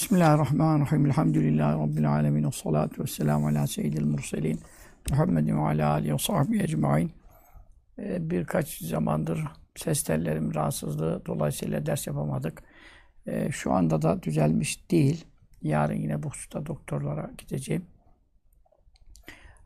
Bismillahirrahmanirrahim. 0.00 1.06
Elhamdülillahi 1.06 1.78
Rabbil 1.78 2.10
alemin. 2.10 2.44
Ve 2.44 2.52
salatu 2.52 3.02
ve 3.02 3.06
selamu 3.06 3.46
ala 3.46 3.66
seyyidil 3.66 4.04
murselin. 4.04 4.60
Muhammedin 5.10 5.56
ve 5.56 5.60
ala 5.60 5.90
alihi 5.90 6.12
ve 6.12 6.18
sahbihi 6.18 6.62
ecma'in. 6.62 7.12
Ee, 7.98 8.30
birkaç 8.30 8.78
zamandır 8.78 9.44
ses 9.76 10.02
tellerim 10.02 10.54
rahatsızlığı 10.54 11.22
dolayısıyla 11.26 11.86
ders 11.86 12.06
yapamadık. 12.06 12.62
Ee, 13.26 13.50
şu 13.50 13.72
anda 13.72 14.02
da 14.02 14.22
düzelmiş 14.22 14.90
değil. 14.90 15.24
Yarın 15.62 15.94
yine 15.94 16.22
bu 16.22 16.28
hususta 16.30 16.66
doktorlara 16.66 17.30
gideceğim. 17.38 17.86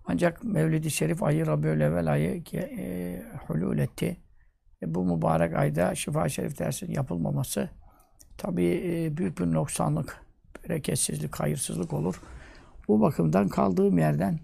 Ancak 0.06 0.44
Mevlid-i 0.44 0.90
Şerif 0.90 1.22
ayı 1.22 1.46
Rabiül 1.46 1.80
Evvel 1.80 2.12
ayı 2.12 2.42
e, 2.54 3.22
hulul 3.46 3.78
etti. 3.78 4.16
E, 4.82 4.94
bu 4.94 5.04
mübarek 5.04 5.54
ayda 5.54 5.94
Şifa 5.94 6.28
Şerif 6.28 6.58
dersinin 6.58 6.92
yapılmaması 6.92 7.70
tabii 8.38 8.82
e, 8.84 9.16
büyük 9.16 9.38
bir 9.38 9.52
noksanlık, 9.52 10.23
bereketsizlik, 10.64 11.40
hayırsızlık 11.40 11.92
olur. 11.92 12.20
Bu 12.88 13.00
bakımdan 13.00 13.48
kaldığım 13.48 13.98
yerden 13.98 14.40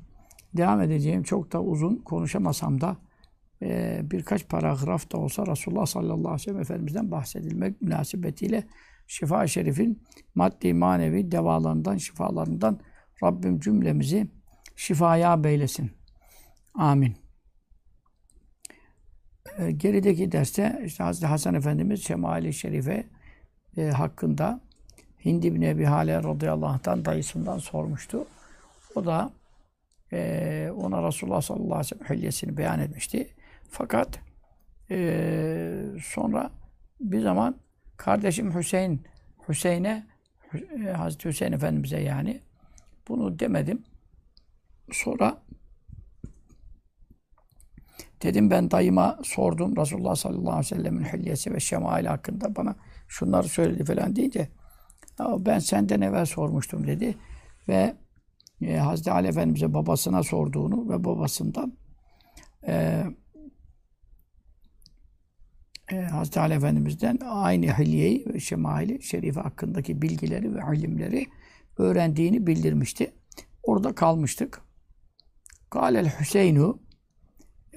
devam 0.56 0.80
edeceğim. 0.80 1.22
Çok 1.22 1.52
da 1.52 1.62
uzun 1.62 1.96
konuşamasam 1.96 2.80
da 2.80 2.96
e, 3.62 4.00
birkaç 4.02 4.48
paragraf 4.48 5.12
da 5.12 5.18
olsa 5.18 5.46
Resulullah 5.46 5.86
sallallahu 5.86 6.28
aleyhi 6.28 6.34
ve 6.34 6.38
sellem 6.38 6.60
Efendimiz'den 6.60 7.10
bahsedilmek 7.10 7.82
münasebetiyle 7.82 8.64
Şifa 9.06 9.46
Şerif'in 9.46 10.02
maddi 10.34 10.74
manevi 10.74 11.30
devalarından, 11.30 11.96
şifalarından 11.96 12.80
Rabbim 13.22 13.60
cümlemizi 13.60 14.28
şifaya 14.76 15.44
beylesin. 15.44 15.90
Amin. 16.74 17.16
E, 19.58 19.70
gerideki 19.70 20.32
derste 20.32 20.82
işte 20.86 21.04
Hazreti 21.04 21.26
Hasan 21.26 21.54
Efendimiz 21.54 22.04
Şemali 22.04 22.52
Şerife 22.52 23.06
e, 23.76 23.82
hakkında 23.82 24.60
Hindi 25.24 25.46
ibn 25.46 25.62
Ebi 25.62 25.84
Hale 25.84 26.22
radıyallahu 26.22 26.70
anh'tan 26.70 27.04
dayısından 27.04 27.58
sormuştu. 27.58 28.26
O 28.94 29.04
da 29.04 29.30
e, 30.12 30.70
ona 30.76 31.06
Resulullah 31.06 31.40
sallallahu 31.42 31.74
aleyhi 31.74 31.80
ve 31.80 31.84
sellem 31.84 32.18
hilyesini 32.18 32.56
beyan 32.56 32.80
etmişti. 32.80 33.28
Fakat 33.70 34.20
e, 34.90 35.82
sonra 36.02 36.50
bir 37.00 37.20
zaman 37.20 37.56
kardeşim 37.96 38.54
Hüseyin 38.54 39.02
Hüseyin'e 39.48 40.06
e, 40.54 40.90
Hazreti 40.90 41.28
Hüseyin 41.28 41.52
Efendimiz'e 41.52 42.00
yani 42.00 42.40
bunu 43.08 43.38
demedim. 43.38 43.82
Sonra 44.92 45.42
dedim 48.22 48.50
ben 48.50 48.70
dayıma 48.70 49.18
sordum 49.22 49.76
Resulullah 49.76 50.14
sallallahu 50.14 50.50
aleyhi 50.50 50.74
ve 50.74 50.76
sellemin 50.76 51.04
hilyesi 51.04 51.54
ve 51.54 51.60
şemaili 51.60 52.08
hakkında 52.08 52.56
bana 52.56 52.74
şunları 53.08 53.48
söyledi 53.48 53.84
falan 53.84 54.16
deyince 54.16 54.48
ben 55.38 55.58
senden 55.58 56.00
evvel 56.00 56.26
sormuştum 56.26 56.86
dedi 56.86 57.14
ve 57.68 57.96
e, 58.62 58.76
Hazreti 58.76 59.12
Ali 59.12 59.28
Efendimiz'e 59.28 59.74
babasına 59.74 60.22
sorduğunu 60.22 60.88
ve 60.88 61.04
babasından 61.04 61.72
e, 62.66 63.04
e, 65.92 65.96
Hazreti 65.96 66.40
Ali 66.40 66.54
Efendimiz'den 66.54 67.18
aynı 67.24 67.66
hilyeyi 67.66 68.26
ve 68.34 68.40
şemaili 68.40 69.02
şerife 69.02 69.40
hakkındaki 69.40 70.02
bilgileri 70.02 70.54
ve 70.54 70.76
ilimleri 70.76 71.26
öğrendiğini 71.78 72.46
bildirmişti. 72.46 73.12
Orada 73.62 73.94
kalmıştık. 73.94 74.62
Kâlel 75.70 76.20
Hüseynu 76.20 76.80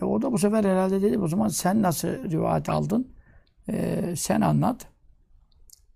e, 0.01 0.05
o 0.05 0.21
da 0.21 0.31
bu 0.31 0.37
sefer 0.37 0.63
herhalde 0.63 1.01
dedi 1.01 1.19
o 1.19 1.27
zaman 1.27 1.47
sen 1.47 1.81
nasıl 1.81 2.07
rivayet 2.07 2.69
aldın? 2.69 3.13
E, 3.69 4.03
sen 4.15 4.41
anlat. 4.41 4.92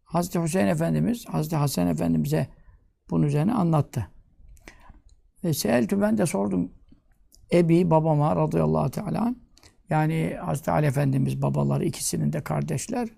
Hazreti 0.07 0.41
Hüseyin 0.41 0.67
Efendimiz, 0.67 1.25
Hazreti 1.25 1.55
Hasan 1.55 1.87
Efendimiz'e 1.87 2.47
bunun 3.09 3.23
üzerine 3.23 3.53
anlattı. 3.53 4.07
E, 5.43 5.53
Seeltü 5.53 6.01
ben 6.01 6.17
de 6.17 6.25
sordum. 6.25 6.71
Ebi 7.53 7.89
babama 7.89 8.35
radıyallahu 8.35 8.91
teala 8.91 9.35
yani 9.89 10.37
Hazreti 10.41 10.71
Ali 10.71 10.85
Efendimiz 10.85 11.41
babaları 11.41 11.85
ikisinin 11.85 12.33
de 12.33 12.43
kardeşler. 12.43 13.09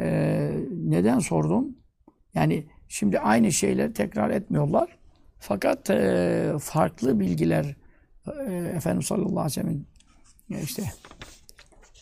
E, 0.00 0.50
neden 0.70 1.18
sordum? 1.18 1.76
Yani 2.34 2.66
şimdi 2.88 3.18
aynı 3.18 3.52
şeyleri 3.52 3.92
tekrar 3.92 4.30
etmiyorlar. 4.30 4.98
Fakat 5.38 5.90
e, 5.90 6.52
farklı 6.60 7.20
bilgiler 7.20 7.76
e, 8.46 8.52
Efendimiz 8.54 9.06
sallallahu 9.06 9.40
aleyhi 9.40 9.46
ve 9.46 9.50
sellem'in 9.50 9.86
işte 10.62 10.82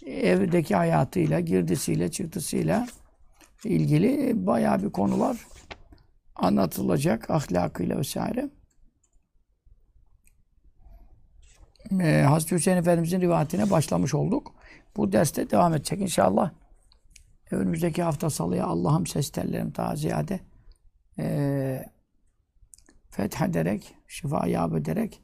evdeki 0.07 0.75
hayatıyla, 0.77 1.41
girdisiyle, 1.41 2.11
çıktısıyla 2.11 2.87
ilgili 3.65 4.33
bayağı 4.47 4.83
bir 4.83 4.91
konular 4.91 5.47
anlatılacak 6.35 7.31
ahlakıyla 7.31 7.99
vesaire. 7.99 8.51
Ee, 12.01 12.23
Hazreti 12.23 12.55
Hüseyin 12.55 12.77
Efendimizin 12.77 13.21
rivayetine 13.21 13.71
başlamış 13.71 14.15
olduk. 14.15 14.55
Bu 14.97 15.13
derste 15.13 15.51
devam 15.51 15.75
edecek 15.75 16.01
inşallah. 16.01 16.51
Önümüzdeki 17.51 18.03
hafta 18.03 18.31
salıya 18.31 18.67
Allah'ım 18.67 19.07
ses 19.07 19.31
tellerim 19.31 19.75
daha 19.77 19.97
ziyade 19.97 20.41
e, 21.19 21.85
fethederek, 23.11 23.95
şifa 24.09 24.47
yap 24.47 24.75
ederek 24.75 25.21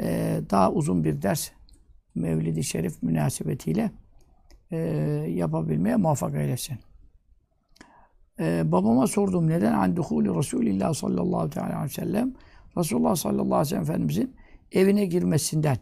e, 0.00 0.40
daha 0.50 0.72
uzun 0.72 1.04
bir 1.04 1.22
ders 1.22 1.50
Mevlid-i 2.14 2.64
Şerif 2.64 3.02
münasebetiyle 3.02 3.90
e, 4.70 4.76
yapabilmeye 5.28 5.96
muvaffak 5.96 6.34
eylesin. 6.34 6.78
E, 8.40 8.72
babama 8.72 9.06
sordum 9.06 9.48
neden 9.48 9.72
an 9.72 9.96
duhuli 9.96 10.34
Resulillah 10.38 10.94
sallallahu 10.94 11.60
aleyhi 11.60 11.84
ve 11.84 11.88
sellem 11.88 12.34
Resulullah 12.76 13.16
sallallahu 13.16 13.54
aleyhi 13.54 13.60
ve 13.60 13.64
sellem 13.64 13.82
Efendimizin 13.82 14.36
evine 14.72 15.06
girmesinden 15.06 15.76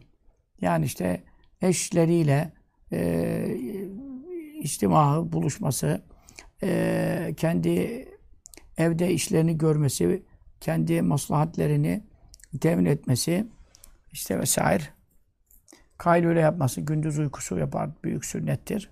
yani 0.60 0.84
işte 0.84 1.22
eşleriyle 1.62 2.52
e, 2.92 3.56
içtimahı, 4.60 5.32
buluşması, 5.32 6.02
e, 6.62 7.34
kendi 7.36 8.04
evde 8.78 9.12
işlerini 9.12 9.58
görmesi, 9.58 10.22
kendi 10.60 11.02
maslahatlerini 11.02 12.02
temin 12.60 12.84
etmesi, 12.84 13.46
işte 14.12 14.38
vesaire. 14.38 14.82
Kaylule 15.98 16.40
yapması, 16.40 16.80
gündüz 16.80 17.18
uykusu 17.18 17.58
yapar, 17.58 17.90
büyük 18.04 18.24
sünnettir. 18.24 18.90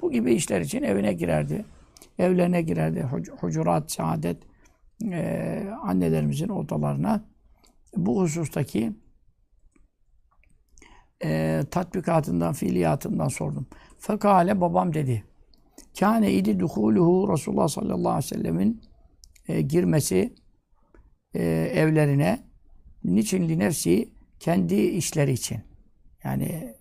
Bu 0.00 0.12
gibi 0.12 0.34
işler 0.34 0.60
için 0.60 0.82
evine 0.82 1.12
girerdi. 1.12 1.64
Evlerine 2.22 2.62
girerdi. 2.62 3.06
Hucurat, 3.40 3.92
saadet, 3.92 4.42
e, 5.12 5.68
annelerimizin 5.82 6.48
odalarına. 6.48 7.24
Bu 7.96 8.22
husustaki 8.22 8.92
e, 11.24 11.62
tatbikatından, 11.70 12.52
fiiliyatından 12.52 13.28
sordum. 13.28 13.66
Fekale 13.98 14.60
babam 14.60 14.94
dedi. 14.94 15.24
Kâne 15.98 16.32
idi 16.32 16.60
duhuluhu 16.60 17.32
Resulullah 17.32 17.68
sallallahu 17.68 18.12
aleyhi 18.12 18.24
ve 18.24 18.36
sellemin 18.36 18.82
e, 19.48 19.60
girmesi 19.60 20.34
e, 21.34 21.42
evlerine 21.74 22.44
niçin 23.04 23.48
li 23.48 23.58
nefsi 23.58 24.12
kendi 24.40 24.74
işleri 24.74 25.32
için. 25.32 25.60
Yani 26.24 26.74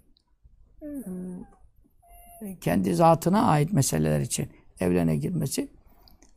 e, 0.81 2.59
kendi 2.61 2.95
zatına 2.95 3.47
ait 3.47 3.73
meseleler 3.73 4.19
için 4.19 4.49
evlerine 4.81 5.15
girmesi. 5.15 5.67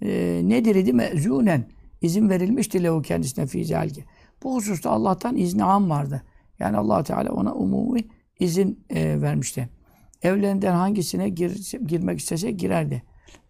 E, 0.03 0.41
nedir 0.45 0.75
idi? 0.75 0.93
Mezûnen. 0.93 1.65
izin 2.01 2.29
verilmişti 2.31 2.83
lehu 2.83 3.03
kendisine 3.03 3.47
fi 3.47 3.65
zelge. 3.65 4.05
Bu 4.43 4.57
hususta 4.57 4.91
Allah'tan 4.91 5.37
izni 5.37 5.65
am 5.65 5.91
vardı. 5.91 6.23
Yani 6.59 6.77
allah 6.77 7.03
Teala 7.03 7.33
ona 7.33 7.55
umumi 7.55 8.05
izin 8.39 8.85
e, 8.91 9.21
vermişti. 9.21 9.69
Evlerinden 10.23 10.73
hangisine 10.73 11.29
gir, 11.29 11.79
girmek 11.87 12.19
istese 12.19 12.51
girerdi. 12.51 13.03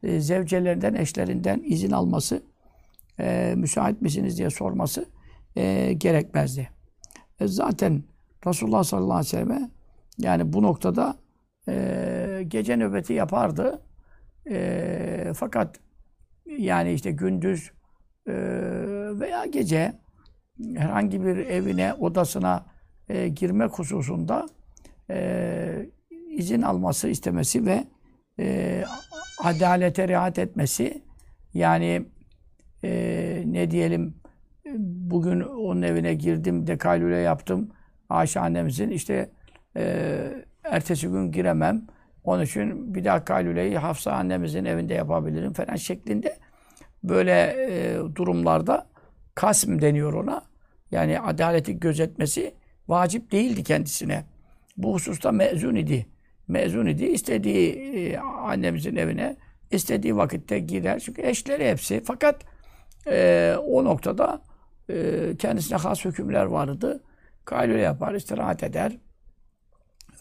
E, 0.03 0.21
zevcelerinden, 0.21 0.95
eşlerinden 0.95 1.63
izin 1.65 1.91
alması, 1.91 2.43
e, 3.21 3.55
müsait 3.57 4.03
misiniz 4.03 4.39
diye 4.39 4.51
sorması 4.51 5.07
e, 5.57 5.93
gerekmezdi. 5.93 6.69
E, 7.41 7.47
zaten 7.47 8.03
Resulullah 8.47 8.85
sallallahu 8.85 9.19
aleyhi 9.19 9.27
ve 9.27 9.31
sellem 9.31 9.71
yani 10.19 10.53
bu 10.53 10.63
noktada 10.63 11.17
e, 11.69 12.45
gece 12.49 12.77
nöbeti 12.77 13.13
yapardı. 13.13 13.83
E, 14.51 15.33
fakat 15.37 15.81
yani 16.47 16.93
işte 16.93 17.11
gündüz 17.11 17.73
e, 18.29 18.33
veya 19.21 19.47
gece 19.47 19.93
herhangi 20.77 21.25
bir 21.25 21.37
evine, 21.37 21.95
odasına 21.95 22.67
e, 23.09 23.29
girmek 23.29 23.71
hususunda 23.71 24.47
e, 25.11 25.87
izin 26.31 26.63
alması 26.63 27.09
istemesi 27.09 27.67
ve 27.67 27.85
e, 28.39 28.85
adalete 29.43 30.09
riayet 30.09 30.39
etmesi 30.39 31.03
yani 31.55 32.07
e, 32.85 33.43
ne 33.47 33.71
diyelim 33.71 34.15
bugün 34.79 35.41
onun 35.41 35.83
evine 35.83 36.15
girdim, 36.15 36.67
dekalüle 36.67 37.17
yaptım. 37.17 37.71
Ayşe 38.09 38.41
annemizin 38.41 38.91
işte 38.91 39.31
e, 39.77 40.45
ertesi 40.65 41.09
gün 41.09 41.33
giremem. 41.33 41.87
Onun 42.25 42.43
için 42.43 42.95
bir 42.95 43.05
daha 43.05 43.25
kalüleyi 43.25 43.79
Hafsa 43.79 44.13
annemizin 44.13 44.65
evinde 44.65 44.95
yapabilirim 44.95 45.53
falan 45.53 45.77
şeklinde 45.77 46.37
böyle 47.03 47.33
e, 47.69 47.99
durumlarda 48.15 48.87
kasm 49.35 49.81
deniyor 49.81 50.13
ona. 50.13 50.43
Yani 50.91 51.21
adaleti 51.21 51.81
gözetmesi 51.81 52.55
vacip 52.89 53.33
değildi 53.33 53.63
kendisine. 53.63 54.25
Bu 54.77 54.95
hususta 54.95 55.33
mezun 55.33 55.75
idi. 55.75 56.07
Mezun 56.49 56.87
idi. 56.87 57.05
İstediği 57.05 57.73
e, 57.73 58.19
annemizin 58.19 58.97
evine 58.97 59.37
istediği 59.71 60.17
vakitte 60.17 60.59
gider. 60.59 61.01
Çünkü 61.01 61.23
eşleri 61.23 61.71
hepsi. 61.71 62.03
Fakat 62.05 62.45
e, 63.07 63.57
o 63.67 63.85
noktada 63.85 64.43
e, 64.91 64.97
kendisine 65.39 65.79
has 65.79 66.05
hükümler 66.05 66.45
vardı. 66.45 67.03
Kaylule 67.45 67.81
yapar, 67.81 68.15
istirahat 68.15 68.63
eder 68.63 68.93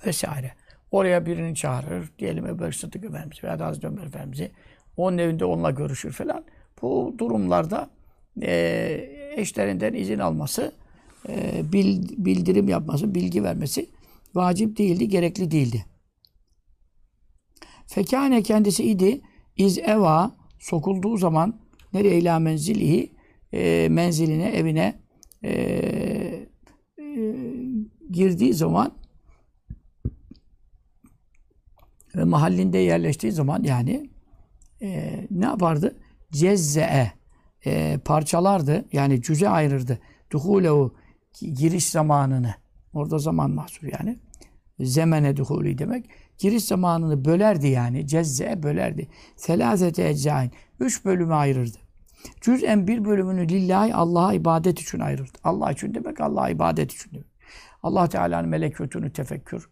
vesaire. 0.05 0.51
Oraya 0.93 1.25
birini 1.25 1.55
çağırır. 1.55 2.11
Diyelim 2.19 2.45
Ebu 2.45 2.59
Bekir 2.59 2.73
Sıddık 2.73 3.05
Efendimiz 3.05 3.43
veya 3.43 3.59
da 3.59 3.65
Hazreti 3.65 3.87
Ömer 3.87 4.03
Efendimiz'i. 4.03 4.51
Onun 4.97 5.17
evinde 5.17 5.45
onunla 5.45 5.71
görüşür 5.71 6.11
falan. 6.11 6.45
Bu 6.81 7.15
durumlarda 7.17 7.89
e, 8.41 8.53
eşlerinden 9.35 9.93
izin 9.93 10.19
alması, 10.19 10.71
e, 11.29 11.63
bil, 11.73 12.03
bildirim 12.17 12.69
yapması, 12.69 13.15
bilgi 13.15 13.43
vermesi 13.43 13.89
vacip 14.35 14.77
değildi, 14.77 15.07
gerekli 15.07 15.51
değildi. 15.51 15.85
Fekâne 17.87 18.43
kendisi 18.43 18.83
idi. 18.83 19.21
iz 19.57 19.77
eva 19.77 20.35
sokulduğu 20.59 21.17
zaman 21.17 21.59
nereye 21.93 22.19
ila 22.19 22.39
menzilihi 22.39 23.11
e, 23.53 23.87
menziline, 23.89 24.49
evine 24.49 24.99
e, 25.43 25.51
e, 25.51 27.35
girdiği 28.11 28.53
zaman 28.53 29.02
ve 32.15 32.23
mahallinde 32.23 32.77
yerleştiği 32.77 33.31
zaman 33.31 33.63
yani 33.63 34.09
e, 34.81 35.19
ne 35.31 35.45
yapardı? 35.45 35.95
Cezze'e 36.31 37.11
e, 37.65 37.97
parçalardı. 38.05 38.85
Yani 38.91 39.21
cüze 39.21 39.49
ayırırdı. 39.49 39.99
Duhulehu 40.31 40.95
giriş 41.41 41.89
zamanını. 41.89 42.53
Orada 42.93 43.17
zaman 43.17 43.51
mahsur 43.51 43.87
yani. 43.99 44.19
Zemene 44.79 45.37
duhuli 45.37 45.77
demek. 45.77 46.09
Giriş 46.37 46.63
zamanını 46.63 47.25
bölerdi 47.25 47.67
yani. 47.67 48.07
Cezze'e 48.07 48.63
bölerdi. 48.63 49.07
Selazete 49.35 50.09
eczain. 50.09 50.51
Üç 50.79 51.05
bölüme 51.05 51.33
ayırırdı. 51.33 51.77
Cüz'en 52.41 52.87
bir 52.87 53.05
bölümünü 53.05 53.49
lillahi 53.49 53.95
Allah'a 53.95 54.33
ibadet 54.33 54.79
için 54.81 54.99
ayırırdı. 54.99 55.37
Allah 55.43 55.71
için 55.71 55.93
demek 55.93 56.21
Allah'a 56.21 56.49
ibadet 56.49 56.93
için 56.93 57.11
demek. 57.11 57.27
Allah 57.83 58.09
Teala'nın 58.09 58.49
melekutunu 58.49 59.13
tefekkür. 59.13 59.69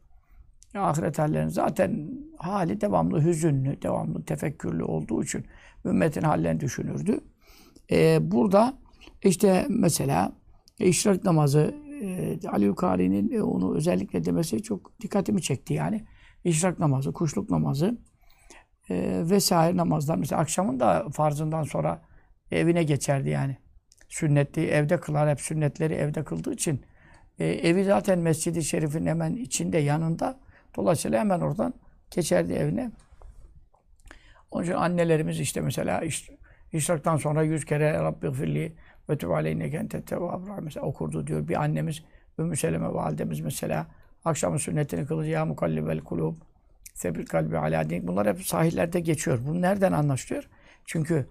Ahiret 0.75 1.19
hallerinin 1.19 1.49
zaten 1.49 2.09
hali 2.37 2.81
devamlı 2.81 3.23
hüzünlü, 3.23 3.81
devamlı 3.81 4.25
tefekkürlü 4.25 4.83
olduğu 4.83 5.23
için 5.23 5.45
ümmetin 5.85 6.21
hallerini 6.21 6.59
düşünürdü. 6.59 7.19
Ee, 7.91 8.19
burada 8.31 8.73
işte 9.23 9.65
mesela 9.69 10.31
işrak 10.79 11.23
namazı 11.23 11.75
e, 12.01 12.39
Ali 12.47 12.65
Yukari'nin 12.65 13.31
e, 13.31 13.41
onu 13.41 13.75
özellikle 13.75 14.25
demesi 14.25 14.63
çok 14.63 15.01
dikkatimi 15.01 15.41
çekti 15.41 15.73
yani. 15.73 16.05
İşrak 16.43 16.79
namazı, 16.79 17.13
kuşluk 17.13 17.49
namazı 17.49 17.97
e, 18.89 19.23
vesaire 19.29 19.77
namazlar. 19.77 20.15
Mesela 20.15 20.41
akşamın 20.41 20.79
da 20.79 21.09
farzından 21.11 21.63
sonra 21.63 22.01
evine 22.51 22.83
geçerdi 22.83 23.29
yani. 23.29 23.57
Sünnetli 24.09 24.65
evde 24.65 24.99
kılar 24.99 25.29
hep 25.29 25.41
sünnetleri 25.41 25.93
evde 25.93 26.23
kıldığı 26.23 26.53
için 26.53 26.81
e, 27.39 27.45
evi 27.45 27.83
zaten 27.83 28.19
Mescid-i 28.19 28.63
Şerif'in 28.63 29.05
hemen 29.05 29.35
içinde 29.35 29.77
yanında. 29.77 30.39
Dolayısıyla 30.75 31.19
hemen 31.19 31.39
oradan 31.39 31.73
geçerdi 32.11 32.53
evine. 32.53 32.91
Onun 34.51 34.63
için 34.63 34.73
annelerimiz 34.73 35.39
işte 35.39 35.61
mesela 35.61 36.01
iş, 36.01 36.29
işraktan 36.71 37.17
sonra 37.17 37.43
yüz 37.43 37.65
kere 37.65 37.93
Rabbi 37.93 38.31
firli 38.31 38.75
ve 39.09 39.17
tüb 39.17 39.29
aleyne 39.29 39.69
kente 39.69 40.03
mesela 40.61 40.85
okurdu 40.85 41.27
diyor. 41.27 41.47
Bir 41.47 41.61
annemiz 41.61 42.03
Ümmü 42.39 42.57
Seleme 42.57 42.93
validemiz 42.93 43.39
mesela 43.39 43.87
akşamın 44.25 44.57
sünnetini 44.57 45.05
kılınca 45.05 45.29
ya 45.29 45.45
mukallibel 45.45 45.99
kulub 45.99 46.35
sebil 46.93 47.25
kalbi 47.25 47.57
ala 47.57 47.89
din. 47.89 48.07
Bunlar 48.07 48.27
hep 48.27 48.41
sahillerde 48.41 48.99
geçiyor. 48.99 49.39
Bu 49.47 49.61
nereden 49.61 49.91
anlaşılıyor? 49.91 50.49
Çünkü 50.85 51.27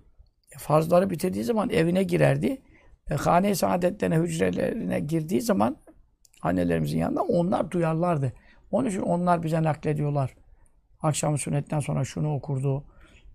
farzları 0.58 1.10
bitirdiği 1.10 1.44
zaman 1.44 1.70
evine 1.70 2.02
girerdi. 2.02 2.62
E, 3.10 3.14
hane-i 3.14 3.56
saadetlerine, 3.56 4.16
hücrelerine 4.16 5.00
girdiği 5.00 5.40
zaman 5.40 5.76
annelerimizin 6.42 6.98
yanında 6.98 7.22
onlar 7.22 7.70
duyarlardı. 7.70 8.32
Onun 8.70 8.88
için 8.88 9.00
onlar 9.00 9.42
bize 9.42 9.62
naklediyorlar. 9.62 10.34
Akşam 11.00 11.38
sünnetten 11.38 11.80
sonra 11.80 12.04
şunu 12.04 12.34
okurdu. 12.34 12.84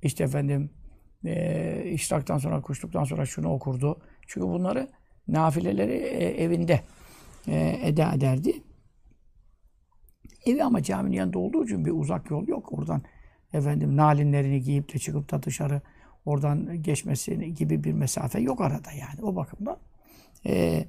İşte 0.02 0.24
efendim 0.24 0.70
e, 1.26 1.84
işraktan 1.92 2.38
sonra, 2.38 2.62
kuşluktan 2.62 3.04
sonra 3.04 3.26
şunu 3.26 3.54
okurdu. 3.54 4.02
Çünkü 4.28 4.48
bunları 4.48 4.88
nafileleri 5.28 5.94
e, 5.94 6.44
evinde 6.44 6.82
e, 7.48 7.80
eda 7.84 8.14
ederdi. 8.14 8.62
Evi 10.46 10.64
ama 10.64 10.84
caminin 10.84 11.16
yanında 11.16 11.40
olduğu 11.40 11.66
için 11.66 11.86
bir 11.86 11.92
uzak 11.92 12.32
yol 12.32 12.48
yok. 12.48 12.74
Oradan 12.74 13.02
efendim 13.54 13.98
nalinlerini 13.98 14.62
giyip 14.62 14.94
de 14.94 15.00
çıkıp 15.00 15.32
da 15.32 15.44
dışarı 15.44 15.82
oradan 16.26 16.84
geçmesi 16.84 17.54
gibi 17.54 17.84
bir 17.84 17.94
mesafe 17.94 18.40
yok 18.40 18.62
arada 18.62 18.92
yani. 18.92 19.22
O 19.22 19.36
bakımdan 19.36 19.78
e, 20.46 20.86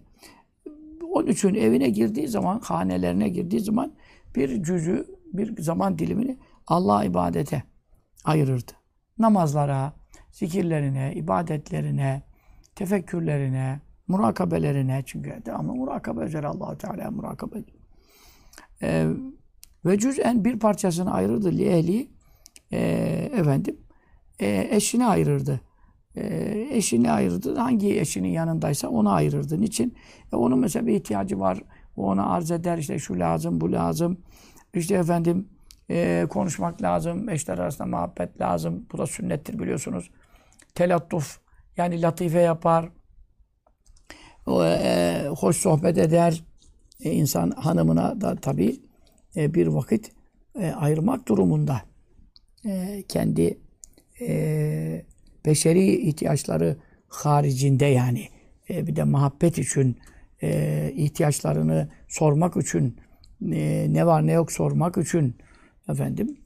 onun 1.12 1.26
için 1.26 1.54
evine 1.54 1.90
girdiği 1.90 2.28
zaman, 2.28 2.60
hanelerine 2.60 3.28
girdiği 3.28 3.60
zaman 3.60 3.92
bir 4.36 4.62
cüzü, 4.62 5.06
bir 5.32 5.62
zaman 5.62 5.98
dilimini 5.98 6.38
Allah'a 6.66 7.04
ibadete 7.04 7.62
ayırırdı. 8.24 8.72
Namazlara, 9.18 9.92
zikirlerine, 10.32 11.14
ibadetlerine, 11.14 12.22
tefekkürlerine, 12.74 13.80
murakabelerine 14.08 15.02
çünkü 15.06 15.42
devamlı 15.46 15.74
murakabe 15.74 16.24
üzere 16.24 16.46
allah 16.46 16.78
Teala 16.78 17.10
murakabe 17.10 17.58
ediyor. 17.58 17.78
Ee, 18.82 19.06
ve 19.84 19.98
cüz'en 19.98 20.44
bir 20.44 20.58
parçasını 20.58 21.12
ayırırdı 21.12 21.52
li 21.52 21.64
ehli 21.64 22.08
e, 22.72 22.78
efendim 23.34 23.76
e, 24.40 24.68
eşini 24.70 25.06
ayırırdı. 25.06 25.60
E, 26.16 26.66
eşini 26.70 27.10
ayırırdı. 27.10 27.56
Hangi 27.56 28.00
eşinin 28.00 28.28
yanındaysa 28.28 28.88
onu 28.88 29.12
ayırırdı. 29.12 29.60
Niçin? 29.60 29.94
E, 30.32 30.36
onun 30.36 30.58
mesela 30.58 30.86
bir 30.86 30.94
ihtiyacı 30.94 31.40
var. 31.40 31.62
O 31.96 32.06
ona 32.06 32.26
arz 32.26 32.50
eder 32.50 32.78
işte 32.78 32.98
şu 32.98 33.18
lazım, 33.18 33.60
bu 33.60 33.72
lazım. 33.72 34.20
İşte 34.74 34.94
efendim 34.94 35.48
e, 35.90 36.26
konuşmak 36.30 36.82
lazım. 36.82 37.28
Eşler 37.28 37.58
arasında 37.58 37.86
muhabbet 37.86 38.40
lazım. 38.40 38.86
Bu 38.92 38.98
da 38.98 39.06
sünnettir 39.06 39.58
biliyorsunuz. 39.58 40.10
Telattuf 40.74 41.38
yani 41.76 42.02
latife 42.02 42.40
yapar. 42.40 42.88
O, 44.46 44.64
e, 44.64 45.28
hoş 45.28 45.56
sohbet 45.56 45.98
eder. 45.98 46.44
E, 47.04 47.10
insan 47.12 47.50
hanımına 47.50 48.20
da 48.20 48.36
tabii 48.36 48.80
e, 49.36 49.54
bir 49.54 49.66
vakit 49.66 50.10
e, 50.60 50.70
ayırmak 50.70 51.28
durumunda. 51.28 51.82
E, 52.64 53.02
kendi 53.08 53.58
e, 54.20 55.06
beşeri 55.46 55.96
ihtiyaçları 56.08 56.76
haricinde 57.08 57.86
yani 57.86 58.28
e, 58.70 58.86
bir 58.86 58.96
de 58.96 59.04
muhabbet 59.04 59.58
için 59.58 59.96
e, 60.42 60.92
ihtiyaçlarını 60.96 61.88
sormak 62.08 62.56
için 62.56 62.96
e, 63.52 63.86
ne 63.90 64.06
var 64.06 64.26
ne 64.26 64.32
yok 64.32 64.52
sormak 64.52 64.96
için 64.96 65.36
efendim 65.88 66.36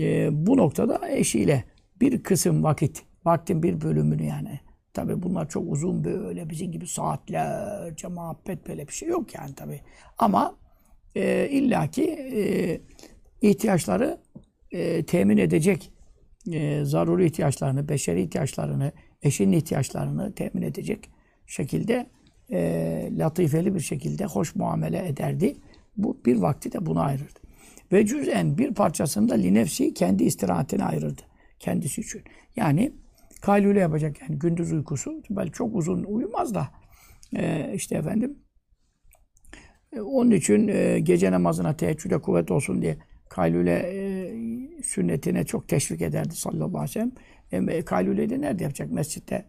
e, 0.00 0.28
bu 0.46 0.56
noktada 0.56 1.08
eşiyle 1.08 1.64
bir 2.00 2.22
kısım 2.22 2.62
vakit 2.62 3.02
vaktin 3.24 3.62
bir 3.62 3.80
bölümünü 3.80 4.24
yani. 4.24 4.60
Tabi 4.92 5.22
bunlar 5.22 5.48
çok 5.48 5.72
uzun 5.72 6.04
böyle 6.04 6.50
bizim 6.50 6.72
gibi 6.72 6.86
saatlerce 6.86 8.08
muhabbet 8.08 8.68
böyle 8.68 8.88
bir 8.88 8.92
şey 8.92 9.08
yok 9.08 9.34
yani 9.34 9.54
tabi 9.54 9.80
ama 10.18 10.56
e, 11.14 11.48
illaki 11.50 12.04
e, 12.10 12.80
ihtiyaçları 13.48 14.18
e, 14.70 15.06
temin 15.06 15.36
edecek 15.36 15.92
e, 16.52 16.84
zaruri 16.84 17.26
ihtiyaçlarını, 17.26 17.88
beşeri 17.88 18.22
ihtiyaçlarını, 18.22 18.92
eşinin 19.22 19.52
ihtiyaçlarını 19.52 20.34
temin 20.34 20.62
edecek 20.62 21.10
şekilde 21.46 22.06
e, 22.52 23.10
latifeli 23.18 23.74
bir 23.74 23.80
şekilde 23.80 24.24
hoş 24.24 24.54
muamele 24.54 25.08
ederdi. 25.08 25.56
Bu 25.96 26.20
bir 26.26 26.36
vakti 26.36 26.72
de 26.72 26.86
buna 26.86 27.02
ayırırdı. 27.02 27.40
Ve 27.92 28.06
cüz'en 28.06 28.58
bir 28.58 28.74
parçasını 28.74 29.28
da 29.28 29.34
linefsi 29.34 29.94
kendi 29.94 30.24
istirahatine 30.24 30.84
ayırırdı. 30.84 31.22
Kendisi 31.58 32.00
için. 32.00 32.22
Yani 32.56 32.92
kaylule 33.40 33.80
yapacak 33.80 34.20
yani 34.20 34.38
gündüz 34.38 34.72
uykusu. 34.72 35.22
Belki 35.30 35.52
çok 35.52 35.76
uzun 35.76 36.04
uyumaz 36.04 36.54
da 36.54 36.68
e, 37.36 37.72
işte 37.74 37.96
efendim 37.96 38.38
e, 39.92 40.00
onun 40.00 40.30
için 40.30 40.68
e, 40.68 41.00
gece 41.00 41.30
namazına 41.30 41.76
teheccüde 41.76 42.18
kuvvet 42.18 42.50
olsun 42.50 42.82
diye 42.82 42.98
kaylule 43.28 43.72
e, 43.72 44.82
sünnetine 44.82 45.44
çok 45.44 45.68
teşvik 45.68 46.02
ederdi 46.02 46.34
sallallahu 46.34 46.78
aleyhi 46.78 46.82
ve 46.82 47.10
sellem. 47.52 47.68
E, 47.68 47.82
kaylüleyi 47.82 48.40
nerede 48.40 48.62
yapacak? 48.62 48.90
Mescitte 48.90 49.44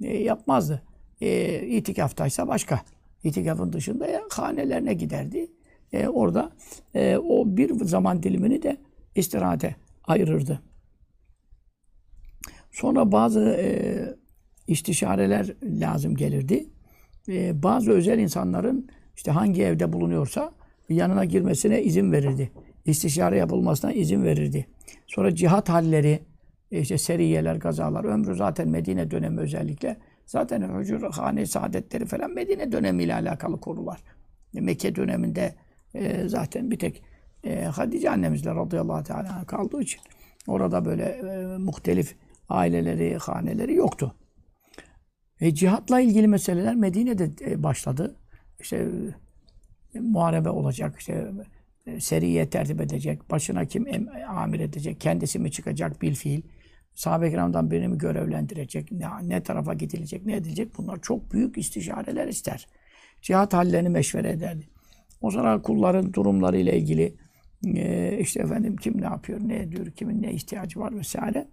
yapmazdı. 0.00 0.82
E, 1.20 1.60
itikaftaysa 1.66 2.48
başka. 2.48 2.80
İtikafın 3.24 3.72
dışında 3.72 4.06
ya, 4.06 4.20
hanelerine 4.30 4.94
giderdi. 4.94 5.50
E, 5.92 6.08
orada 6.08 6.52
e, 6.94 7.16
o 7.16 7.56
bir 7.56 7.84
zaman 7.84 8.22
dilimini 8.22 8.62
de 8.62 8.76
istirahate 9.14 9.76
ayırırdı. 10.04 10.60
Sonra 12.72 13.12
bazı 13.12 13.40
e, 13.58 13.68
istişareler 14.66 15.54
lazım 15.62 16.16
gelirdi. 16.16 16.66
Ee, 17.28 17.62
bazı 17.62 17.90
özel 17.92 18.18
insanların 18.18 18.88
işte 19.16 19.30
hangi 19.30 19.62
evde 19.62 19.92
bulunuyorsa 19.92 20.52
yanına 20.88 21.24
girmesine 21.24 21.82
izin 21.82 22.12
verirdi. 22.12 22.50
İstişare 22.84 23.36
yapılmasına 23.36 23.92
izin 23.92 24.24
verirdi. 24.24 24.66
Sonra 25.06 25.34
cihat 25.34 25.68
halleri, 25.68 26.20
işte 26.70 26.98
seriyeler, 26.98 27.56
gazalar, 27.56 28.04
ömrü 28.04 28.34
zaten 28.34 28.68
Medine 28.68 29.10
dönemi 29.10 29.40
özellikle. 29.40 29.96
Zaten 30.30 30.62
hane 31.12 31.46
saadetleri 31.46 32.06
falan 32.06 32.30
Medine 32.30 32.72
dönemiyle 32.72 33.14
alakalı 33.14 33.60
konular. 33.60 34.02
Mekke 34.52 34.94
döneminde 34.94 35.54
e, 35.94 36.28
zaten 36.28 36.70
bir 36.70 36.78
tek 36.78 37.02
e, 37.44 37.64
Hatice 37.64 38.10
annemizle 38.10 38.54
radıyallahu 38.54 39.04
teala 39.04 39.44
kaldığı 39.44 39.80
için 39.80 40.00
orada 40.46 40.84
böyle 40.84 41.02
e, 41.02 41.56
muhtelif 41.58 42.16
aileleri, 42.48 43.16
haneleri 43.16 43.74
yoktu. 43.74 44.14
E, 45.40 45.54
cihatla 45.54 46.00
ilgili 46.00 46.28
meseleler 46.28 46.74
Medine'de 46.74 47.30
e, 47.50 47.62
başladı. 47.62 48.16
İşte 48.60 48.88
e, 49.94 50.00
muharebe 50.00 50.50
olacak, 50.50 50.96
işte 50.98 51.32
e, 51.86 52.00
seriye 52.00 52.50
tertip 52.50 52.80
edecek, 52.80 53.30
başına 53.30 53.64
kim 53.64 53.86
em, 53.86 54.08
amir 54.28 54.60
edecek, 54.60 55.00
kendisi 55.00 55.38
mi 55.38 55.52
çıkacak 55.52 56.02
bil 56.02 56.14
fiil, 56.14 56.42
sahabe-i 56.94 57.30
kiramdan 57.30 57.70
birini 57.70 57.88
mi 57.88 57.98
görevlendirecek, 57.98 58.92
ne, 58.92 59.06
ne 59.22 59.42
tarafa 59.42 59.74
gidilecek, 59.74 60.26
ne 60.26 60.36
edilecek 60.36 60.78
bunlar 60.78 61.00
çok 61.02 61.32
büyük 61.32 61.58
istişareler 61.58 62.28
ister. 62.28 62.66
Cihat 63.22 63.54
hallerini 63.54 63.88
meşvere 63.88 64.30
ederdi. 64.30 64.68
O 65.20 65.30
zaman 65.30 65.62
kulların 65.62 66.12
durumları 66.12 66.56
ile 66.56 66.78
ilgili 66.78 67.16
e, 67.66 68.18
işte 68.18 68.42
efendim 68.42 68.76
kim 68.76 69.00
ne 69.00 69.04
yapıyor, 69.04 69.40
ne 69.42 69.56
ediyor, 69.56 69.90
kimin 69.90 70.22
ne 70.22 70.32
ihtiyacı 70.32 70.80
var 70.80 70.98
vesaire. 70.98 71.48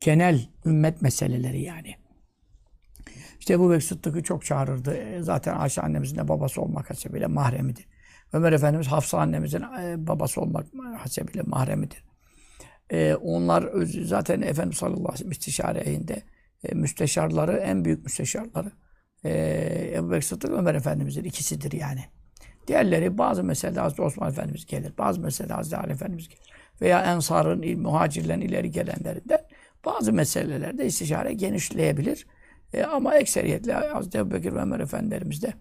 Genel 0.00 0.48
ümmet 0.66 1.02
meseleleri 1.02 1.62
yani. 1.62 1.94
İşte 3.40 3.58
bu 3.58 3.70
Bekir 3.70 3.80
Sıddık'ı 3.80 4.22
çok 4.22 4.44
çağırırdı. 4.44 4.94
E, 4.94 5.22
zaten 5.22 5.56
Ayşe 5.56 5.82
annemizin 5.82 6.16
de 6.16 6.28
babası 6.28 6.62
olmak 6.62 6.90
hasebiyle 6.90 7.26
mahremidir. 7.26 7.86
Ömer 8.32 8.52
Efendimiz 8.52 8.86
Hafsa 8.86 9.18
annemizin 9.18 9.60
e, 9.60 10.06
babası 10.06 10.40
olmak 10.40 10.66
hasebiyle 10.98 11.42
mahremidir. 11.42 12.04
E, 12.92 13.14
onlar 13.14 13.70
zaten 14.04 14.42
Efendimiz 14.42 14.78
sallallahu 14.78 14.98
aleyhi 14.98 15.12
ve 15.12 15.16
sellem 15.16 15.30
istişareyinde 15.30 16.22
e, 16.64 16.74
müsteşarları, 16.74 17.52
en 17.52 17.84
büyük 17.84 18.04
müsteşarları 18.04 18.72
e, 19.24 19.92
Ebu 19.94 20.10
Bekir 20.10 20.22
Sıddık 20.22 20.50
Ömer 20.50 20.74
Efendimiz'in 20.74 21.24
ikisidir 21.24 21.72
yani. 21.72 22.00
Diğerleri 22.68 23.18
bazı 23.18 23.44
meselede 23.44 23.80
Hazreti 23.80 24.02
Osman 24.02 24.30
Efendimiz 24.30 24.66
gelir. 24.66 24.92
Bazı 24.98 25.20
meselede 25.20 25.52
Hazreti 25.52 25.76
Ali 25.76 25.92
Efendimiz 25.92 26.28
gelir. 26.28 26.52
Veya 26.80 27.02
Ensar'ın, 27.02 27.80
muhacirlerin 27.80 28.40
ileri 28.40 28.70
gelenlerinden 28.70 29.40
bazı 29.84 30.12
meselelerde 30.12 30.86
istişare 30.86 31.32
genişleyebilir. 31.32 32.26
E, 32.72 32.82
ama 32.82 33.16
ekseriyetle 33.16 33.72
Hazreti 33.72 34.18
Ebu 34.18 34.30
Bekir 34.30 34.54
ve 34.54 34.58
Ömer 34.58 34.80
Efendilerimiz 34.80 35.42
de 35.42 35.52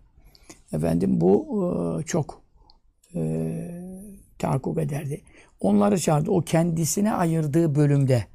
efendim 0.74 1.22
bu 1.22 1.46
e, 2.02 2.06
çok 2.06 2.44
e, 3.16 3.22
tahakkuk 4.40 4.78
ederdi. 4.78 5.22
Onları 5.62 6.00
çağırdı. 6.00 6.32
O 6.32 6.42
kendisine 6.42 7.14
ayırdığı 7.14 7.76
bölümde 7.76 8.26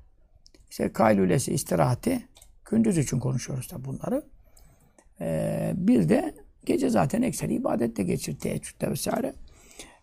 işte 0.71 0.93
kaylülesi, 0.93 1.55
istirahati 1.55 2.29
gündüz 2.71 2.99
için 2.99 3.19
konuşuyoruz 3.19 3.71
da 3.71 3.85
bunları. 3.85 4.23
E, 5.21 5.73
bir 5.77 6.09
de 6.09 6.35
gece 6.67 6.91
zaten 6.91 7.23
ekseri 7.23 7.55
ibadette 7.55 8.03
geçir, 8.03 8.39
teheccüde 8.39 8.91
vesaire. 8.91 9.35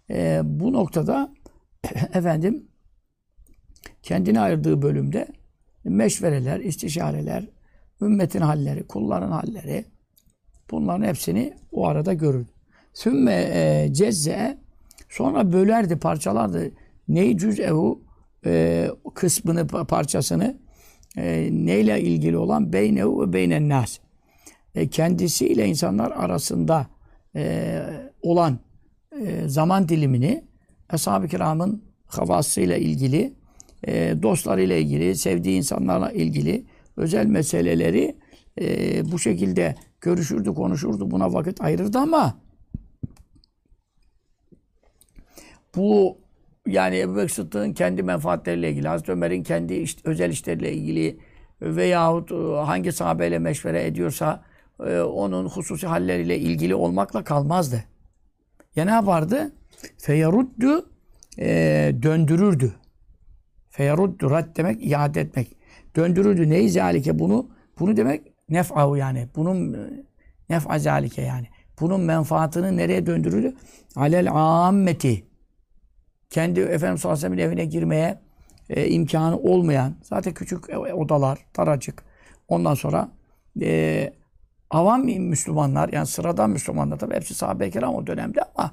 E, 0.09 0.41
bu 0.43 0.73
noktada 0.73 1.33
efendim 2.13 2.67
kendine 4.01 4.39
ayırdığı 4.39 4.81
bölümde 4.81 5.27
meşvereler, 5.83 6.59
istişareler, 6.59 7.49
ümmetin 8.01 8.41
halleri, 8.41 8.87
kulların 8.87 9.31
halleri 9.31 9.85
bunların 10.71 11.07
hepsini 11.07 11.53
o 11.71 11.87
arada 11.87 12.13
görür. 12.13 12.47
Sümme 12.93 13.49
e, 13.53 13.93
cezze 13.93 14.57
sonra 15.09 15.53
bölerdi, 15.53 15.99
parçalardı. 15.99 16.71
Neyi 17.13 17.37
cüz'ehu 17.37 18.01
e, 18.45 18.87
kısmını, 19.13 19.67
parçasını 19.67 20.57
e, 21.17 21.49
neyle 21.51 22.01
ilgili 22.01 22.37
olan 22.37 22.73
beynehu 22.73 23.21
ve 23.21 23.33
beynen 23.33 23.69
nas. 23.69 23.99
E, 24.75 24.87
kendisiyle 24.87 25.65
insanlar 25.65 26.11
arasında 26.11 26.87
e, 27.35 27.79
olan 28.21 28.59
e, 29.21 29.47
zaman 29.47 29.89
dilimini 29.89 30.43
Ashab-ı 30.89 31.27
Kiram'ın 31.27 31.83
havasıyla 32.05 32.77
ilgili, 32.77 33.33
e, 33.87 34.15
dostlarıyla 34.23 34.75
ilgili, 34.75 35.15
sevdiği 35.15 35.57
insanlarla 35.57 36.11
ilgili 36.11 36.65
özel 36.97 37.25
meseleleri 37.25 38.17
e, 38.61 39.11
bu 39.11 39.19
şekilde 39.19 39.75
görüşürdü, 40.01 40.53
konuşurdu, 40.53 41.11
buna 41.11 41.33
vakit 41.33 41.61
ayırırdı 41.61 41.97
ama 41.97 42.37
bu 45.75 46.22
yani 46.67 46.99
Ebu 46.99 47.15
Bekir 47.15 47.29
Sıddık'ın 47.29 47.73
kendi 47.73 48.03
menfaatleriyle 48.03 48.71
ilgili, 48.71 48.87
Hazreti 48.87 49.11
Ömer'in 49.11 49.43
kendi 49.43 49.73
iş, 49.73 49.97
özel 50.03 50.29
işleriyle 50.29 50.73
ilgili 50.73 51.19
veyahut 51.61 52.31
e, 52.31 52.35
hangi 52.65 52.91
sahabeyle 52.91 53.39
meşvere 53.39 53.85
ediyorsa 53.85 54.43
e, 54.85 54.99
onun 54.99 55.45
hususi 55.45 55.87
halleriyle 55.87 56.39
ilgili 56.39 56.75
olmakla 56.75 57.23
kalmazdı. 57.23 57.83
Ya 58.75 58.85
ne 58.85 58.91
yapardı? 58.91 59.51
Feyaruddu 59.97 60.89
e, 61.39 61.45
döndürürdü. 62.03 62.73
Feyaruddu 63.69 64.31
rad 64.31 64.57
demek 64.57 64.85
iade 64.85 65.21
etmek. 65.21 65.57
Döndürürdü. 65.95 66.49
Neyi 66.49 66.69
zalike 66.69 67.19
bunu? 67.19 67.49
Bunu 67.79 67.97
demek 67.97 68.21
nef'ahu 68.49 68.97
yani. 68.97 69.27
Bunun 69.35 69.73
e, 69.73 69.77
nef'a 70.49 70.79
zalike 70.79 71.21
yani. 71.21 71.47
Bunun 71.79 72.01
menfaatını 72.01 72.77
nereye 72.77 73.05
döndürürdü? 73.05 73.55
Alel 73.95 74.31
ammeti. 74.31 75.32
Kendi 76.33 76.59
Efendimiz 76.59 77.01
sallallahu 77.01 77.25
aleyhi 77.25 77.41
evine 77.41 77.65
girmeye 77.65 78.19
e, 78.69 78.89
imkanı 78.89 79.37
olmayan, 79.37 79.95
zaten 80.03 80.33
küçük 80.33 80.69
e, 80.69 80.77
odalar, 80.77 81.39
daracık. 81.57 82.03
Ondan 82.47 82.73
sonra 82.73 83.11
e, 83.61 84.13
avam 84.69 85.05
Müslümanlar, 85.05 85.89
yani 85.93 86.07
sıradan 86.07 86.49
Müslümanlar, 86.49 86.99
tabi 86.99 87.15
hepsi 87.15 87.33
sahabe-i 87.33 87.71
kiram 87.71 87.95
o 87.95 88.07
dönemde 88.07 88.39
ama 88.55 88.71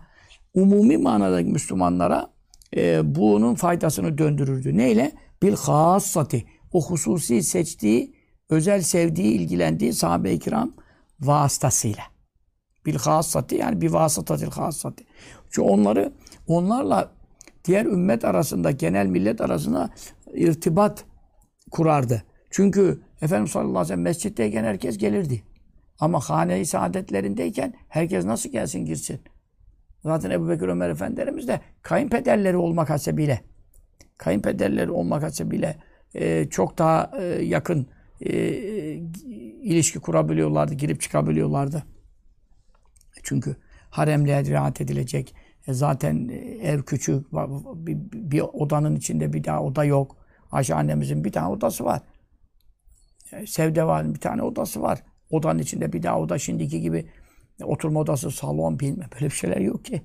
umumi 0.54 0.96
manadaki 0.96 1.50
Müslümanlara 1.50 2.30
e, 2.76 3.14
bunun 3.14 3.54
faydasını 3.54 4.18
döndürürdü. 4.18 4.76
Neyle? 4.76 5.12
Bil 5.42 5.56
hassati 5.56 6.46
o 6.72 6.82
hususi 6.82 7.42
seçtiği, 7.42 8.14
özel 8.50 8.82
sevdiği, 8.82 9.32
ilgilendiği 9.32 9.92
sahabe-i 9.92 10.38
kiram 10.38 10.72
vasıtasıyla. 11.20 12.02
Bil 12.86 12.96
hassati 12.96 13.56
yani 13.56 13.80
bir 13.80 13.90
vasıtatil 13.90 14.50
hassati. 14.50 15.04
Çünkü 15.50 15.68
onları 15.68 16.12
onlarla 16.46 17.19
diğer 17.64 17.86
ümmet 17.86 18.24
arasında, 18.24 18.70
genel 18.70 19.06
millet 19.06 19.40
arasında 19.40 19.90
irtibat 20.34 21.04
kurardı. 21.70 22.22
Çünkü 22.50 23.00
Efendimiz 23.22 23.50
sallallahu 23.50 23.70
aleyhi 23.70 23.82
ve 23.82 23.88
sellem 23.88 24.02
mescitteyken 24.02 24.64
herkes 24.64 24.98
gelirdi. 24.98 25.42
Ama 25.98 26.20
hane-i 26.20 26.66
saadetlerindeyken 26.66 27.74
herkes 27.88 28.24
nasıl 28.24 28.50
gelsin 28.50 28.84
girsin? 28.84 29.20
Zaten 30.02 30.30
Ebu 30.30 30.48
Bekir 30.48 30.68
Ömer 30.68 30.90
Efendilerimiz 30.90 31.48
de 31.48 31.60
kayınpederleri 31.82 32.56
olmak 32.56 32.90
hasebiyle, 32.90 33.40
kayınpederleri 34.18 34.90
olmak 34.90 35.22
hasebiyle 35.22 35.76
e, 36.14 36.48
çok 36.50 36.78
daha 36.78 37.10
e, 37.20 37.24
yakın 37.24 37.86
e, 38.20 38.32
ilişki 39.62 39.98
kurabiliyorlardı, 39.98 40.74
girip 40.74 41.00
çıkabiliyorlardı. 41.00 41.82
Çünkü 43.22 43.56
haremle 43.90 44.44
riayet 44.44 44.80
edilecek. 44.80 45.34
E, 45.66 45.72
zaten 45.72 46.28
ev 46.62 46.82
küçük, 46.82 47.32
bir, 47.32 47.96
bir 48.12 48.40
odanın 48.40 48.96
içinde 48.96 49.32
bir 49.32 49.44
daha 49.44 49.62
oda 49.62 49.84
yok. 49.84 50.16
Ayşe 50.50 50.74
annemizin 50.74 51.24
bir 51.24 51.32
tane 51.32 51.48
odası 51.48 51.84
var. 51.84 52.02
E, 53.32 53.46
Sevdeval'in 53.46 54.14
bir 54.14 54.20
tane 54.20 54.42
odası 54.42 54.82
var. 54.82 55.02
Odanın 55.30 55.58
içinde 55.58 55.92
bir 55.92 56.02
daha 56.02 56.20
oda 56.20 56.38
şimdiki 56.38 56.80
gibi 56.80 57.06
oturma 57.64 58.00
odası, 58.00 58.30
salon, 58.30 58.80
bilmem 58.80 59.08
böyle 59.14 59.24
bir 59.24 59.30
şeyler 59.30 59.60
yok 59.60 59.84
ki. 59.84 60.02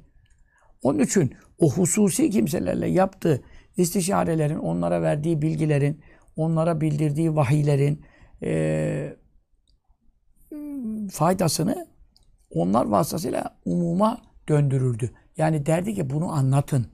Onun 0.81 0.99
için 0.99 1.33
o 1.59 1.71
hususi 1.71 2.29
kimselerle 2.29 2.87
yaptığı 2.87 3.43
istişarelerin, 3.77 4.57
onlara 4.57 5.01
verdiği 5.01 5.41
bilgilerin, 5.41 6.01
onlara 6.35 6.81
bildirdiği 6.81 7.35
vahiylerin 7.35 8.05
e, 8.43 9.17
faydasını 11.11 11.87
onlar 12.49 12.85
vasıtasıyla 12.85 13.57
umuma 13.65 14.21
döndürürdü. 14.49 15.11
Yani 15.37 15.65
derdi 15.65 15.93
ki 15.93 16.09
bunu 16.09 16.31
anlatın. 16.31 16.87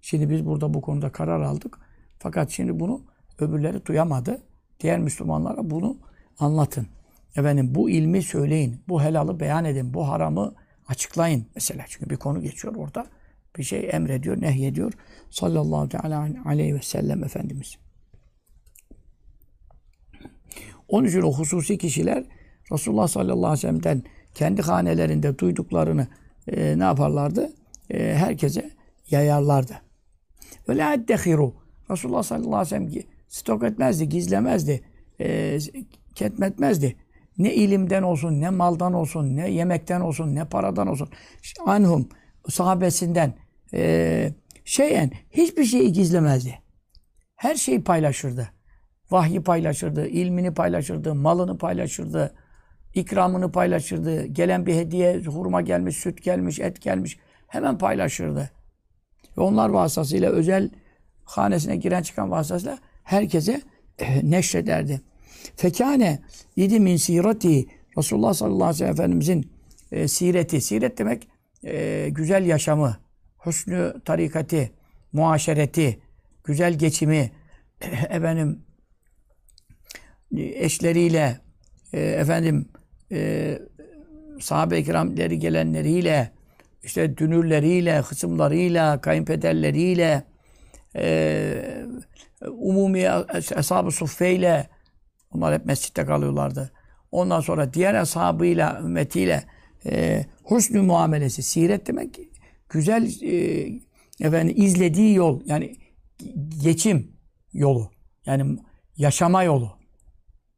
Şimdi 0.00 0.30
biz 0.30 0.46
burada 0.46 0.74
bu 0.74 0.80
konuda 0.80 1.12
karar 1.12 1.40
aldık. 1.40 1.78
Fakat 2.18 2.50
şimdi 2.50 2.80
bunu 2.80 3.02
öbürleri 3.38 3.86
duyamadı. 3.86 4.42
Diğer 4.80 4.98
Müslümanlara 4.98 5.70
bunu 5.70 5.98
anlatın. 6.38 6.86
Efendim 7.36 7.74
bu 7.74 7.90
ilmi 7.90 8.22
söyleyin. 8.22 8.80
Bu 8.88 9.02
helalı 9.02 9.40
beyan 9.40 9.64
edin. 9.64 9.94
Bu 9.94 10.08
haramı 10.08 10.54
açıklayın. 10.88 11.46
Mesela 11.54 11.84
çünkü 11.88 12.10
bir 12.10 12.16
konu 12.16 12.42
geçiyor 12.42 12.74
orada 12.74 13.06
bir 13.58 13.62
şey 13.62 13.88
emrediyor, 13.92 14.40
nehyediyor. 14.40 14.92
Sallallahu 15.30 15.88
teala 15.88 16.28
aleyhi 16.44 16.74
ve 16.74 16.82
sellem 16.82 17.24
Efendimiz. 17.24 17.76
Onun 20.88 21.08
için 21.08 21.22
o 21.22 21.32
hususi 21.32 21.78
kişiler 21.78 22.24
Resulullah 22.72 23.08
sallallahu 23.08 23.36
aleyhi 23.36 23.52
ve 23.52 23.56
sellem'den 23.56 24.02
kendi 24.34 24.62
hanelerinde 24.62 25.38
duyduklarını 25.38 26.06
e, 26.48 26.78
ne 26.78 26.84
yaparlardı? 26.84 27.52
E, 27.90 28.14
herkese 28.14 28.70
yayarlardı. 29.10 29.80
Ve 30.68 30.76
la 30.76 30.94
eddehiru. 30.94 31.54
Resulullah 31.90 32.22
sallallahu 32.22 32.56
aleyhi 32.56 32.86
ve 32.86 32.90
sellem 32.90 33.02
stok 33.28 33.64
etmezdi, 33.64 34.08
gizlemezdi, 34.08 34.84
e, 35.20 35.58
ketmetmezdi. 36.14 36.96
Ne 37.38 37.54
ilimden 37.54 38.02
olsun, 38.02 38.40
ne 38.40 38.50
maldan 38.50 38.92
olsun, 38.92 39.36
ne 39.36 39.50
yemekten 39.50 40.00
olsun, 40.00 40.34
ne 40.34 40.44
paradan 40.44 40.86
olsun. 40.86 41.08
Anhum, 41.66 42.08
sahabesinden 42.48 43.34
e, 43.74 44.32
şeyen 44.64 45.10
hiçbir 45.30 45.64
şeyi 45.64 45.92
gizlemezdi. 45.92 46.58
Her 47.36 47.54
şeyi 47.54 47.84
paylaşırdı. 47.84 48.50
Vahyi 49.10 49.42
paylaşırdı, 49.42 50.06
ilmini 50.06 50.54
paylaşırdı, 50.54 51.14
malını 51.14 51.58
paylaşırdı, 51.58 52.34
ikramını 52.94 53.52
paylaşırdı. 53.52 54.26
Gelen 54.26 54.66
bir 54.66 54.74
hediye, 54.74 55.18
hurma 55.18 55.60
gelmiş, 55.60 55.96
süt 55.96 56.22
gelmiş, 56.22 56.60
et 56.60 56.82
gelmiş 56.82 57.18
hemen 57.46 57.78
paylaşırdı. 57.78 58.50
Ve 59.38 59.40
onlar 59.40 59.68
vasıtasıyla 59.68 60.30
özel 60.30 60.70
hanesine 61.24 61.76
giren 61.76 62.02
çıkan 62.02 62.30
vasıtasıyla 62.30 62.78
herkese 63.04 63.60
e, 63.98 64.30
neşrederdi. 64.30 65.00
Fekane 65.56 66.18
yedi 66.56 66.80
min 66.80 66.96
sirati 66.96 67.66
Resulullah 67.98 68.34
sallallahu 68.34 68.64
aleyhi 68.64 68.74
ve 68.74 68.78
sellem 68.78 68.92
Efendimizin 68.92 69.52
e, 69.92 70.08
sireti. 70.08 70.60
Siret 70.60 70.98
demek 70.98 71.28
e, 71.64 72.08
güzel 72.10 72.46
yaşamı, 72.46 72.96
husnü 73.36 73.94
tarikati, 74.04 74.70
muaşereti, 75.12 76.00
güzel 76.44 76.78
geçimi, 76.78 77.30
efendim 78.08 78.62
eşleriyle, 80.36 81.40
e, 81.92 82.00
efendim 82.00 82.68
e, 83.12 83.58
sahabe-i 84.40 84.84
kiramleri 84.84 85.38
gelenleriyle, 85.38 86.30
işte 86.82 87.16
dünürleriyle, 87.16 88.00
hısımlarıyla, 88.00 89.00
kayınpederleriyle, 89.00 90.24
e, 90.96 91.86
umumi 92.50 93.08
ashab-ı 93.56 93.90
suffeyle, 93.90 94.68
onlar 95.30 95.54
hep 95.54 95.66
mescitte 95.66 96.04
kalıyorlardı. 96.04 96.72
Ondan 97.12 97.40
sonra 97.40 97.74
diğer 97.74 97.94
ashabıyla, 97.94 98.80
ümmetiyle 98.80 99.44
e, 99.86 100.24
husnü 100.44 100.82
muamelesi, 100.82 101.42
siret 101.42 101.86
demek 101.86 102.20
güzel 102.68 103.22
e, 103.22 103.66
efendim 104.20 104.54
izlediği 104.58 105.14
yol 105.14 105.40
yani 105.46 105.76
geçim 106.62 107.12
yolu 107.52 107.90
yani 108.26 108.58
yaşama 108.96 109.42
yolu. 109.42 109.70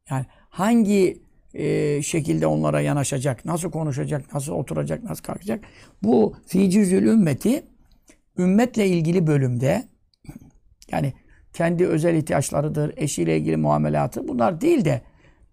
Yani 0.09 0.25
hangi 0.49 1.28
e, 1.53 2.01
şekilde 2.01 2.47
onlara 2.47 2.81
yanaşacak, 2.81 3.45
nasıl 3.45 3.71
konuşacak, 3.71 4.33
nasıl 4.33 4.53
oturacak, 4.53 5.03
nasıl 5.03 5.23
kalkacak. 5.23 5.63
Bu 6.03 6.35
ficüzül 6.47 7.03
ümmeti 7.03 7.63
ümmetle 8.37 8.87
ilgili 8.87 9.27
bölümde 9.27 9.83
yani 10.91 11.13
kendi 11.53 11.87
özel 11.87 12.15
ihtiyaçlarıdır, 12.15 12.93
eşiyle 12.97 13.37
ilgili 13.37 13.57
muamelatı 13.57 14.27
bunlar 14.27 14.61
değil 14.61 14.85
de 14.85 15.01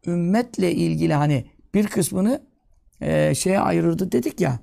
ümmetle 0.07 0.73
ilgili 0.73 1.15
hani 1.15 1.47
bir 1.75 1.87
kısmını 1.87 2.43
e, 3.01 3.35
şeye 3.35 3.61
ayırırdı 3.61 4.13
dedik 4.13 4.41
ya. 4.41 4.59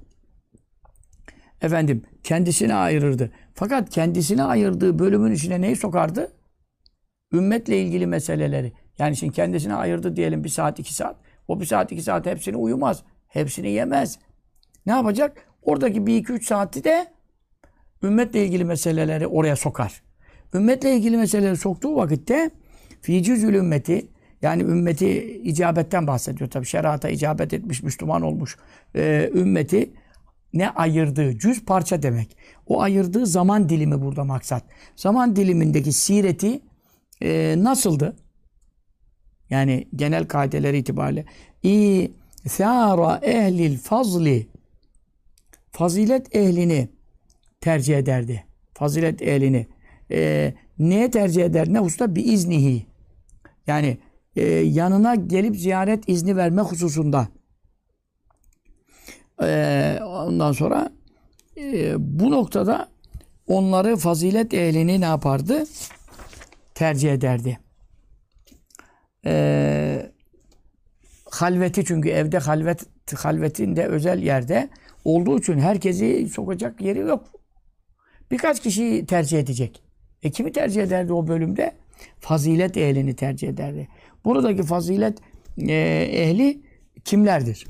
Efendim 1.61 2.03
kendisine 2.23 2.75
ayırırdı. 2.75 3.31
Fakat 3.53 3.89
kendisine 3.89 4.43
ayırdığı 4.43 4.99
bölümün 4.99 5.31
içine 5.31 5.61
neyi 5.61 5.75
sokardı? 5.75 6.31
Ümmetle 7.33 7.81
ilgili 7.81 8.07
meseleleri. 8.07 8.73
Yani 8.99 9.15
şimdi 9.15 9.33
kendisine 9.33 9.75
ayırdı 9.75 10.15
diyelim 10.15 10.43
bir 10.43 10.49
saat 10.49 10.79
iki 10.79 10.93
saat. 10.93 11.15
O 11.47 11.59
bir 11.59 11.65
saat 11.65 11.91
iki 11.91 12.01
saat 12.01 12.25
hepsini 12.25 12.57
uyumaz. 12.57 13.03
Hepsini 13.27 13.71
yemez. 13.71 14.19
Ne 14.85 14.91
yapacak? 14.91 15.47
Oradaki 15.61 16.07
bir 16.07 16.17
iki 16.17 16.33
üç 16.33 16.47
saati 16.47 16.83
de 16.83 17.07
ümmetle 18.03 18.45
ilgili 18.45 18.65
meseleleri 18.65 19.27
oraya 19.27 19.55
sokar. 19.55 20.01
Ümmetle 20.53 20.95
ilgili 20.95 21.17
meseleleri 21.17 21.57
soktuğu 21.57 21.95
vakitte 21.95 22.51
fi 23.01 23.23
cüzül 23.23 23.53
ümmeti 23.53 24.07
yani 24.41 24.63
ümmeti 24.63 25.41
icabetten 25.43 26.07
bahsediyor 26.07 26.49
tabi. 26.49 26.65
Şerata 26.65 27.09
icabet 27.09 27.53
etmiş, 27.53 27.83
Müslüman 27.83 28.21
olmuş 28.21 28.57
e, 28.95 29.31
ümmeti 29.33 29.93
ne 30.53 30.69
ayırdığı, 30.69 31.37
cüz 31.37 31.65
parça 31.65 32.03
demek. 32.03 32.37
O 32.67 32.81
ayırdığı 32.81 33.25
zaman 33.25 33.69
dilimi 33.69 34.01
burada 34.01 34.23
maksat. 34.23 34.63
Zaman 34.95 35.35
dilimindeki 35.35 35.91
sireti 35.91 36.61
e, 37.21 37.55
nasıldı? 37.57 38.15
Yani 39.53 39.87
genel 39.95 40.27
kaideleri 40.27 40.77
itibariyle 40.77 41.25
İthara 41.63 43.19
ehlil 43.21 43.77
fazli 43.77 44.47
fazilet 45.71 46.35
ehlini 46.35 46.89
tercih 47.61 47.97
ederdi. 47.97 48.43
Fazilet 48.73 49.21
ehlini. 49.21 49.67
E, 50.11 50.53
neye 50.79 51.11
tercih 51.11 51.43
eder? 51.43 51.73
Ne 51.73 51.79
hususta? 51.79 52.15
Bir 52.15 52.25
iznihi. 52.25 52.85
Yani 53.67 53.97
e, 54.35 54.43
yanına 54.51 55.15
gelip 55.15 55.55
ziyaret 55.55 56.09
izni 56.09 56.37
verme 56.37 56.61
hususunda. 56.61 57.27
E, 59.43 59.99
ondan 60.03 60.51
sonra 60.51 60.89
e, 61.57 61.93
bu 61.97 62.31
noktada 62.31 62.89
onları 63.47 63.97
fazilet 63.97 64.53
ehlini 64.53 65.01
ne 65.01 65.05
yapardı? 65.05 65.63
Tercih 66.75 67.13
ederdi. 67.13 67.59
E, 69.25 70.11
halveti 71.25 71.85
çünkü 71.85 72.09
evde 72.09 72.37
halvet 72.37 72.85
halvetinde 73.15 73.85
özel 73.85 74.23
yerde 74.23 74.69
olduğu 75.05 75.39
için 75.39 75.57
herkesi 75.59 76.29
sokacak 76.29 76.81
yeri 76.81 76.99
yok. 76.99 77.25
Birkaç 78.31 78.59
kişiyi 78.59 79.05
tercih 79.05 79.39
edecek. 79.39 79.83
E 80.23 80.31
kimi 80.31 80.51
tercih 80.51 80.83
ederdi 80.83 81.13
o 81.13 81.27
bölümde? 81.27 81.75
Fazilet 82.19 82.77
ehlini 82.77 83.15
tercih 83.15 83.49
ederdi. 83.49 83.87
Buradaki 84.25 84.63
fazilet 84.63 85.19
e, 85.57 85.73
ehli 86.11 86.61
kimlerdir? 87.05 87.67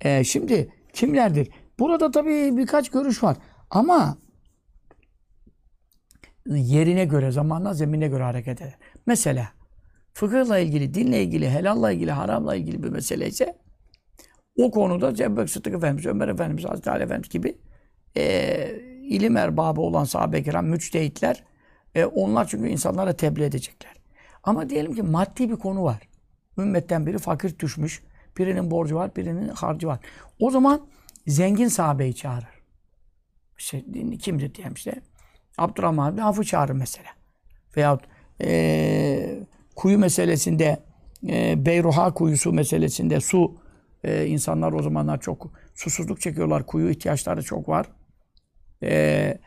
E, 0.00 0.24
şimdi 0.24 0.72
kimlerdir? 0.92 1.48
Burada 1.78 2.10
tabii 2.10 2.56
birkaç 2.56 2.90
görüş 2.90 3.22
var. 3.22 3.36
Ama 3.70 4.18
yerine 6.46 7.04
göre, 7.04 7.30
zamanla, 7.30 7.74
zemine 7.74 8.08
göre 8.08 8.22
hareket 8.22 8.62
eder. 8.62 8.78
Mesela 9.06 9.57
fıkıhla 10.18 10.58
ilgili, 10.58 10.94
dinle 10.94 11.22
ilgili, 11.22 11.50
helalla 11.50 11.92
ilgili, 11.92 12.10
haramla 12.10 12.54
ilgili 12.54 12.82
bir 12.82 12.88
mesele 12.88 13.26
ise 13.26 13.58
o 14.56 14.70
konuda 14.70 15.14
Cebbek 15.14 15.50
Sıddık 15.50 15.74
Efendimiz, 15.74 16.06
Ömer 16.06 16.28
Efendimiz, 16.28 16.64
Hazreti 16.64 16.90
Ali 16.90 17.02
Efendimiz 17.02 17.28
gibi 17.28 17.58
e, 18.16 18.80
ilim 19.02 19.36
erbabı 19.36 19.80
olan 19.80 20.04
sahabe-i 20.04 20.44
kiram, 20.44 20.66
müçtehitler 20.66 21.44
e, 21.94 22.04
onlar 22.04 22.48
çünkü 22.48 22.68
insanlara 22.68 23.12
tebliğ 23.12 23.44
edecekler. 23.44 23.92
Ama 24.42 24.70
diyelim 24.70 24.94
ki 24.94 25.02
maddi 25.02 25.50
bir 25.50 25.56
konu 25.56 25.84
var. 25.84 26.08
Ümmetten 26.58 27.06
biri 27.06 27.18
fakir 27.18 27.58
düşmüş. 27.58 28.02
Birinin 28.38 28.70
borcu 28.70 28.96
var, 28.96 29.16
birinin 29.16 29.48
harcı 29.48 29.86
var. 29.86 29.98
O 30.40 30.50
zaman 30.50 30.86
zengin 31.26 31.68
sahabeyi 31.68 32.14
çağırır. 32.14 32.62
İşte, 33.58 33.84
kimdir 34.18 34.54
diyelim 34.54 34.74
işte. 34.74 35.02
Abdurrahman 35.58 36.16
bin 36.16 36.42
çağırır 36.42 36.74
mesela. 36.74 37.10
Veyahut 37.76 38.02
e, 38.40 39.47
kuyu 39.78 39.98
meselesinde 39.98 40.78
e, 41.28 41.66
Beyruha 41.66 42.14
kuyusu 42.14 42.52
meselesinde 42.52 43.20
su 43.20 43.56
e, 44.04 44.26
insanlar 44.26 44.72
o 44.72 44.82
zamanlar 44.82 45.20
çok 45.20 45.50
susuzluk 45.74 46.20
çekiyorlar. 46.20 46.66
Kuyu 46.66 46.90
ihtiyaçları 46.90 47.42
çok 47.42 47.68
var. 47.68 47.86
E, 48.82 49.38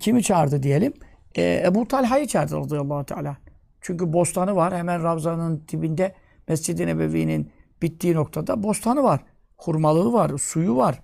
kimi 0.00 0.22
çağırdı 0.22 0.62
diyelim? 0.62 0.92
E, 1.34 1.62
Ebu 1.66 1.88
Talha'yı 1.88 2.26
çağırdı 2.26 2.56
radıyallahu 2.56 3.04
teala. 3.04 3.36
Çünkü 3.80 4.12
bostanı 4.12 4.56
var. 4.56 4.74
Hemen 4.74 5.02
Ravza'nın 5.02 5.64
dibinde 5.68 6.14
Mescid-i 6.48 6.86
Nebevi'nin 6.86 7.52
bittiği 7.82 8.14
noktada 8.14 8.62
bostanı 8.62 9.02
var. 9.02 9.20
Hurmalığı 9.56 10.12
var, 10.12 10.38
suyu 10.38 10.76
var. 10.76 11.02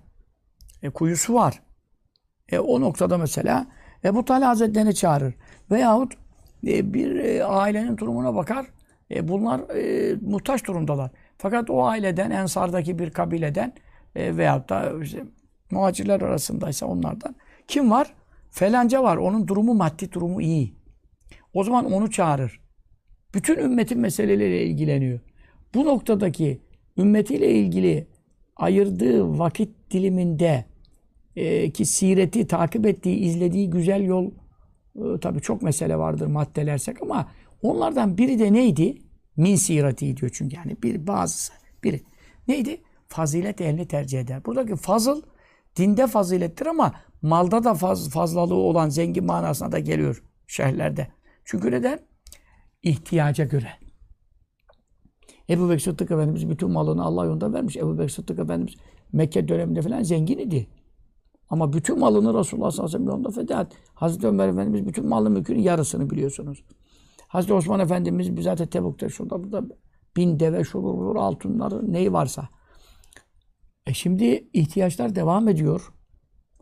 E, 0.83 0.89
kuyusu 0.89 1.33
var. 1.33 1.61
E, 2.49 2.59
o 2.59 2.81
noktada 2.81 3.17
mesela 3.17 3.67
Ebu 4.03 4.25
Talha 4.25 4.49
Hazretlerini 4.49 4.95
çağırır. 4.95 5.35
Veyahut 5.71 6.13
e, 6.67 6.93
bir 6.93 7.15
e, 7.15 7.43
ailenin 7.43 7.97
durumuna 7.97 8.35
bakar. 8.35 8.65
E, 9.11 9.27
bunlar 9.27 9.59
e, 9.75 10.15
muhtaç 10.21 10.67
durumdalar. 10.67 11.11
Fakat 11.37 11.69
o 11.69 11.85
aileden, 11.85 12.31
Ensar'daki 12.31 12.99
bir 12.99 13.09
kabileden 13.09 13.73
e, 14.15 14.37
veyahut 14.37 14.69
da 14.69 14.93
işte, 15.03 15.23
muhacirler 15.71 16.21
arasındaysa 16.21 16.85
onlardan 16.85 17.35
kim 17.67 17.91
var? 17.91 18.13
Felanca 18.51 19.03
var. 19.03 19.17
Onun 19.17 19.47
durumu, 19.47 19.73
maddi 19.73 20.11
durumu 20.11 20.41
iyi. 20.41 20.73
O 21.53 21.63
zaman 21.63 21.91
onu 21.91 22.11
çağırır. 22.11 22.59
Bütün 23.33 23.57
ümmetin 23.57 23.99
meseleleriyle 23.99 24.65
ilgileniyor. 24.65 25.19
Bu 25.73 25.85
noktadaki 25.85 26.61
ümmetiyle 26.97 27.51
ilgili 27.51 28.07
ayırdığı 28.55 29.39
vakit 29.39 29.91
diliminde 29.91 30.65
e, 31.35 31.69
ki 31.71 31.85
sireti 31.85 32.47
takip 32.47 32.85
ettiği, 32.85 33.17
izlediği 33.17 33.69
güzel 33.69 34.03
yol 34.03 34.31
e, 34.95 35.19
tabii 35.21 35.41
çok 35.41 35.61
mesele 35.61 35.97
vardır 35.97 36.27
maddelersek 36.27 37.01
ama 37.01 37.31
onlardan 37.61 38.17
biri 38.17 38.39
de 38.39 38.53
neydi? 38.53 38.97
Min 39.37 39.55
sirati 39.55 40.17
diyor 40.17 40.31
çünkü 40.35 40.55
yani 40.55 40.77
bir 40.83 41.07
bazısı. 41.07 41.53
Biri. 41.83 42.01
Neydi? 42.47 42.81
Fazilet 43.07 43.61
ehlini 43.61 43.87
tercih 43.87 44.19
eder. 44.19 44.45
Buradaki 44.45 44.75
fazıl 44.75 45.21
dinde 45.75 46.07
fazilettir 46.07 46.65
ama 46.65 46.93
malda 47.21 47.63
da 47.63 47.73
faz, 47.73 48.09
fazlalığı 48.09 48.55
olan 48.55 48.89
zengin 48.89 49.25
manasına 49.25 49.71
da 49.71 49.79
geliyor 49.79 50.23
şehirlerde. 50.47 51.07
Çünkü 51.45 51.71
neden? 51.71 51.99
İhtiyaca 52.83 53.45
göre. 53.45 53.69
Ebu 55.49 55.69
Bekir 55.69 55.79
Sıddık 55.79 56.11
Efendimiz 56.11 56.49
bütün 56.49 56.71
malını 56.71 57.03
Allah 57.03 57.25
yolunda 57.25 57.53
vermiş. 57.53 57.77
Ebu 57.77 57.99
Bekir 57.99 58.09
Sıddık 58.09 58.39
Efendimiz 58.39 58.75
Mekke 59.13 59.47
döneminde 59.47 59.81
falan 59.81 60.03
zengin 60.03 60.37
idi. 60.37 60.67
Ama 61.49 61.73
bütün 61.73 61.99
malını 61.99 62.39
Resulullah 62.39 62.71
sallallahu 62.71 62.95
aleyhi 62.95 63.03
ve 63.03 63.05
sellem 63.05 63.07
yolunda 63.07 63.29
feda 63.29 63.61
etti. 63.61 63.77
Hazreti 63.93 64.27
Ömer 64.27 64.47
Efendimiz 64.47 64.87
bütün 64.87 65.07
malı 65.07 65.29
mülkünün 65.29 65.59
yarısını 65.59 66.09
biliyorsunuz. 66.09 66.63
Hazreti 67.27 67.53
Osman 67.53 67.79
Efendimiz 67.79 68.43
zaten 68.43 68.67
Tebuk'ta 68.67 69.09
şurada 69.09 69.43
burada 69.43 69.63
bin 70.17 70.39
deve 70.39 70.63
şurur 70.63 70.93
vurur 70.93 71.15
altınları 71.15 71.93
neyi 71.93 72.13
varsa. 72.13 72.49
E 73.87 73.93
şimdi 73.93 74.49
ihtiyaçlar 74.53 75.15
devam 75.15 75.47
ediyor. 75.47 75.93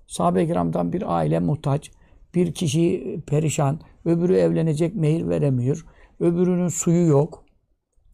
Sahabe-i 0.08 0.48
kiramdan 0.48 0.94
bir 0.94 1.16
aile 1.16 1.40
muhtaç, 1.40 1.92
bir 2.36 2.54
kişi 2.54 3.20
perişan, 3.28 3.80
öbürü 4.06 4.36
evlenecek 4.36 4.96
mehir 4.96 5.30
veremiyor, 5.30 5.86
öbürünün 6.20 6.68
suyu 6.68 7.08
yok. 7.08 7.46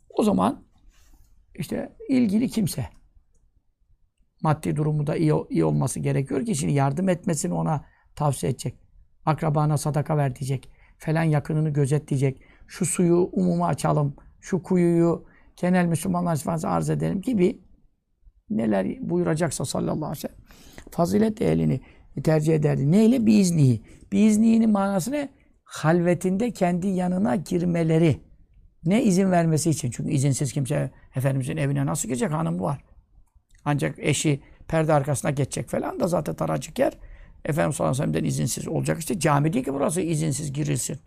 O 0.09 0.23
zaman 0.23 0.63
işte 1.55 1.95
ilgili 2.09 2.49
kimse 2.49 2.98
maddi 4.41 4.75
durumu 4.75 5.07
da 5.07 5.15
iyi, 5.15 5.33
iyi 5.49 5.65
olması 5.65 5.99
gerekiyor 5.99 6.45
ki 6.45 6.55
şimdi 6.55 6.73
yardım 6.73 7.09
etmesini 7.09 7.53
ona 7.53 7.85
tavsiye 8.15 8.51
edecek. 8.51 8.79
Akrabana 9.25 9.77
sadaka 9.77 10.17
ver 10.17 10.35
diyecek. 10.35 10.69
Falan 10.97 11.23
yakınını 11.23 11.69
gözetleyecek. 11.69 12.41
Şu 12.67 12.85
suyu 12.85 13.29
umuma 13.31 13.67
açalım. 13.67 14.15
Şu 14.41 14.63
kuyuyu 14.63 15.25
genel 15.61 15.85
Müslümanlar 15.85 16.35
şifası 16.35 16.69
arz 16.69 16.89
edelim 16.89 17.21
gibi 17.21 17.61
neler 18.49 19.09
buyuracaksa 19.09 19.65
sallallahu 19.65 20.05
aleyhi 20.05 20.11
ve 20.11 20.15
sellem 20.15 20.37
fazilet 20.91 21.41
ehlini 21.41 21.81
tercih 22.23 22.55
ederdi. 22.55 22.91
Neyle? 22.91 23.25
Biiznihi. 23.25 23.81
Biiznihinin 24.11 24.69
manası 24.69 25.11
ne? 25.11 25.29
Halvetinde 25.63 26.51
kendi 26.51 26.87
yanına 26.87 27.35
girmeleri. 27.35 28.21
Ne 28.85 29.03
izin 29.03 29.31
vermesi 29.31 29.69
için. 29.69 29.91
Çünkü 29.91 30.11
izinsiz 30.11 30.53
kimse 30.53 30.91
Efendimizin 31.15 31.57
evine 31.57 31.85
nasıl 31.85 32.07
girecek? 32.07 32.31
Hanım 32.31 32.59
var. 32.59 32.83
Ancak 33.65 33.95
eşi 33.99 34.39
perde 34.67 34.93
arkasına 34.93 35.31
geçecek 35.31 35.69
falan 35.69 35.99
da 35.99 36.07
zaten 36.07 36.35
taracık 36.35 36.79
yer. 36.79 36.93
Efendimiz 37.45 37.75
sallallahu 37.75 38.03
aleyhi 38.03 38.23
ve 38.23 38.27
izinsiz 38.27 38.67
olacak 38.67 38.99
işte. 38.99 39.19
Cami 39.19 39.53
değil 39.53 39.65
ki 39.65 39.73
burası 39.73 40.01
izinsiz 40.01 40.53
girilsin. 40.53 40.97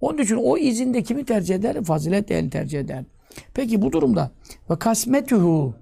Onun 0.00 0.18
için 0.18 0.36
o 0.36 0.58
izinde 0.58 1.02
kimi 1.02 1.24
tercih 1.24 1.54
eder? 1.54 1.84
Fazilet 1.84 2.28
değerini 2.28 2.50
tercih 2.50 2.80
eder. 2.80 3.04
Peki 3.54 3.82
bu 3.82 3.92
durumda 3.92 4.30
ve 4.70 4.78
kasmetuhu 4.78 5.74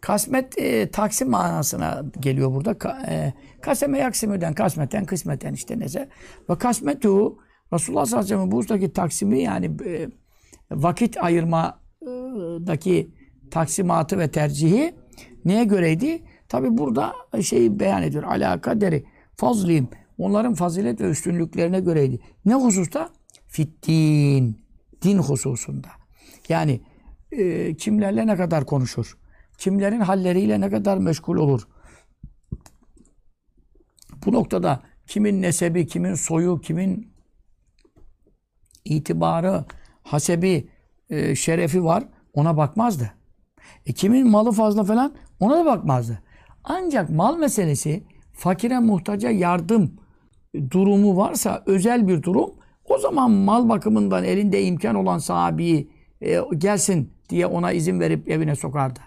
Kasmet 0.00 0.58
e, 0.58 0.90
taksim 0.90 1.30
manasına 1.30 2.04
geliyor 2.20 2.54
burada. 2.54 2.78
Ka, 2.78 3.02
e, 3.08 3.32
kaseme 3.60 3.98
yaksimüden, 3.98 4.54
kasmeten, 4.54 5.04
kısmeten 5.04 5.52
işte 5.52 5.78
neyse. 5.78 6.08
Ve 6.50 6.58
kasmetu 6.58 7.38
Resulullah 7.72 8.06
sallallahu 8.06 8.26
aleyhi 8.26 8.42
ve 8.58 8.62
sellem 8.64 8.88
bu 8.88 8.92
taksimi 8.92 9.42
yani 9.42 9.70
e, 9.86 10.08
vakit 10.70 11.16
ayırmadaki 11.16 13.10
taksimatı 13.50 14.18
ve 14.18 14.30
tercihi 14.30 14.94
neye 15.44 15.64
göreydi? 15.64 16.22
Tabi 16.48 16.78
burada 16.78 17.12
şeyi 17.42 17.80
beyan 17.80 18.02
ediyor. 18.02 18.22
Ala 18.22 18.60
kaderi 18.60 19.04
fazlim. 19.36 19.88
Onların 20.18 20.54
fazilet 20.54 21.00
ve 21.00 21.10
üstünlüklerine 21.10 21.80
göreydi. 21.80 22.18
Ne 22.44 22.54
hususta? 22.54 23.10
Fittin. 23.46 24.66
Din 25.02 25.18
hususunda. 25.18 25.88
Yani 26.48 26.80
e, 27.32 27.74
kimlerle 27.74 28.26
ne 28.26 28.36
kadar 28.36 28.66
konuşur? 28.66 29.18
Kimlerin 29.58 30.00
halleriyle 30.00 30.60
ne 30.60 30.70
kadar 30.70 30.98
meşgul 30.98 31.36
olur? 31.36 31.68
Bu 34.26 34.32
noktada 34.32 34.82
kimin 35.06 35.42
nesebi, 35.42 35.86
kimin 35.86 36.14
soyu, 36.14 36.60
kimin 36.60 37.12
itibarı, 38.84 39.64
hasebi, 40.02 40.68
e, 41.10 41.34
şerefi 41.34 41.84
var 41.84 42.04
ona 42.32 42.56
bakmazdı. 42.56 43.12
E 43.86 43.92
kimin 43.92 44.30
malı 44.30 44.52
fazla 44.52 44.84
falan 44.84 45.14
ona 45.40 45.56
da 45.56 45.64
bakmazdı. 45.64 46.18
Ancak 46.64 47.10
mal 47.10 47.38
meselesi 47.38 48.04
fakire 48.32 48.78
muhtaca 48.78 49.30
yardım 49.30 49.92
durumu 50.70 51.16
varsa 51.16 51.62
özel 51.66 52.08
bir 52.08 52.22
durum 52.22 52.50
o 52.84 52.98
zaman 52.98 53.30
mal 53.30 53.68
bakımından 53.68 54.24
elinde 54.24 54.62
imkan 54.62 54.94
olan 54.94 55.18
sahabi 55.18 55.90
e, 56.20 56.40
gelsin 56.58 57.12
diye 57.28 57.46
ona 57.46 57.72
izin 57.72 58.00
verip 58.00 58.28
evine 58.28 58.56
sokardı. 58.56 59.00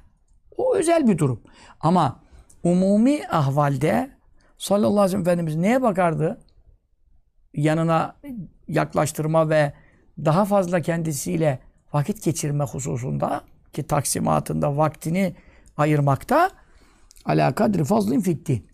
O 0.57 0.75
özel 0.75 1.07
bir 1.07 1.17
durum. 1.17 1.41
Ama 1.79 2.19
umumi 2.63 3.27
ahvalde 3.27 4.09
sallallahu 4.57 4.89
aleyhi 4.89 5.05
ve 5.05 5.09
sellem 5.09 5.21
Efendimiz 5.21 5.55
neye 5.55 5.81
bakardı? 5.81 6.41
Yanına 7.53 8.15
yaklaştırma 8.67 9.49
ve 9.49 9.73
daha 10.25 10.45
fazla 10.45 10.81
kendisiyle 10.81 11.59
vakit 11.93 12.23
geçirme 12.23 12.63
hususunda 12.63 13.41
ki 13.73 13.83
taksimatında 13.83 14.77
vaktini 14.77 15.35
ayırmakta 15.77 16.49
ala 17.25 17.55
kadri 17.55 17.83
fazlin 17.83 18.19
fiddin. 18.19 18.69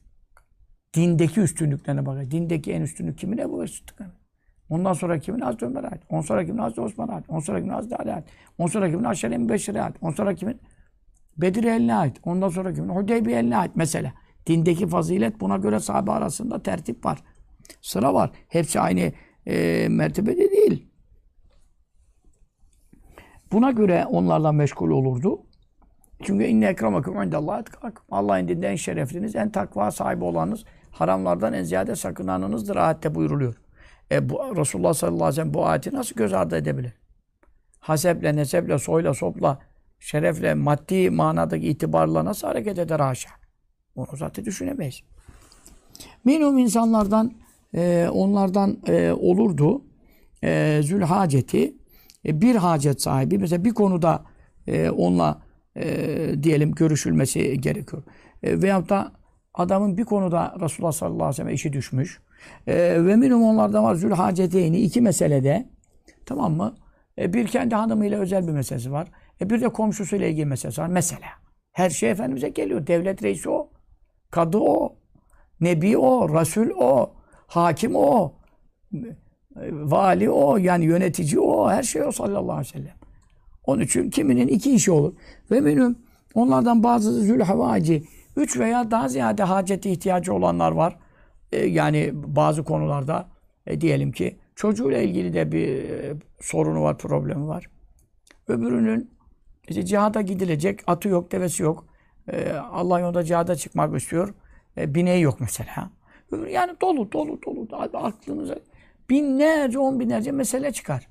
Dindeki 0.96 1.42
üstünlüklerine 1.42 2.06
bakar. 2.06 2.32
Dindeki 2.32 2.72
en 2.72 2.82
üstünlük 2.82 3.18
kimin? 3.18 3.38
Ebu 3.38 3.62
Bekir 3.62 3.84
Ondan 4.70 4.94
sonra 4.94 5.20
kimin? 5.20 5.40
Hazreti 5.40 5.66
Ömer 5.66 5.84
ait. 5.84 6.02
Ondan 6.10 6.22
sonra 6.22 6.46
kimin? 6.46 6.58
Hazreti 6.58 6.82
Osman 6.82 7.08
ait. 7.08 7.26
Ondan 7.28 7.40
sonra 7.40 7.60
kimin? 7.60 7.74
Hazreti 7.74 7.96
Ali 7.96 8.14
ait. 8.14 8.24
Ondan 8.58 8.72
sonra 8.72 8.90
kimin? 8.90 9.04
Aşere-i 9.04 9.38
Mübeşşire 9.38 9.82
ait. 9.82 9.96
Ondan 10.02 10.16
sonra 10.16 10.36
kimin? 10.36 10.60
Bedir 11.38 11.64
eline 11.64 11.96
ait. 11.96 12.18
Ondan 12.24 12.50
sonra 12.50 12.74
kimin? 12.74 12.90
Hudeybiye 12.90 13.40
eline 13.40 13.58
ait 13.58 13.72
mesela. 13.76 14.14
Dindeki 14.48 14.88
fazilet 14.88 15.40
buna 15.40 15.58
göre 15.58 15.80
sahabe 15.80 16.12
arasında 16.12 16.64
tertip 16.64 17.06
var. 17.06 17.24
Sıra 17.82 18.14
var. 18.14 18.32
Hepsi 18.48 18.80
aynı 18.80 19.12
e, 19.48 19.88
mertebede 19.90 20.52
değil. 20.52 20.88
Buna 23.52 23.72
göre 23.72 24.06
onlarla 24.06 24.52
meşgul 24.52 24.90
olurdu. 24.90 25.42
Çünkü 26.24 26.46
inne 26.46 26.66
ekremakum 26.66 27.24
indallahi 27.24 27.62
etkakum. 27.62 28.06
Allah'ın 28.12 28.48
dinde 28.48 28.68
en 28.68 28.76
şerefliniz, 28.76 29.36
en 29.36 29.50
takva 29.50 29.92
sahibi 29.92 30.24
olanınız, 30.24 30.66
haramlardan 30.92 31.54
en 31.54 31.64
ziyade 31.64 31.96
sakınanınızdır 31.96 32.76
ayette 32.76 33.16
buyuruluyor. 33.16 33.56
E 34.12 34.30
bu, 34.30 34.58
Resulullah 34.58 34.94
sallallahu 34.94 35.24
aleyhi 35.24 35.32
ve 35.32 35.36
sellem 35.36 35.54
bu 35.54 35.66
ayeti 35.66 35.94
nasıl 35.94 36.16
göz 36.16 36.34
ardı 36.34 36.58
edebilir? 36.58 36.94
Haseple, 37.80 38.36
neseple, 38.36 38.80
soyla, 38.80 39.14
sopla, 39.14 39.60
şerefle, 40.00 40.54
maddi 40.54 41.10
manadaki 41.10 41.68
itibarla 41.68 42.26
nasıl 42.26 42.48
hareket 42.48 42.80
eder 42.80 43.00
haşa? 43.00 43.30
Onu 43.96 44.08
zaten 44.14 44.46
düşünemeyiz. 44.46 45.02
Minum 46.26 46.58
insanlardan, 46.58 47.34
e, 47.74 48.08
onlardan 48.12 48.78
e, 48.88 49.12
olurdu. 49.12 49.82
E, 50.44 50.80
zülhaceti, 50.84 51.74
bir 52.26 52.56
hacet 52.56 53.02
sahibi, 53.02 53.38
mesela 53.38 53.66
bir 53.66 53.74
konuda 53.74 54.24
e, 54.68 54.90
onunla 54.90 55.42
e, 55.78 56.44
diyelim 56.44 56.72
görüşülmesi 56.72 57.62
gerekiyor. 57.62 58.04
E, 58.44 58.62
veyahut 58.62 58.90
da 58.90 59.12
adamın 59.54 59.98
bir 59.98 60.06
konuda 60.06 60.56
Resulullah 60.62 60.92
sallallahu 60.92 61.24
aleyhi 61.24 61.30
ve 61.30 61.36
sellem 61.36 61.54
işi 61.54 61.74
düşmüş. 61.74 62.22
E, 62.68 63.06
ve 63.06 63.16
minum 63.16 63.44
onlardan 63.44 63.84
var 63.84 63.96
zülhaceteyni 63.96 64.80
iki 64.80 65.02
meselede 65.02 65.70
tamam 66.26 66.54
mı? 66.54 66.76
E, 67.20 67.34
bir 67.34 67.48
kendi 67.48 67.76
hanımıyla 67.76 68.20
özel 68.20 68.48
bir 68.48 68.52
meselesi 68.52 68.92
var. 68.92 69.08
E, 69.42 69.50
bir 69.50 69.62
de 69.62 69.70
komşusuyla 69.70 70.28
ilgili 70.28 70.46
meselesi 70.46 70.82
var. 70.82 70.88
Mesela. 70.88 71.28
Her 71.72 71.90
şey 71.90 72.12
Efendimiz'e 72.12 72.50
geliyor. 72.50 72.88
Devlet 72.88 73.24
reisi 73.24 73.50
o. 73.50 73.70
Kadı 74.32 74.58
o. 74.58 74.96
Nebi 75.62 75.98
o. 75.98 76.40
Resul 76.40 76.70
o. 76.80 77.14
Hakim 77.48 77.96
o. 77.96 78.34
Vali 79.72 80.30
o. 80.30 80.58
Yani 80.58 80.86
yönetici 80.86 81.40
o. 81.40 81.70
Her 81.70 81.84
şey 81.84 82.04
o 82.04 82.12
sallallahu 82.12 82.52
aleyhi 82.52 82.68
ve 82.76 82.80
sellem. 82.80 82.96
Onun 83.66 83.82
için 83.82 84.10
kiminin 84.10 84.48
iki 84.48 84.76
işi 84.76 84.92
olur. 84.92 85.14
Ve 85.52 85.62
minüm 85.62 85.98
onlardan 86.34 86.84
bazı 86.84 87.12
zülhavaci 87.22 88.04
üç 88.36 88.60
veya 88.60 88.92
daha 88.92 89.10
ziyade 89.10 89.44
haceti 89.44 89.92
ihtiyacı 89.92 90.34
olanlar 90.34 90.72
var. 90.72 90.98
E, 91.52 91.66
yani 91.66 92.12
bazı 92.14 92.64
konularda 92.64 93.28
e, 93.68 93.82
diyelim 93.82 94.12
ki 94.12 94.38
çocuğuyla 94.56 95.02
ilgili 95.02 95.34
de 95.34 95.52
bir 95.52 95.68
e, 95.68 96.14
sorunu 96.42 96.84
var, 96.84 96.98
problemi 96.98 97.48
var. 97.48 97.70
Öbürünün 98.48 99.12
işte 99.68 99.86
cihada 99.86 100.22
gidilecek, 100.22 100.80
atı 100.88 101.10
yok, 101.10 101.32
devesi 101.32 101.64
yok. 101.64 101.86
E, 102.32 102.52
Allah 102.54 103.00
yolunda 103.00 103.24
cihada 103.24 103.56
çıkmak 103.56 103.98
istiyor. 103.98 104.34
E, 104.78 104.96
bineği 104.96 105.22
yok 105.22 105.40
mesela. 105.40 105.90
Yani 106.50 106.72
dolu, 106.82 107.12
dolu, 107.12 107.40
dolu. 107.46 107.68
Aklınıza 107.94 108.56
binlerce, 109.10 109.80
on 109.80 110.00
binlerce 110.00 110.32
mesele 110.32 110.72
çıkar. 110.72 111.08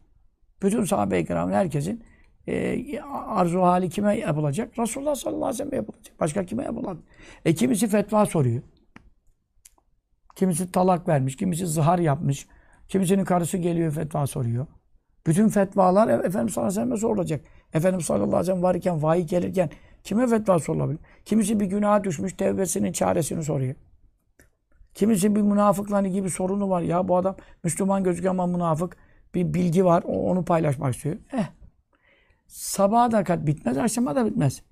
Bütün 0.62 0.85
sahabe-i 0.85 1.26
kiramın 1.26 1.52
herkesin 1.52 2.04
e, 2.48 3.00
arzu 3.26 3.62
hali 3.62 3.88
kime 3.88 4.18
yapılacak? 4.18 4.78
Resulullah 4.78 5.14
sallallahu 5.14 5.44
aleyhi 5.44 5.54
ve 5.54 5.64
sellem 5.64 5.74
yapılacak. 5.74 6.20
Başka 6.20 6.44
kime 6.44 6.64
yapılacak? 6.64 6.96
E 7.44 7.54
kimisi 7.54 7.88
fetva 7.88 8.26
soruyor. 8.26 8.62
Kimisi 10.37 10.72
talak 10.72 11.09
vermiş, 11.09 11.37
kimisi 11.37 11.66
zihar 11.66 11.98
yapmış. 11.98 12.46
Kimisinin 12.88 13.24
karısı 13.24 13.59
geliyor 13.59 13.92
fetva 13.92 14.26
soruyor. 14.26 14.66
Bütün 15.26 15.48
fetvalar 15.48 16.09
e- 16.09 16.12
Efendimiz 16.12 16.52
sallallahu 16.54 16.70
aleyhi 16.72 16.80
ve 16.80 16.85
sellem'e 16.85 16.96
sorulacak. 16.96 17.44
Efendimiz 17.74 18.07
sallallahu 18.07 18.26
aleyhi 18.26 18.40
ve 18.40 18.44
sellem 18.44 18.62
varken, 18.62 19.02
vahiy 19.02 19.22
gelirken 19.24 19.70
kime 20.04 20.26
fetva 20.26 20.59
sorulabilir? 20.59 21.00
Kimisi 21.24 21.61
bir 21.61 21.66
günaha 21.66 22.04
düşmüş, 22.04 22.33
tevbesinin 22.33 22.92
çaresini 22.92 23.44
soruyor. 23.44 23.74
Kimisi 24.94 25.37
bir 25.37 25.42
münafıkla 25.42 26.02
gibi 26.02 26.30
sorunu 26.30 26.70
var. 26.70 26.83
Ya 26.83 27.09
bu 27.09 27.16
adam 27.16 27.37
Müslüman 27.64 28.04
gözüküyor 28.04 28.35
ama 28.35 28.46
münafık. 28.46 28.96
Bir 29.35 29.54
bilgi 29.54 29.85
var, 29.85 30.02
onu 30.02 30.44
paylaşmak 30.44 30.94
istiyor. 30.94 31.16
Eh, 31.33 31.46
sabaha 32.46 33.11
da 33.11 33.24
kat 33.24 33.46
bitmez, 33.46 33.78
akşama 33.78 34.16
da 34.16 34.26
bitmez. 34.26 34.62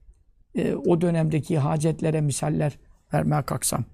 E, 0.54 0.74
o 0.74 1.00
dönemdeki 1.00 1.58
hacetlere 1.58 2.20
misaller 2.20 2.78
vermeye 3.14 3.42
kalksam. 3.42 3.84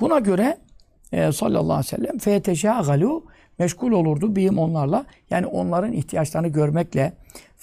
Buna 0.00 0.18
göre 0.18 0.58
e, 1.12 1.32
sallallahu 1.32 1.72
aleyhi 1.72 1.86
ve 1.86 1.96
sellem 1.96 2.18
feteşagalu 2.18 3.26
meşgul 3.58 3.92
olurdu 3.92 4.36
bihim 4.36 4.58
onlarla. 4.58 5.04
Yani 5.30 5.46
onların 5.46 5.92
ihtiyaçlarını 5.92 6.48
görmekle, 6.48 7.12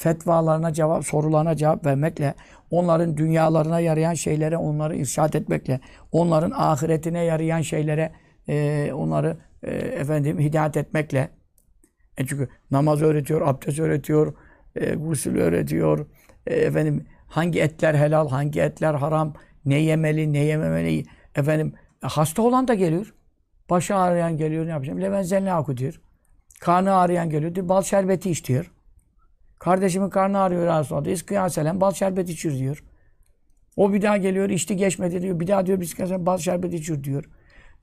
fetvalarına 0.01 0.73
cevap, 0.73 1.05
sorularına 1.05 1.55
cevap 1.55 1.85
vermekle, 1.85 2.33
onların 2.71 3.17
dünyalarına 3.17 3.79
yarayan 3.79 4.13
şeylere 4.13 4.57
onları 4.57 4.95
irşad 4.95 5.33
etmekle, 5.33 5.79
onların 6.11 6.51
ahiretine 6.51 7.23
yarayan 7.23 7.61
şeylere 7.61 8.11
e, 8.49 8.89
onları 8.93 9.37
e, 9.63 9.71
efendim 9.71 10.39
hidayet 10.39 10.77
etmekle. 10.77 11.29
E 12.17 12.25
çünkü 12.25 12.49
namaz 12.71 13.01
öğretiyor, 13.01 13.41
abdest 13.41 13.79
öğretiyor, 13.79 14.33
e, 14.75 14.95
gusül 14.95 15.39
öğretiyor. 15.39 16.05
E, 16.47 16.55
efendim 16.55 17.05
hangi 17.27 17.61
etler 17.61 17.93
helal, 17.93 18.29
hangi 18.29 18.61
etler 18.61 18.93
haram, 18.93 19.33
ne 19.65 19.79
yemeli, 19.79 20.33
ne 20.33 20.39
yememeli. 20.39 21.05
Efendim 21.35 21.73
hasta 22.01 22.41
olan 22.41 22.67
da 22.67 22.73
geliyor. 22.73 23.13
Başı 23.69 23.95
ağrıyan 23.95 24.37
geliyor 24.37 24.65
ne 24.65 24.69
yapacağım? 24.69 25.01
Levenzelini 25.01 25.53
oku 25.53 25.77
diyor. 25.77 26.01
Karnı 26.59 26.95
ağrıyan 26.95 27.29
geliyor 27.29 27.55
diyor. 27.55 27.69
Bal 27.69 27.81
şerbeti 27.81 28.31
iç 28.31 28.47
diyor. 28.47 28.71
Kardeşimin 29.61 30.09
karnı 30.09 30.39
ağrıyor 30.39 30.91
oldu. 30.91 31.09
İskıyaselen 31.09 31.81
bal 31.81 31.91
şerbeti 31.91 32.31
içir 32.31 32.59
diyor. 32.59 32.83
O 33.77 33.93
bir 33.93 34.01
daha 34.01 34.17
geliyor 34.17 34.49
içti 34.49 34.75
geçmedi 34.75 35.21
diyor. 35.21 35.39
Bir 35.39 35.47
daha 35.47 35.65
diyor 35.65 35.79
bisiklet 35.79 36.11
bal 36.11 36.37
şerbeti 36.37 36.75
içir 36.75 37.03
diyor. 37.03 37.29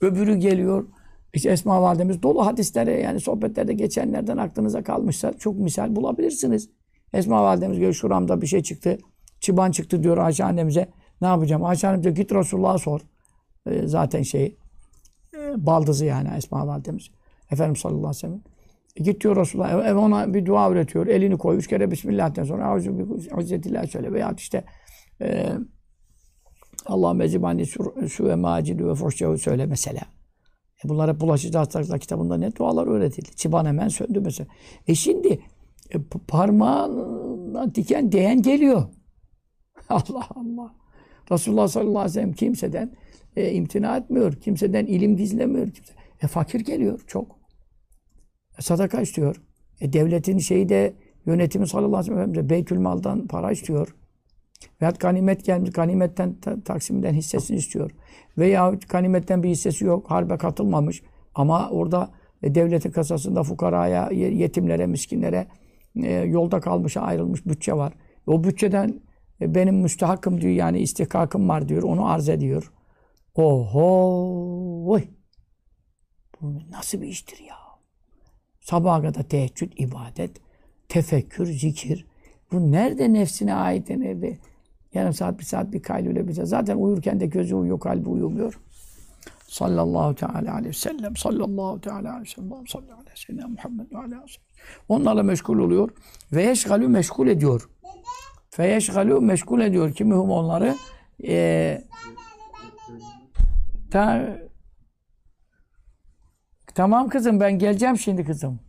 Öbürü 0.00 0.36
geliyor. 0.36 0.88
İşte 1.34 1.50
Esma 1.50 1.82
Validemiz 1.82 2.22
dolu 2.22 2.46
hadislere 2.46 3.00
yani 3.00 3.20
sohbetlerde 3.20 3.72
geçenlerden 3.72 4.36
aklınıza 4.36 4.82
kalmışsa 4.82 5.32
çok 5.32 5.58
misal 5.58 5.96
bulabilirsiniz. 5.96 6.70
Esma 7.12 7.42
Validemiz 7.42 7.78
diyor 7.78 7.92
şuramda 7.92 8.40
bir 8.40 8.46
şey 8.46 8.62
çıktı. 8.62 8.98
Çıban 9.40 9.70
çıktı 9.70 10.02
diyor 10.02 10.18
Ayşe 10.18 10.44
annemize. 10.44 10.88
Ne 11.20 11.26
yapacağım? 11.26 11.64
Ayşe 11.64 11.88
annem 11.88 12.02
diyor 12.02 12.14
git 12.14 12.32
Resulullah'a 12.32 12.78
sor. 12.78 13.00
Ee, 13.66 13.86
zaten 13.86 14.22
şey 14.22 14.56
e, 15.34 15.66
baldızı 15.66 16.04
yani 16.04 16.28
Esma 16.36 16.66
Validemiz. 16.66 17.10
Efendimiz 17.50 17.80
sallallahu 17.80 17.98
aleyhi 17.98 18.16
ve 18.16 18.20
sellem. 18.20 18.40
E, 18.98 19.02
git 19.02 19.20
diyor 19.20 19.37
Resulullah. 19.37 19.87
Ev, 19.87 19.96
ona 19.96 20.34
bir 20.34 20.46
dua 20.46 20.70
öğretiyor. 20.70 21.06
Elini 21.06 21.38
koy. 21.38 21.56
Üç 21.56 21.66
kere 21.66 21.90
Bismillah'ten 21.90 22.44
sonra 22.44 22.66
Auzu 22.66 22.98
bi 22.98 23.30
Hazretillah 23.30 23.87
söyle. 23.87 24.12
Veya 24.12 24.34
işte 24.37 24.64
e, 25.22 25.48
Allahümme 26.87 27.24
ezibani 27.24 27.66
su, 27.66 27.94
ve 28.20 28.34
macidu 28.34 28.88
ve 28.88 28.94
fuhşehu 28.94 29.38
söyle 29.38 29.66
mesela. 29.66 30.00
E 30.84 30.88
bunlar 30.88 31.12
hep 31.12 31.20
bulaşıcı 31.20 31.58
hastalıklar 31.58 32.00
kitabında 32.00 32.37
ne 32.37 32.56
dualar 32.56 32.87
öğretildi. 32.87 33.37
Çıban 33.37 33.66
hemen 33.66 33.88
söndü 33.88 34.20
mesela. 34.20 34.48
E 34.87 34.94
şimdi 34.94 35.40
e, 35.94 35.98
parmağına 36.28 37.74
diken 37.74 38.12
değen 38.12 38.42
geliyor. 38.42 38.82
Allah 39.88 40.28
Allah. 40.34 40.74
Resulullah 41.32 41.68
sallallahu 41.68 41.98
aleyhi 41.98 42.11
ve 42.11 42.12
sellem 42.12 42.32
kimseden 42.32 42.96
e, 43.37 43.52
imtina 43.52 43.96
etmiyor. 43.96 44.32
Kimseden 44.32 44.87
ilim 44.87 45.16
gizlemiyor. 45.16 45.70
Kimse. 45.70 45.92
E 46.22 46.26
fakir 46.26 46.61
geliyor 46.61 47.00
çok. 47.06 47.38
E, 48.59 48.62
sadaka 48.62 49.01
istiyor. 49.01 49.37
E, 49.81 49.92
devletin 49.92 50.38
şeyi 50.38 50.68
de 50.68 50.94
yönetimi 51.27 51.68
sallallahu 51.68 51.97
aleyhi 51.97 52.16
ve 52.16 52.35
sellem 52.35 52.51
Beytülmal'dan 52.51 53.27
para 53.27 53.51
istiyor. 53.53 53.94
Veyahut 54.81 55.01
ganimet 55.01 55.44
gelmiş, 55.44 55.71
ganimetten, 55.73 56.35
ta- 56.40 56.61
taksimden 56.61 57.14
hissesini 57.14 57.57
istiyor. 57.57 57.90
Veya 58.38 58.75
ganimetten 58.88 59.42
bir 59.42 59.49
hissesi 59.49 59.85
yok, 59.85 60.11
harbe 60.11 60.37
katılmamış. 60.37 61.03
Ama 61.35 61.71
orada 61.71 62.11
e, 62.42 62.55
devletin 62.55 62.90
kasasında 62.90 63.42
fukaraya, 63.42 64.11
ye- 64.11 64.35
yetimlere, 64.35 64.87
miskinlere 64.87 65.47
e, 66.03 66.12
yolda 66.14 66.61
kalmışa 66.61 67.01
ayrılmış 67.01 67.47
bütçe 67.47 67.73
var. 67.73 67.92
O 68.27 68.44
bütçeden 68.44 69.01
e, 69.40 69.55
benim 69.55 69.77
müstehakım 69.77 70.40
diyor 70.40 70.53
yani 70.53 70.81
istihkakım 70.81 71.49
var 71.49 71.68
diyor. 71.68 71.83
Onu 71.83 72.09
arz 72.09 72.29
ediyor. 72.29 72.73
Oho! 73.35 74.90
Vay! 74.92 75.05
Bu 76.40 76.55
nasıl 76.71 77.01
bir 77.03 77.07
iştir 77.07 77.38
ya? 77.44 77.67
Sabaha 78.70 79.02
kadar 79.02 79.22
teheccüd, 79.22 79.72
ibadet, 79.76 80.31
tefekkür, 80.88 81.46
zikir. 81.46 82.07
Bu 82.52 82.72
nerede 82.72 83.12
nefsine 83.12 83.54
ait 83.54 83.90
nerede? 83.90 84.38
Yarım 84.94 85.12
saat, 85.12 85.38
bir 85.38 85.44
saat 85.44 85.72
bir 85.72 85.83
kaylule 85.83 86.35
saat. 86.35 86.48
Zaten 86.48 86.76
uyurken 86.76 87.20
de 87.20 87.26
gözü 87.26 87.54
uyuyor, 87.54 87.81
kalbi 87.81 88.09
uyumuyor. 88.09 88.61
Sallallahu 89.46 90.14
teala 90.14 90.54
aleyhi 90.54 90.68
ve 90.68 90.72
sellem. 90.72 91.16
Sallallahu 91.16 91.81
teala 91.81 92.11
aleyhi 92.11 92.20
ve 92.20 92.26
sellem. 92.26 92.66
Sallallahu 92.66 92.92
aleyhi 92.92 93.11
ve 93.11 93.16
sellem. 93.26 93.50
Muhammed 93.50 93.92
aleyhi 93.92 94.22
ve 94.22 94.28
sellem. 94.28 94.46
Onlarla 94.88 95.22
meşgul 95.22 95.59
oluyor. 95.59 95.90
Ve 96.33 96.42
yeşgalü 96.42 96.88
meşgul 96.88 97.26
ediyor. 97.26 97.68
Fe 98.50 98.66
yeşgalü 98.66 99.20
meşgul 99.20 99.61
ediyor. 99.61 99.92
Kimihum 99.92 100.31
onları? 100.31 100.76
Ee, 101.24 101.85
ta, 103.90 104.38
tamam 106.78 107.08
kızım 107.08 107.40
ben 107.40 107.58
geleceğim 107.58 107.98
şimdi 107.98 108.24
kızım. 108.24 108.60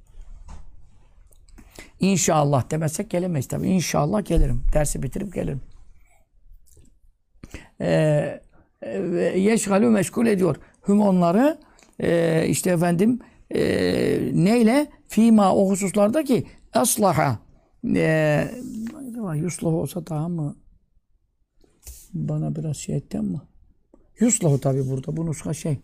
İnşallah 1.99 2.71
demezsek 2.71 3.09
gelemeyiz 3.09 3.47
tabii. 3.47 3.67
İnşallah 3.67 4.25
gelirim. 4.25 4.63
Dersi 4.73 5.03
bitirip 5.03 5.33
gelirim. 5.33 5.61
Ee, 7.81 8.41
ve 8.83 9.37
yeşgalü 9.37 9.89
meşgul 9.89 10.27
ediyor. 10.27 10.55
Hüm 10.87 11.01
onları 11.01 11.59
e, 11.99 12.45
işte 12.47 12.71
efendim 12.71 13.19
e, 13.55 13.61
neyle? 14.33 14.87
Fima 15.07 15.55
o 15.55 15.69
hususlarda 15.69 16.23
ki 16.23 16.47
aslaha 16.73 17.39
e, 17.95 18.47
yuslahu 19.35 19.81
olsa 19.81 20.07
daha 20.07 20.29
mı 20.29 20.55
bana 22.13 22.55
biraz 22.55 22.77
şey 22.77 22.95
etti 22.95 23.19
ama 23.19 23.47
yuslahu 24.19 24.59
tabi 24.59 24.89
burada 24.89 25.17
bu 25.17 25.25
nuska 25.25 25.53
şey 25.53 25.79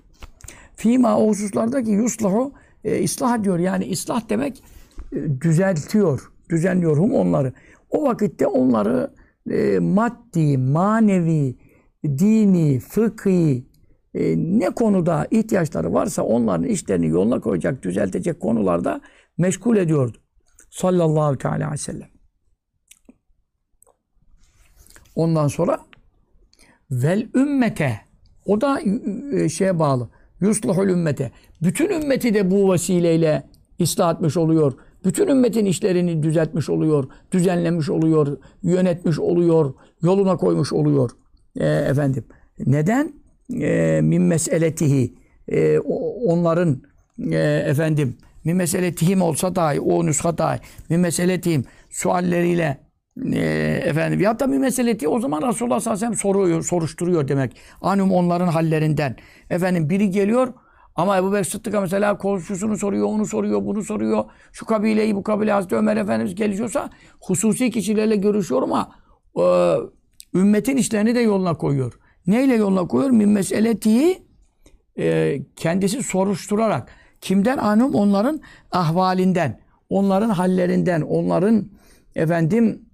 fima 0.76 1.18
o 1.20 1.28
hususlarda 1.28 1.84
ki 1.84 1.92
yuslahu 1.92 2.54
e, 2.84 3.04
ıslah 3.04 3.44
diyor 3.44 3.60
yani 3.60 3.92
ıslah 3.92 4.30
demek 4.30 4.64
e, 5.12 5.42
düzeltiyor 5.42 6.32
düzenliyor 6.50 6.98
hum 6.98 7.14
onları 7.14 7.54
o 7.90 8.04
vakitte 8.04 8.48
onları 8.48 9.14
e, 9.52 9.80
maddi 9.80 10.58
manevi 10.58 11.56
dini 12.04 12.80
fıkhi 12.80 13.66
e, 14.16 14.36
ne 14.38 14.70
konuda 14.70 15.28
ihtiyaçları 15.32 15.94
varsa 15.94 16.24
onların 16.24 16.64
işlerini 16.64 17.08
yoluna 17.08 17.40
koyacak, 17.40 17.84
düzeltecek 17.84 18.40
konularda 18.40 19.02
meşgul 19.38 19.78
ediyordu. 19.78 20.18
Sallallahu 20.70 21.38
teala 21.38 21.56
aleyhi 21.56 21.72
ve 21.72 21.78
sellem. 21.78 22.10
Ondan 25.16 25.48
sonra 25.48 25.80
vel 26.92 27.30
ümmete 27.36 28.02
o 28.46 28.62
da 28.62 28.82
e, 29.32 29.50
şeye 29.50 29.80
bağlı. 29.80 30.10
Yuslahul 30.42 30.90
ümmete. 30.90 31.32
Bütün 31.62 31.90
ümmeti 31.90 32.34
de 32.34 32.52
bu 32.52 32.74
vesileyle 32.74 33.44
ıslah 33.82 34.14
etmiş 34.14 34.38
oluyor. 34.38 34.74
Bütün 35.06 35.28
ümmetin 35.28 35.66
işlerini 35.66 36.24
düzeltmiş 36.24 36.70
oluyor, 36.70 37.10
düzenlemiş 37.32 37.90
oluyor, 37.90 38.38
yönetmiş 38.64 39.20
oluyor, 39.20 39.74
yoluna 40.02 40.38
koymuş 40.38 40.74
oluyor. 40.74 41.12
E, 41.60 41.66
efendim. 41.66 42.26
Neden? 42.60 43.14
E, 43.62 44.00
min 44.04 44.22
meseletihi. 44.22 45.16
E, 45.48 45.80
onların 46.26 46.82
e, 47.32 47.38
efendim 47.68 48.18
min 48.46 48.56
meseletihim 48.56 49.22
olsa 49.22 49.56
dahi, 49.56 49.80
o 49.80 50.06
nüsha 50.06 50.38
dahi, 50.38 50.60
min 50.90 51.00
meseletihim 51.00 51.64
sualleriyle 51.90 52.78
e, 53.34 53.40
efendim 53.86 54.20
ya 54.20 54.40
da 54.40 54.52
bir 54.52 54.58
meseleti 54.58 55.08
o 55.08 55.20
zaman 55.20 55.42
Resulullah 55.48 55.80
sallallahu 55.80 55.90
aleyhi 55.90 56.12
ve 56.12 56.18
sellem 56.18 56.34
soruyor, 56.34 56.64
soruşturuyor 56.64 57.28
demek. 57.28 57.58
Anum 57.82 58.12
onların 58.12 58.48
hallerinden. 58.48 59.16
Efendim 59.50 59.90
biri 59.90 60.10
geliyor 60.10 60.54
ama 60.96 61.18
Ebu 61.18 61.34
Bekir 61.34 61.50
Sıddık'a 61.50 61.82
mesela 61.82 62.18
komşusunu 62.18 62.78
soruyor, 62.78 63.08
onu 63.08 63.26
soruyor, 63.26 63.66
bunu 63.66 63.84
soruyor. 63.84 64.24
Şu 64.52 64.66
kabileyi, 64.66 65.16
bu 65.16 65.24
kabile 65.24 65.52
Hazreti 65.52 65.76
Ömer 65.76 65.98
Efendimiz 65.98 66.36
gelişiyorsa 66.36 66.90
hususi 67.22 67.72
kişilerle 67.72 68.16
görüşüyor 68.16 68.62
ama 68.62 68.92
e, 69.38 69.46
ümmetin 70.40 70.78
işlerini 70.78 71.16
de 71.16 71.20
yoluna 71.20 71.54
koyuyor. 71.54 72.00
Neyle 72.28 72.56
yoluna 72.56 72.88
koyuyor? 72.88 73.12
Min 73.12 73.30
meseletihi 73.30 74.24
e, 75.00 75.38
kendisi 75.56 76.04
soruşturarak. 76.04 76.90
Kimden? 77.22 77.58
Anum 77.58 77.94
onların 77.94 78.42
ahvalinden, 78.72 79.60
onların 79.90 80.30
hallerinden, 80.30 81.02
onların 81.02 81.70
efendim 82.16 82.85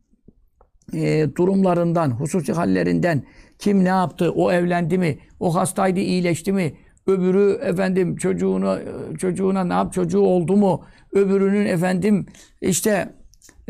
e, 0.93 1.35
durumlarından, 1.35 2.11
hususi 2.11 2.53
hallerinden 2.53 3.23
kim 3.59 3.83
ne 3.83 3.89
yaptı, 3.89 4.31
o 4.31 4.51
evlendi 4.51 4.97
mi, 4.97 5.17
o 5.39 5.55
hastaydı 5.55 5.99
iyileşti 5.99 6.53
mi, 6.53 6.73
öbürü 7.07 7.59
efendim 7.61 8.15
çocuğunu 8.15 8.79
çocuğuna 9.17 9.63
ne 9.63 9.73
yap 9.73 9.93
çocuğu 9.93 10.19
oldu 10.19 10.57
mu, 10.57 10.83
öbürünün 11.13 11.65
efendim 11.65 12.25
işte 12.61 13.13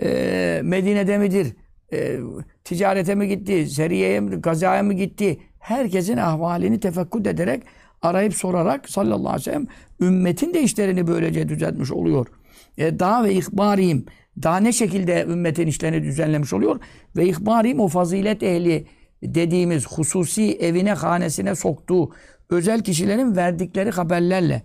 e, 0.02 0.62
Medine'de 0.64 1.18
midir? 1.18 1.56
E, 1.94 2.20
ticarete 2.64 3.16
mi 3.16 3.28
gitti? 3.28 3.70
Seriyeye 3.70 4.20
mi? 4.20 4.36
Gazaya 4.36 4.84
mı 4.84 4.94
gitti? 4.94 5.38
Herkesin 5.60 6.18
ahvalini 6.18 6.80
tefekkür 6.80 7.26
ederek 7.26 7.64
arayıp 8.02 8.34
sorarak 8.34 8.90
sallallahu 8.90 9.30
aleyhi 9.30 9.40
ve 9.40 9.52
sellem 9.52 9.68
ümmetin 10.02 10.54
de 10.54 10.62
işlerini 10.62 11.08
böylece 11.08 11.50
düzeltmiş 11.50 11.92
oluyor. 11.92 12.28
E, 12.78 13.00
daha 13.00 13.24
ve 13.24 13.34
ihbariyim 13.34 14.06
daha 14.44 14.58
ne 14.58 14.72
şekilde 14.72 15.26
ümmetin 15.30 15.68
işlerini 15.68 16.04
düzenlemiş 16.04 16.54
oluyor? 16.54 16.80
Ve 17.16 17.28
ihbariyim 17.28 17.80
o 17.80 17.88
fazilet 17.88 18.44
ehli 18.44 18.88
dediğimiz 19.24 19.88
hususi 19.88 20.58
evine, 20.58 20.94
hanesine 20.94 21.56
soktuğu 21.56 22.12
özel 22.50 22.84
kişilerin 22.84 23.36
verdikleri 23.36 23.90
haberlerle 23.92 24.64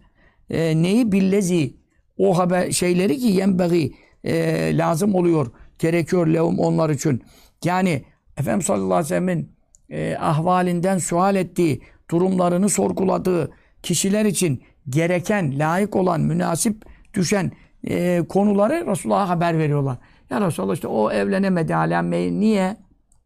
e, 0.50 0.82
neyi 0.82 1.12
billezi 1.12 1.74
o 2.18 2.38
haber 2.38 2.70
şeyleri 2.70 3.18
ki 3.18 3.26
yenbeği 3.26 3.94
e, 4.24 4.78
lazım 4.78 5.14
oluyor, 5.14 5.46
gerekiyor 5.78 6.26
lehum 6.26 6.58
onlar 6.58 6.90
için. 6.90 7.22
Yani 7.64 8.02
Efendimiz 8.36 8.66
sallallahu 8.66 8.94
aleyhi 8.94 9.04
ve 9.04 9.08
sellem'in 9.08 9.52
e, 9.90 10.16
ahvalinden 10.16 10.98
sual 10.98 11.36
ettiği, 11.36 11.80
durumlarını 12.10 12.68
sorguladığı 12.68 13.50
kişiler 13.82 14.24
için 14.24 14.62
gereken, 14.88 15.58
layık 15.58 15.96
olan, 15.96 16.20
münasip 16.20 16.84
düşen 17.14 17.52
e, 17.86 18.22
konuları 18.28 18.86
Resulullah'a 18.86 19.28
haber 19.28 19.58
veriyorlar. 19.58 19.98
Ya 20.30 20.40
Resulallah 20.40 20.74
işte 20.74 20.88
o 20.88 21.10
evlenemedi 21.10 21.74
hala. 21.74 22.02
Niye? 22.02 22.76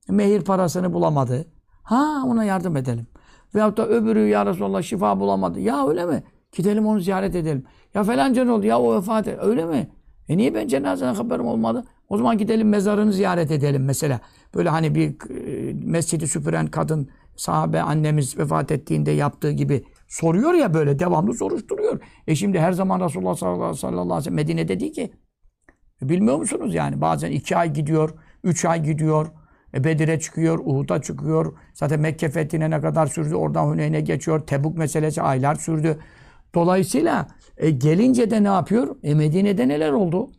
Mehir 0.08 0.44
parasını 0.44 0.92
bulamadı. 0.92 1.46
Ha 1.82 2.22
ona 2.26 2.44
yardım 2.44 2.76
edelim. 2.76 3.06
Veyahut 3.54 3.76
da 3.76 3.88
öbürü 3.88 4.28
ya 4.28 4.46
Resulallah 4.46 4.82
şifa 4.82 5.20
bulamadı. 5.20 5.60
Ya 5.60 5.88
öyle 5.88 6.06
mi? 6.06 6.22
Gidelim 6.52 6.86
onu 6.86 7.00
ziyaret 7.00 7.34
edelim. 7.34 7.64
Ya 7.94 8.04
falanca 8.04 8.44
ne 8.44 8.52
oldu? 8.52 8.66
Ya 8.66 8.80
o 8.80 8.96
vefat 8.96 9.28
etti. 9.28 9.40
Öyle 9.40 9.64
mi? 9.64 9.90
E 10.28 10.36
niye 10.36 10.54
ben 10.54 10.68
cenazeden 10.68 11.14
haberim 11.14 11.46
olmadı? 11.46 11.84
O 12.08 12.16
zaman 12.16 12.38
gidelim 12.38 12.68
mezarını 12.68 13.12
ziyaret 13.12 13.50
edelim 13.50 13.84
mesela. 13.84 14.20
Böyle 14.54 14.68
hani 14.68 14.94
bir 14.94 15.30
e, 15.30 15.72
mescidi 15.72 16.28
süpüren 16.28 16.66
kadın 16.66 17.08
sahabe 17.36 17.82
annemiz 17.82 18.38
vefat 18.38 18.70
ettiğinde 18.72 19.10
yaptığı 19.10 19.50
gibi 19.50 19.84
soruyor 20.10 20.54
ya 20.54 20.74
böyle 20.74 20.98
devamlı 20.98 21.34
soruşturuyor. 21.34 22.00
E 22.26 22.34
şimdi 22.34 22.60
her 22.60 22.72
zaman 22.72 23.00
Resulullah 23.00 23.34
sallallahu 23.34 23.64
aleyhi 23.64 24.16
ve 24.16 24.20
sellem 24.20 24.34
Medine'de 24.34 24.80
değil 24.80 24.92
ki. 24.92 25.12
E 26.02 26.08
bilmiyor 26.08 26.36
musunuz 26.36 26.74
yani? 26.74 27.00
Bazen 27.00 27.30
iki 27.30 27.56
ay 27.56 27.72
gidiyor, 27.72 28.10
üç 28.44 28.64
ay 28.64 28.82
gidiyor. 28.82 29.26
E 29.74 29.84
Bedir'e 29.84 30.20
çıkıyor, 30.20 30.58
Uhud'a 30.58 31.02
çıkıyor. 31.02 31.58
Zaten 31.74 32.00
Mekke 32.00 32.28
fethine 32.28 32.70
ne 32.70 32.80
kadar 32.80 33.06
sürdü? 33.06 33.34
Oradan 33.34 33.74
Hüneyn'e 33.74 34.00
geçiyor. 34.00 34.46
Tebuk 34.46 34.78
meselesi 34.78 35.22
aylar 35.22 35.54
sürdü. 35.54 35.98
Dolayısıyla 36.54 37.28
e, 37.56 37.70
gelince 37.70 38.30
de 38.30 38.42
ne 38.42 38.48
yapıyor? 38.48 38.96
E 39.02 39.14
Medine'de 39.14 39.68
neler 39.68 39.92
oldu? 39.92 40.30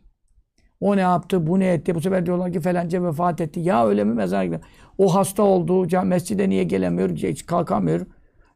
O 0.80 0.96
ne 0.96 1.00
yaptı, 1.00 1.46
bu 1.46 1.60
ne 1.60 1.66
etti? 1.66 1.94
Bu 1.94 2.00
sefer 2.00 2.26
diyorlar 2.26 2.52
ki 2.52 2.60
falanca 2.60 3.04
vefat 3.04 3.40
etti. 3.40 3.60
Ya 3.60 3.86
öyle 3.86 4.04
mi 4.04 4.16
gidiyor? 4.16 4.60
O 4.98 5.14
hasta 5.14 5.42
oldu, 5.42 5.86
mescide 6.04 6.48
niye 6.48 6.64
gelemiyor, 6.64 7.10
hiç 7.10 7.46
kalkamıyor. 7.46 8.06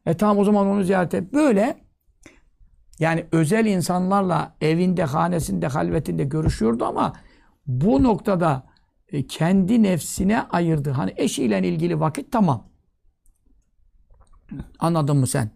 E 0.07 0.13
tamam 0.13 0.37
o 0.37 0.43
zaman 0.43 0.67
onu 0.67 0.83
ziyaret 0.83 1.13
et. 1.13 1.33
Böyle 1.33 1.77
yani 2.99 3.25
özel 3.31 3.65
insanlarla 3.65 4.55
evinde, 4.61 5.03
hanesinde, 5.03 5.67
halvetinde 5.67 6.23
görüşüyordu 6.23 6.85
ama 6.85 7.13
bu 7.65 8.03
noktada 8.03 8.63
e, 9.11 9.27
kendi 9.27 9.83
nefsine 9.83 10.41
ayırdı. 10.41 10.91
Hani 10.91 11.13
eşiyle 11.17 11.59
ilgili 11.59 11.99
vakit 11.99 12.31
tamam. 12.31 12.67
Anladın 14.79 15.17
mı 15.17 15.27
sen? 15.27 15.51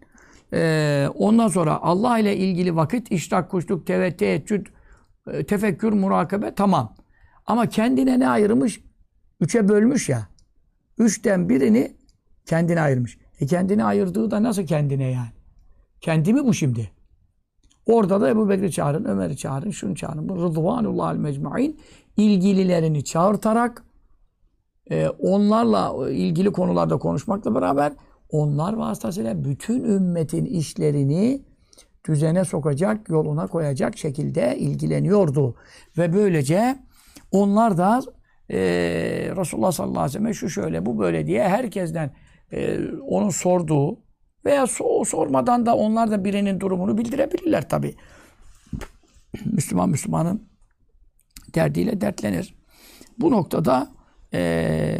Ee, 0.52 1.08
ondan 1.14 1.48
sonra 1.48 1.82
Allah 1.82 2.18
ile 2.18 2.36
ilgili 2.36 2.76
vakit 2.76 3.12
iştak, 3.12 3.50
kuşluk, 3.50 3.86
tevet, 3.86 4.18
teheccüd, 4.18 4.66
e, 5.26 5.46
tefekkür, 5.46 5.92
murakabe 5.92 6.54
tamam. 6.54 6.94
Ama 7.46 7.66
kendine 7.66 8.20
ne 8.20 8.28
ayırmış? 8.28 8.80
Üçe 9.40 9.68
bölmüş 9.68 10.08
ya. 10.08 10.28
Üçten 10.98 11.48
birini 11.48 11.96
kendine 12.46 12.80
ayırmış. 12.80 13.21
E 13.42 13.46
kendini 13.46 13.84
ayırdığı 13.84 14.30
da 14.30 14.42
nasıl 14.42 14.66
kendine 14.66 15.10
yani? 15.10 15.32
Kendi 16.00 16.32
mi 16.32 16.44
bu 16.44 16.54
şimdi? 16.54 16.90
Orada 17.86 18.20
da 18.20 18.30
Ebu 18.30 18.48
Bekir'i 18.48 18.72
çağırın, 18.72 19.04
Ömer'i 19.04 19.36
çağırın, 19.36 19.70
şunu 19.70 19.94
çağırın. 19.96 20.28
Bu 20.28 20.36
Rıdvanullahal 20.36 21.16
mecmain 21.16 21.80
ilgililerini 22.16 23.04
çağırtarak 23.04 23.84
e, 24.90 25.08
onlarla 25.08 26.10
ilgili 26.10 26.52
konularda 26.52 26.98
konuşmakla 26.98 27.54
beraber 27.54 27.92
onlar 28.30 28.72
vasıtasıyla 28.72 29.44
bütün 29.44 29.84
ümmetin 29.84 30.44
işlerini 30.44 31.42
düzene 32.08 32.44
sokacak, 32.44 33.08
yoluna 33.08 33.46
koyacak 33.46 33.98
şekilde 33.98 34.58
ilgileniyordu. 34.58 35.54
Ve 35.98 36.12
böylece 36.12 36.78
onlar 37.30 37.78
da 37.78 38.00
e, 38.50 38.58
Resulullah 39.36 39.72
sallallahu 39.72 40.00
aleyhi 40.00 40.14
ve 40.14 40.18
sellem 40.18 40.34
şu 40.34 40.50
şöyle 40.50 40.86
bu 40.86 40.98
böyle 40.98 41.26
diye 41.26 41.48
herkesten 41.48 42.10
e, 42.52 42.78
onun 43.08 43.30
sorduğu 43.30 43.98
veya 44.44 44.66
so 44.66 45.04
sormadan 45.04 45.66
da 45.66 45.76
onlar 45.76 46.10
da 46.10 46.24
birinin 46.24 46.60
durumunu 46.60 46.98
bildirebilirler 46.98 47.68
tabi. 47.68 47.94
Müslüman 49.44 49.88
Müslümanın 49.90 50.48
derdiyle 51.54 52.00
dertlenir. 52.00 52.54
Bu 53.18 53.30
noktada 53.30 53.92
e, 54.34 54.98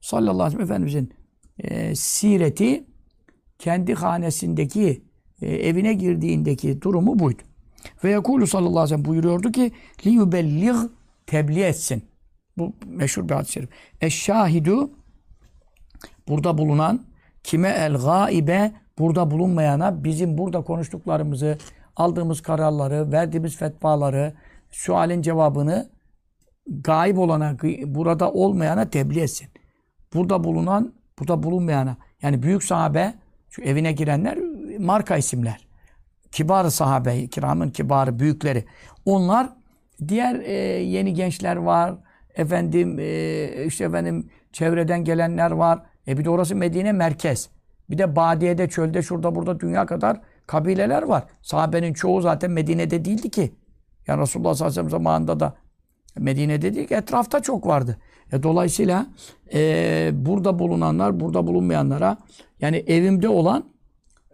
sallallahu 0.00 0.42
aleyhi 0.42 0.46
ve 0.46 0.50
sellem 0.50 0.64
Efendimizin 0.64 1.12
e, 1.58 1.94
sireti 1.94 2.84
kendi 3.58 3.94
hanesindeki 3.94 5.02
e, 5.42 5.46
evine 5.46 5.94
girdiğindeki 5.94 6.82
durumu 6.82 7.18
buydu. 7.18 7.42
Ve 8.04 8.10
Yakulu 8.10 8.46
sallallahu 8.46 8.70
aleyhi 8.70 8.84
ve 8.84 8.88
sellem 8.88 9.04
buyuruyordu 9.04 9.52
ki 9.52 9.72
li 10.06 10.10
yubelligh 10.10 10.76
tebliğ 11.26 11.62
etsin. 11.62 12.02
Bu 12.58 12.72
meşhur 12.86 13.28
bir 13.28 13.34
hadis-i 13.34 13.52
şerif. 13.52 13.68
Eşşahidu 14.00 14.90
burada 16.28 16.58
bulunan 16.58 17.00
kime 17.44 17.68
el 17.68 17.94
gaibe 17.94 18.72
burada 18.98 19.30
bulunmayana 19.30 20.04
bizim 20.04 20.38
burada 20.38 20.62
konuştuklarımızı, 20.62 21.58
aldığımız 21.96 22.40
kararları, 22.40 23.12
verdiğimiz 23.12 23.56
fetvaları, 23.56 24.32
sualin 24.70 25.22
cevabını 25.22 25.90
gaib 26.68 27.16
olana, 27.16 27.56
burada 27.86 28.32
olmayana 28.32 28.90
tebliğ 28.90 29.20
etsin. 29.20 29.48
Burada 30.14 30.44
bulunan, 30.44 30.92
burada 31.18 31.42
bulunmayana. 31.42 31.96
Yani 32.22 32.42
büyük 32.42 32.64
sahabe, 32.64 33.14
şu 33.50 33.62
evine 33.62 33.92
girenler 33.92 34.38
marka 34.78 35.16
isimler. 35.16 35.68
Kibar 36.32 36.70
sahabe, 36.70 37.26
kiramın 37.26 37.70
kibarı, 37.70 38.18
büyükleri. 38.18 38.64
Onlar 39.04 39.48
diğer 40.08 40.34
e, 40.34 40.52
yeni 40.82 41.14
gençler 41.14 41.56
var. 41.56 41.94
Efendim 42.34 42.98
e, 43.00 43.64
işte 43.66 43.84
efendim 43.84 44.30
çevreden 44.58 45.04
gelenler 45.04 45.50
var. 45.50 45.82
E 46.08 46.18
bir 46.18 46.24
de 46.24 46.30
orası 46.30 46.56
Medine 46.56 46.92
merkez. 46.92 47.48
Bir 47.90 47.98
de 47.98 48.16
Badiye'de, 48.16 48.68
çölde, 48.68 49.02
şurada, 49.02 49.34
burada 49.34 49.60
dünya 49.60 49.86
kadar 49.86 50.20
kabileler 50.46 51.02
var. 51.02 51.24
Sahabenin 51.42 51.92
çoğu 51.92 52.20
zaten 52.20 52.50
Medine'de 52.50 53.04
değildi 53.04 53.30
ki. 53.30 53.52
Yani 54.06 54.20
Resulullah 54.20 54.54
sallallahu 54.54 54.72
aleyhi 54.72 54.86
ve 54.86 54.90
sellem 54.90 55.04
zamanında 55.04 55.40
da 55.40 55.54
Medine'de 56.18 56.74
değil 56.74 56.88
ki 56.88 56.94
etrafta 56.94 57.40
çok 57.40 57.66
vardı. 57.66 57.98
E, 58.32 58.42
dolayısıyla 58.42 59.06
e, 59.54 60.10
burada 60.12 60.58
bulunanlar, 60.58 61.20
burada 61.20 61.46
bulunmayanlara 61.46 62.16
yani 62.60 62.76
evimde 62.76 63.28
olan 63.28 63.64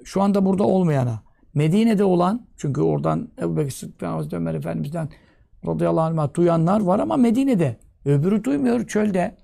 şu 0.04 0.22
anda 0.22 0.44
burada 0.44 0.64
olmayana, 0.64 1.22
Medine'de 1.54 2.04
olan 2.04 2.46
çünkü 2.56 2.80
oradan 2.80 3.28
Ebu 3.42 3.56
Bekir 3.56 3.70
Sıddık 3.70 4.02
Hazreti 4.02 4.36
Ömer 4.36 4.54
Efendimiz'den 4.54 5.08
radıyallahu 5.66 6.20
anh 6.20 6.34
duyanlar 6.34 6.80
var 6.80 6.98
ama 6.98 7.16
Medine'de. 7.16 7.76
Öbürü 8.04 8.44
duymuyor 8.44 8.86
çölde. 8.86 9.43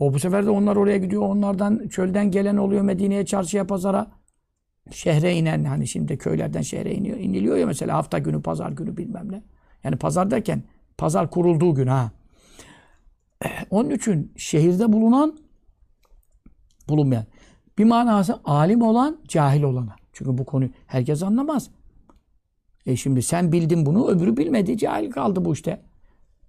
O 0.00 0.14
bu 0.14 0.18
sefer 0.18 0.46
de 0.46 0.50
onlar 0.50 0.76
oraya 0.76 0.98
gidiyor. 0.98 1.22
Onlardan 1.22 1.88
çölden 1.88 2.30
gelen 2.30 2.56
oluyor 2.56 2.82
Medine'ye, 2.82 3.26
çarşıya, 3.26 3.66
pazara. 3.66 4.06
Şehre 4.90 5.34
inen 5.34 5.64
hani 5.64 5.86
şimdi 5.86 6.18
köylerden 6.18 6.62
şehre 6.62 6.94
iniyor, 6.94 7.18
iniliyor 7.18 7.56
ya 7.56 7.66
mesela 7.66 7.96
hafta 7.96 8.18
günü, 8.18 8.42
pazar 8.42 8.70
günü 8.70 8.96
bilmem 8.96 9.32
ne. 9.32 9.42
Yani 9.84 9.96
pazar 9.96 10.30
derken 10.30 10.62
pazar 10.98 11.30
kurulduğu 11.30 11.74
gün 11.74 11.86
ha. 11.86 12.10
Onun 13.70 13.90
için 13.90 14.32
şehirde 14.36 14.92
bulunan 14.92 15.38
bulunmayan. 16.88 17.24
Bir 17.78 17.84
manası 17.84 18.40
alim 18.44 18.82
olan 18.82 19.20
cahil 19.28 19.62
olana. 19.62 19.96
Çünkü 20.12 20.38
bu 20.38 20.44
konuyu 20.44 20.70
herkes 20.86 21.22
anlamaz. 21.22 21.70
E 22.86 22.96
şimdi 22.96 23.22
sen 23.22 23.52
bildin 23.52 23.86
bunu, 23.86 24.08
öbürü 24.08 24.36
bilmedi, 24.36 24.78
cahil 24.78 25.10
kaldı 25.10 25.44
bu 25.44 25.52
işte. 25.52 25.82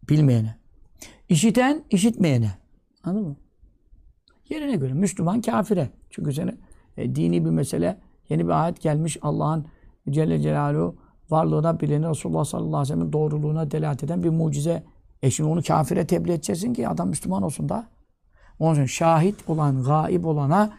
Bilmeyene. 0.10 0.56
İşiten, 1.30 1.84
işitmeyene. 1.90 2.61
Anladın 3.04 3.28
mı? 3.28 3.36
Yerine 4.50 4.76
göre 4.76 4.94
Müslüman 4.94 5.42
kafire. 5.42 5.90
Çünkü 6.10 6.34
seni 6.34 6.52
e, 6.98 7.16
dini 7.16 7.46
bir 7.46 7.50
mesele, 7.50 7.98
yeni 8.30 8.46
bir 8.46 8.64
ayet 8.64 8.82
gelmiş 8.82 9.18
Allah'ın 9.22 9.66
Celle 10.10 10.40
Celaluhu 10.40 10.96
varlığına 11.30 11.80
bileni 11.80 12.10
Resulullah 12.10 12.46
sallallahu 12.46 12.78
aleyhi 12.78 12.82
ve 12.82 12.86
sellem'in 12.86 13.14
doğruluğuna 13.14 13.72
delalet 13.72 14.04
eden 14.04 14.24
bir 14.24 14.30
mucize. 14.30 14.84
E 15.22 15.32
şimdi 15.32 15.50
onu 15.50 15.64
kafire 15.64 16.08
tebliğ 16.08 16.32
edeceksin 16.32 16.74
ki 16.74 16.88
adam 16.88 17.10
Müslüman 17.10 17.44
olsun 17.44 17.70
da. 17.70 17.88
Onun 18.60 18.74
için 18.74 18.86
şahit 18.86 19.50
olan, 19.50 19.84
gaib 19.84 20.24
olana 20.24 20.74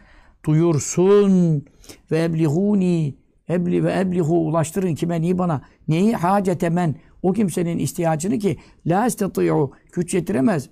duyursun 0.45 1.65
ve 2.11 2.23
eblihuni 2.23 3.15
ebli 3.49 3.83
ve 3.83 3.99
eblihu 3.99 4.47
ulaştırın 4.47 4.95
kime 4.95 5.21
niye 5.21 5.37
bana 5.37 5.61
neyi 5.87 6.15
hacete 6.15 6.69
men 6.69 6.95
o 7.21 7.33
kimsenin 7.33 7.77
ihtiyacını 7.77 8.39
ki 8.39 8.57
la 8.85 9.05
istati'u 9.05 9.71
güç 9.93 10.13
yetiremez 10.13 10.69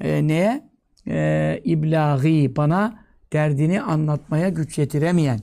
e, 0.00 0.26
neye 0.26 0.69
e, 1.06 1.60
iblagi 1.64 2.56
bana 2.56 3.04
derdini 3.32 3.82
anlatmaya 3.82 4.48
güç 4.48 4.78
yetiremeyen 4.78 5.40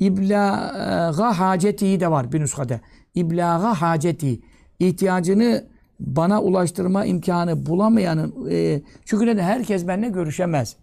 iblaga 0.00 1.38
haceti 1.38 2.00
de 2.00 2.10
var 2.10 2.32
bir 2.32 2.40
nüshada. 2.40 2.80
İblaga 3.14 3.74
haceti 3.74 4.40
ihtiyacını 4.78 5.64
bana 6.00 6.42
ulaştırma 6.42 7.04
imkanı 7.04 7.66
bulamayanın 7.66 8.50
e, 8.50 8.82
çünkü 9.04 9.26
neden 9.26 9.42
herkes 9.42 9.88
benimle 9.88 10.08
görüşemez. 10.08 10.76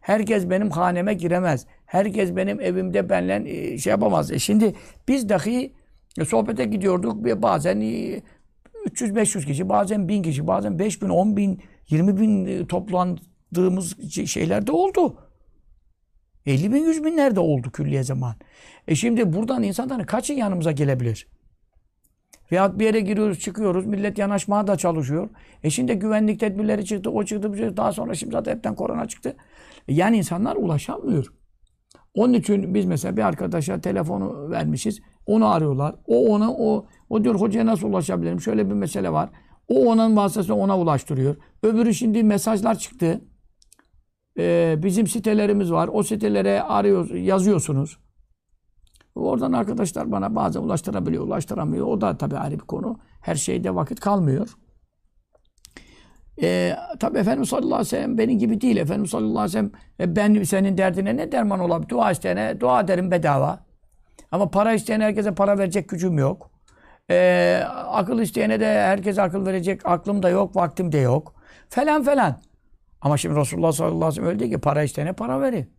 Herkes 0.00 0.50
benim 0.50 0.70
haneme 0.70 1.14
giremez. 1.14 1.66
Herkes 1.86 2.36
benim 2.36 2.60
evimde 2.60 3.08
benimle 3.08 3.50
e, 3.50 3.78
şey 3.78 3.90
yapamaz. 3.90 4.32
E 4.32 4.38
şimdi 4.38 4.74
biz 5.08 5.28
dahi 5.28 5.72
e, 6.18 6.24
sohbete 6.24 6.64
gidiyorduk 6.64 7.42
bazen 7.42 7.80
e, 7.80 8.22
300-500 8.86 9.46
kişi, 9.46 9.68
bazen 9.68 10.08
1000 10.08 10.22
kişi, 10.22 10.46
bazen 10.46 10.78
5000, 10.78 11.08
10 11.08 11.36
bin, 11.36 11.60
20 11.90 12.20
bin 12.20 12.46
e, 12.46 12.66
toplandığımız 12.66 14.12
şeyler 14.26 14.66
de 14.66 14.72
oldu. 14.72 15.16
50 16.46 16.72
bin, 16.72 16.84
100 16.84 17.04
binlerde 17.04 17.40
oldu 17.40 17.70
külliye 17.70 18.02
zaman. 18.02 18.34
E 18.88 18.94
şimdi 18.94 19.32
buradan 19.32 19.62
insanların 19.62 20.04
kaçı 20.04 20.32
yanımıza 20.32 20.72
gelebilir? 20.72 21.26
Veyahut 22.52 22.78
bir 22.78 22.84
yere 22.84 23.00
giriyoruz, 23.00 23.38
çıkıyoruz. 23.38 23.86
Millet 23.86 24.18
yanaşmaya 24.18 24.66
da 24.66 24.76
çalışıyor. 24.76 25.28
E 25.62 25.70
şimdi 25.70 25.94
güvenlik 25.94 26.40
tedbirleri 26.40 26.84
çıktı, 26.84 27.10
o 27.10 27.24
çıktı, 27.24 27.52
bu 27.52 27.56
çıktı. 27.56 27.76
Daha 27.76 27.92
sonra 27.92 28.14
şimdi 28.14 28.32
zaten 28.32 28.54
hepten 28.54 28.74
korona 28.74 29.08
çıktı. 29.08 29.36
E 29.88 29.94
yani 29.94 30.16
insanlar 30.16 30.56
ulaşamıyor. 30.56 31.32
Onun 32.14 32.32
için 32.32 32.74
biz 32.74 32.84
mesela 32.84 33.16
bir 33.16 33.22
arkadaşa 33.22 33.80
telefonu 33.80 34.50
vermişiz. 34.50 35.00
Onu 35.26 35.46
arıyorlar. 35.46 35.94
O 36.06 36.34
ona 36.34 36.52
o 36.52 36.86
o 37.10 37.24
diyor 37.24 37.34
hocaya 37.34 37.66
nasıl 37.66 37.88
ulaşabilirim? 37.88 38.40
Şöyle 38.40 38.68
bir 38.68 38.74
mesele 38.74 39.12
var. 39.12 39.30
O 39.70 39.86
onun 39.86 40.16
vasıtasıyla 40.16 40.54
ona 40.54 40.78
ulaştırıyor. 40.78 41.36
Öbürü 41.62 41.94
şimdi 41.94 42.22
mesajlar 42.22 42.78
çıktı. 42.78 43.20
Ee, 44.38 44.74
bizim 44.82 45.06
sitelerimiz 45.06 45.72
var. 45.72 45.90
O 45.92 46.02
sitelere 46.02 46.62
arıyor, 46.62 47.10
yazıyorsunuz. 47.10 47.98
Oradan 49.14 49.52
arkadaşlar 49.52 50.12
bana 50.12 50.34
bazen 50.34 50.60
ulaştırabiliyor, 50.60 51.24
ulaştıramıyor. 51.24 51.86
O 51.86 52.00
da 52.00 52.16
tabii 52.16 52.36
ayrı 52.36 52.54
bir 52.54 52.64
konu. 52.64 52.98
Her 53.20 53.34
şeyde 53.34 53.74
vakit 53.74 54.00
kalmıyor. 54.00 54.48
Ee, 56.42 56.76
tabii 57.00 57.18
Efendimiz 57.18 57.48
sallallahu 57.48 57.74
aleyhi 57.74 57.86
ve 57.86 57.90
sellem 57.90 58.18
benim 58.18 58.38
gibi 58.38 58.60
değil. 58.60 58.76
Efendimiz 58.76 59.10
sallallahu 59.10 59.38
aleyhi 59.38 59.46
ve 59.46 59.48
sellem 59.48 59.72
e, 60.00 60.16
ben 60.16 60.42
senin 60.42 60.78
derdine 60.78 61.16
ne 61.16 61.32
derman 61.32 61.60
olabilir? 61.60 61.88
Dua 61.88 62.10
isteyene 62.10 62.60
dua 62.60 62.80
ederim 62.80 63.10
bedava. 63.10 63.66
Ama 64.32 64.50
para 64.50 64.72
isteyen 64.74 65.00
herkese 65.00 65.34
para 65.34 65.58
verecek 65.58 65.88
gücüm 65.88 66.18
yok. 66.18 66.49
Ee, 67.10 67.62
akıl 67.88 68.20
isteyene 68.20 68.60
de 68.60 68.66
herkese 68.66 69.22
akıl 69.22 69.46
verecek 69.46 69.80
aklım 69.86 70.22
da 70.22 70.28
yok, 70.28 70.56
vaktim 70.56 70.92
de 70.92 70.98
yok. 70.98 71.34
Falan 71.68 72.02
falan. 72.02 72.40
Ama 73.00 73.16
şimdi 73.16 73.36
Resulullah 73.40 73.72
sallallahu 73.72 73.96
aleyhi 73.96 74.10
ve 74.10 74.14
sellem 74.14 74.28
öyle 74.28 74.38
değil 74.38 74.52
ki 74.52 74.58
para 74.58 74.82
isteyene 74.82 75.12
para 75.12 75.40
verin. 75.40 75.70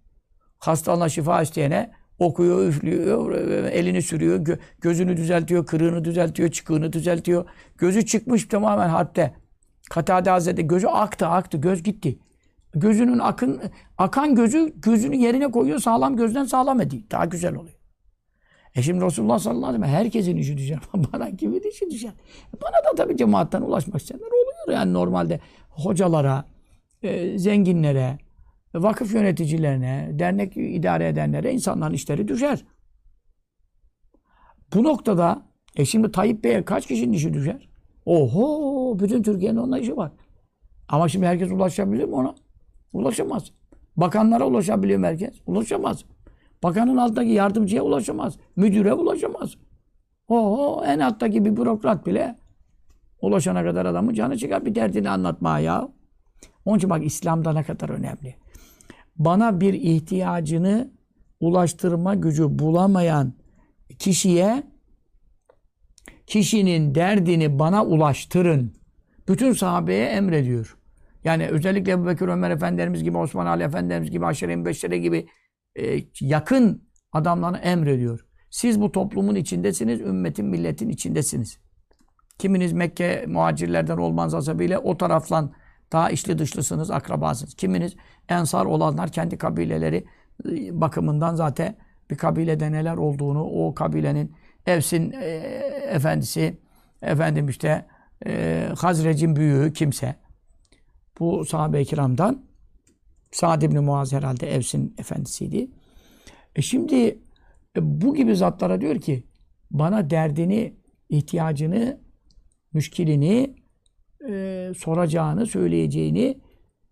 Hastalığına 0.60 1.10
şifa 1.10 1.42
isteyene 1.42 1.92
okuyor, 2.20 2.68
üflüyor, 2.68 3.32
elini 3.72 4.02
sürüyor, 4.02 4.40
gö- 4.40 4.60
gözünü 4.82 5.18
düzeltiyor, 5.18 5.66
kırığını 5.66 6.06
düzeltiyor, 6.06 6.50
çıkığını 6.50 6.94
düzeltiyor. 6.94 7.46
Gözü 7.78 8.06
çıkmış 8.06 8.48
tamamen 8.48 8.90
harpte. 8.90 9.34
Katade 9.90 10.30
Hazretleri 10.30 10.68
gözü 10.68 10.88
aktı, 10.88 11.28
aktı, 11.28 11.58
göz 11.58 11.84
gitti. 11.84 12.20
Gözünün 12.76 13.20
akın, 13.20 13.62
akan 13.98 14.36
gözü 14.36 14.74
gözünü 14.76 15.16
yerine 15.16 15.52
koyuyor, 15.52 15.80
sağlam 15.80 16.16
gözden 16.16 16.46
sağlam 16.46 16.82
ediyor. 16.82 17.04
Daha 17.12 17.26
güzel 17.26 17.56
oluyor. 17.56 17.81
E 18.76 18.82
şimdi 18.82 19.06
Resulullah 19.06 19.40
sallallahu 19.40 19.66
aleyhi 19.66 19.82
ve 19.82 19.86
sellem 19.86 20.00
herkesin 20.00 20.38
işi 20.38 20.58
düşer. 20.58 20.80
Bana 21.14 21.36
kimin 21.36 21.62
işi 21.72 21.90
düşer? 21.92 22.14
Bana 22.62 22.92
da 22.92 22.96
tabii 22.98 23.18
cemaatten 23.18 23.62
ulaşmak 23.62 24.02
isteyenler 24.02 24.28
oluyor. 24.28 24.80
Yani 24.80 24.94
normalde 24.94 25.40
hocalara, 25.70 26.46
e, 27.04 27.38
zenginlere, 27.38 28.18
vakıf 28.76 29.14
yöneticilerine, 29.14 30.10
dernek 30.12 30.58
idare 30.58 31.08
edenlere 31.08 31.54
insanların 31.54 31.94
işleri 31.94 32.28
düşer. 32.28 32.66
Bu 34.74 34.84
noktada 34.84 35.42
e 35.76 35.86
şimdi 35.86 36.12
Tayyip 36.12 36.44
Bey'e 36.44 36.66
kaç 36.66 36.88
kişinin 36.88 37.14
işi 37.14 37.34
düşer? 37.34 37.70
Oho! 38.06 39.00
Bütün 39.00 39.24
Türkiye'nin 39.24 39.58
onunla 39.58 39.80
işi 39.80 39.98
var. 39.98 40.12
Ama 40.90 41.10
şimdi 41.10 41.26
herkes 41.26 41.52
ulaşabilir 41.52 42.06
mi 42.06 42.16
ona? 42.16 42.36
Ulaşamaz. 42.94 43.52
Bakanlara 43.98 44.46
ulaşabiliyor 44.46 45.00
mu 45.00 45.06
herkes? 45.06 45.34
Ulaşamaz. 45.46 46.06
Bakanın 46.64 46.98
altındaki 46.98 47.30
yardımcıya 47.30 47.82
ulaşamaz. 47.84 48.38
Müdüre 48.56 48.94
ulaşamaz. 48.94 49.56
Oho! 50.28 50.84
En 50.86 51.00
alttaki 51.00 51.46
bir 51.46 51.58
bürokrat 51.58 52.06
bile 52.06 52.36
ulaşana 53.22 53.64
kadar 53.64 53.86
adamın 53.86 54.14
canı 54.14 54.38
çıkar 54.38 54.66
bir 54.66 54.76
derdini 54.76 55.10
anlatmaya 55.10 55.60
ya. 55.60 55.90
Onun 56.66 56.78
için 56.78 56.90
bak 56.90 57.06
İslam'da 57.06 57.54
ne 57.54 57.64
kadar 57.64 57.90
önemli. 57.90 58.36
Bana 59.16 59.62
bir 59.62 59.74
ihtiyacını 59.74 60.92
ulaştırma 61.40 62.16
gücü 62.16 62.60
bulamayan 62.60 63.34
kişiye 64.00 64.64
kişinin 66.28 66.96
derdini 66.96 67.60
bana 67.60 67.86
ulaştırın. 67.86 68.74
Bütün 69.28 69.54
sahabeye 69.54 70.06
emrediyor. 70.06 70.78
Yani 71.24 71.48
özellikle 71.48 71.92
Ebu 71.92 72.06
Bekir 72.08 72.28
Ömer 72.28 72.52
Efendilerimiz 72.52 73.04
gibi, 73.04 73.18
Osman 73.18 73.46
Ali 73.46 73.64
Efendilerimiz 73.64 74.12
gibi, 74.12 74.26
Aşere-i 74.26 75.02
gibi 75.02 75.28
e, 75.76 76.04
yakın 76.22 76.84
adamlarına 77.12 77.58
emrediyor. 77.58 78.26
Siz 78.50 78.82
bu 78.82 78.92
toplumun 78.92 79.36
içindesiniz, 79.36 80.02
ümmetin, 80.02 80.46
milletin 80.46 80.90
içindesiniz. 80.90 81.58
Kiminiz 82.38 82.74
Mekke 82.74 83.26
muhacirlerden 83.28 83.98
olmanız 83.98 84.34
hasebiyle 84.34 84.78
o 84.78 84.98
taraftan 84.98 85.54
daha 85.92 86.12
içli 86.12 86.40
dışlısınız, 86.40 86.92
akrabasınız. 86.92 87.54
Kiminiz 87.54 87.96
ensar 88.30 88.66
olanlar 88.66 89.12
kendi 89.12 89.38
kabileleri 89.38 90.06
e, 90.46 90.82
bakımından 90.82 91.36
zaten 91.36 91.76
bir 92.10 92.18
kabilede 92.18 92.72
neler 92.72 92.98
olduğunu, 92.98 93.44
o 93.44 93.74
kabilenin 93.74 94.36
Evs'in 94.66 95.12
e, 95.12 95.28
efendisi, 95.90 96.58
efendim 97.02 97.48
işte 97.48 97.86
e, 98.26 98.68
Hazrec'in 98.78 99.36
büyüğü 99.36 99.74
kimse. 99.74 100.16
Bu 101.20 101.46
sahabe-i 101.46 101.86
kiramdan 101.86 102.46
Sa'd 103.32 103.62
ibn 103.62 103.78
Muaz 103.78 104.14
herhalde 104.14 104.56
Evs'in 104.56 104.96
efendisiydi. 104.98 105.72
E 106.56 106.62
şimdi 106.62 107.20
e, 107.78 108.02
bu 108.02 108.16
gibi 108.16 108.36
zatlara 108.36 108.82
diyor 108.82 109.02
ki 109.02 109.24
bana 109.72 110.10
derdini, 110.10 110.76
ihtiyacını, 111.10 112.02
müşkilini 112.74 113.56
e, 114.30 114.72
soracağını, 114.78 115.46
söyleyeceğini 115.46 116.42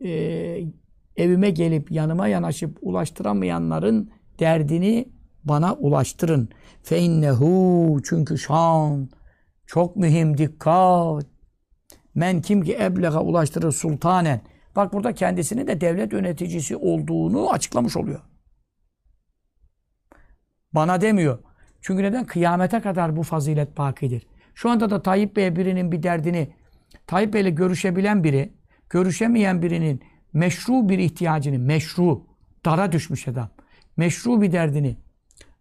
e, 0.03 0.11
evime 1.17 1.49
gelip 1.49 1.91
yanıma 1.91 2.27
yanaşıp 2.27 2.77
ulaştıramayanların 2.81 4.11
derdini 4.39 5.09
bana 5.43 5.73
ulaştırın. 5.73 6.49
Fe 6.83 6.99
innehu 6.99 7.99
çünkü 8.03 8.37
şan 8.37 9.09
çok 9.65 9.95
mühim 9.95 10.37
dikkat. 10.37 11.25
Men 12.15 12.41
kim 12.41 12.61
ki 12.61 12.77
eblega 12.81 13.21
ulaştırır 13.21 13.71
sultanen. 13.71 14.41
Bak 14.75 14.93
burada 14.93 15.13
kendisini 15.13 15.67
de 15.67 15.81
devlet 15.81 16.13
yöneticisi 16.13 16.75
olduğunu 16.75 17.51
açıklamış 17.51 17.97
oluyor. 17.97 18.19
Bana 20.73 21.01
demiyor. 21.01 21.39
Çünkü 21.81 22.03
neden? 22.03 22.25
Kıyamete 22.25 22.81
kadar 22.81 23.17
bu 23.17 23.23
fazilet 23.23 23.77
bakidir. 23.77 24.27
Şu 24.55 24.69
anda 24.69 24.89
da 24.89 25.01
Tayyip 25.01 25.35
Bey 25.35 25.55
birinin 25.55 25.91
bir 25.91 26.03
derdini 26.03 26.53
Tayyip 27.07 27.33
Bey'le 27.33 27.55
görüşebilen 27.55 28.23
biri, 28.23 28.53
görüşemeyen 28.89 29.61
birinin 29.61 30.01
meşru 30.33 30.89
bir 30.89 30.99
ihtiyacını, 30.99 31.59
meşru, 31.59 32.25
dara 32.65 32.91
düşmüş 32.91 33.27
adam, 33.27 33.49
meşru 33.97 34.41
bir 34.41 34.51
derdini 34.51 34.97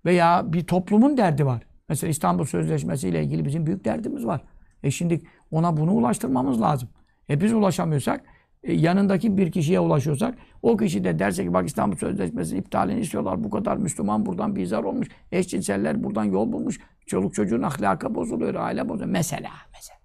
veya 0.04 0.52
bir 0.52 0.66
toplumun 0.66 1.16
derdi 1.16 1.46
var. 1.46 1.62
Mesela 1.88 2.10
İstanbul 2.10 2.44
Sözleşmesi 2.44 3.08
ile 3.08 3.24
ilgili 3.24 3.44
bizim 3.44 3.66
büyük 3.66 3.84
derdimiz 3.84 4.26
var. 4.26 4.40
E 4.82 4.90
şimdi 4.90 5.22
ona 5.50 5.76
bunu 5.76 5.92
ulaştırmamız 5.92 6.60
lazım. 6.60 6.88
E 7.30 7.40
biz 7.40 7.52
ulaşamıyorsak, 7.52 8.24
yanındaki 8.72 9.36
bir 9.36 9.52
kişiye 9.52 9.80
ulaşıyorsak, 9.80 10.38
o 10.62 10.76
kişi 10.76 11.04
de 11.04 11.18
derse 11.18 11.44
ki 11.44 11.54
bak 11.54 11.66
İstanbul 11.66 11.96
Sözleşmesi 11.96 12.56
iptalini 12.56 13.00
istiyorlar. 13.00 13.44
Bu 13.44 13.50
kadar 13.50 13.76
Müslüman 13.76 14.26
buradan 14.26 14.56
bizar 14.56 14.84
olmuş. 14.84 15.08
Eşcinseller 15.32 16.04
buradan 16.04 16.24
yol 16.24 16.52
bulmuş. 16.52 16.80
Çoluk 17.06 17.34
çocuğun 17.34 17.62
ahlaka 17.62 18.14
bozuluyor, 18.14 18.54
aile 18.54 18.88
bozuluyor. 18.88 19.10
Mesela, 19.10 19.50
mesela. 19.72 19.98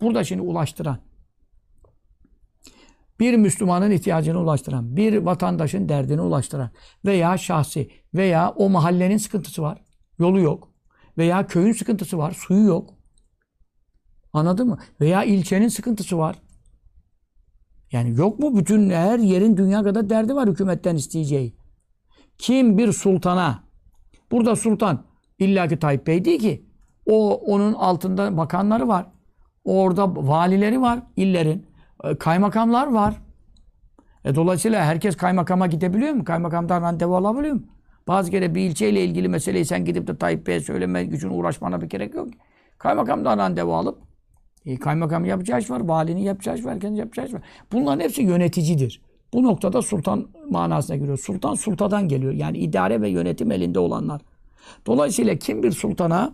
Burada 0.00 0.24
şimdi 0.24 0.42
ulaştıran, 0.42 0.98
bir 3.20 3.36
Müslümanın 3.36 3.90
ihtiyacını 3.90 4.40
ulaştıran, 4.40 4.96
bir 4.96 5.16
vatandaşın 5.16 5.88
derdini 5.88 6.20
ulaştıran 6.20 6.70
veya 7.04 7.38
şahsi 7.38 7.90
veya 8.14 8.50
o 8.50 8.68
mahallenin 8.68 9.16
sıkıntısı 9.16 9.62
var, 9.62 9.82
yolu 10.18 10.40
yok 10.40 10.72
veya 11.18 11.46
köyün 11.46 11.72
sıkıntısı 11.72 12.18
var, 12.18 12.30
suyu 12.30 12.66
yok. 12.66 12.94
Anladın 14.32 14.68
mı? 14.68 14.78
Veya 15.00 15.24
ilçenin 15.24 15.68
sıkıntısı 15.68 16.18
var. 16.18 16.36
Yani 17.92 18.18
yok 18.18 18.38
mu? 18.38 18.56
Bütün 18.56 18.90
her 18.90 19.18
yerin 19.18 19.56
dünya 19.56 19.82
kadar 19.82 20.10
derdi 20.10 20.34
var 20.34 20.48
hükümetten 20.48 20.96
isteyeceği. 20.96 21.54
Kim 22.38 22.78
bir 22.78 22.92
sultana 22.92 23.70
Burada 24.30 24.56
sultan 24.56 25.04
illaki 25.38 25.78
Tayyip 25.78 26.06
Bey 26.06 26.24
değil 26.24 26.40
ki. 26.40 26.66
O 27.06 27.34
onun 27.34 27.74
altında 27.74 28.36
bakanları 28.36 28.88
var. 28.88 29.06
Orada 29.64 30.16
valileri 30.16 30.80
var 30.80 31.02
illerin. 31.16 31.66
E, 32.04 32.14
Kaymakamlar 32.14 32.86
var. 32.86 33.14
E 34.24 34.34
dolayısıyla 34.34 34.84
herkes 34.84 35.16
kaymakama 35.16 35.66
gidebiliyor 35.66 36.12
mu? 36.12 36.24
Kaymakamdan 36.24 36.82
randevu 36.82 37.16
alabiliyor 37.16 37.54
mu? 37.54 37.62
Bazı 38.08 38.30
kere 38.30 38.54
bir 38.54 38.60
ilçeyle 38.60 39.04
ilgili 39.04 39.28
meseleyi 39.28 39.64
sen 39.64 39.84
gidip 39.84 40.06
de 40.06 40.16
Tayyip 40.16 40.46
Bey'e 40.46 40.60
söyleme 40.60 41.04
gücün 41.04 41.30
uğraşmana 41.30 41.80
bir 41.80 41.86
gerek 41.86 42.14
yok. 42.14 42.28
Kaymakamdan 42.78 43.38
randevu 43.38 43.74
alıp 43.74 43.98
e, 44.66 44.76
kaymakam 44.76 45.24
yapacağı 45.24 45.58
iş 45.58 45.70
var, 45.70 45.80
valinin 45.80 46.20
yapacağı 46.20 46.58
iş 46.58 46.64
var, 46.64 46.74
herkesin 46.74 46.94
yapacağı 46.94 47.26
iş 47.26 47.34
var. 47.34 47.42
Bunların 47.72 48.00
hepsi 48.00 48.22
yöneticidir. 48.22 49.00
Bu 49.32 49.42
noktada 49.42 49.82
sultan 49.82 50.28
manasına 50.50 50.96
giriyor. 50.96 51.18
Sultan 51.18 51.54
sultadan 51.54 52.08
geliyor. 52.08 52.32
Yani 52.32 52.58
idare 52.58 53.00
ve 53.00 53.08
yönetim 53.08 53.52
elinde 53.52 53.78
olanlar. 53.78 54.20
Dolayısıyla 54.86 55.36
kim 55.36 55.62
bir 55.62 55.72
sultana 55.72 56.32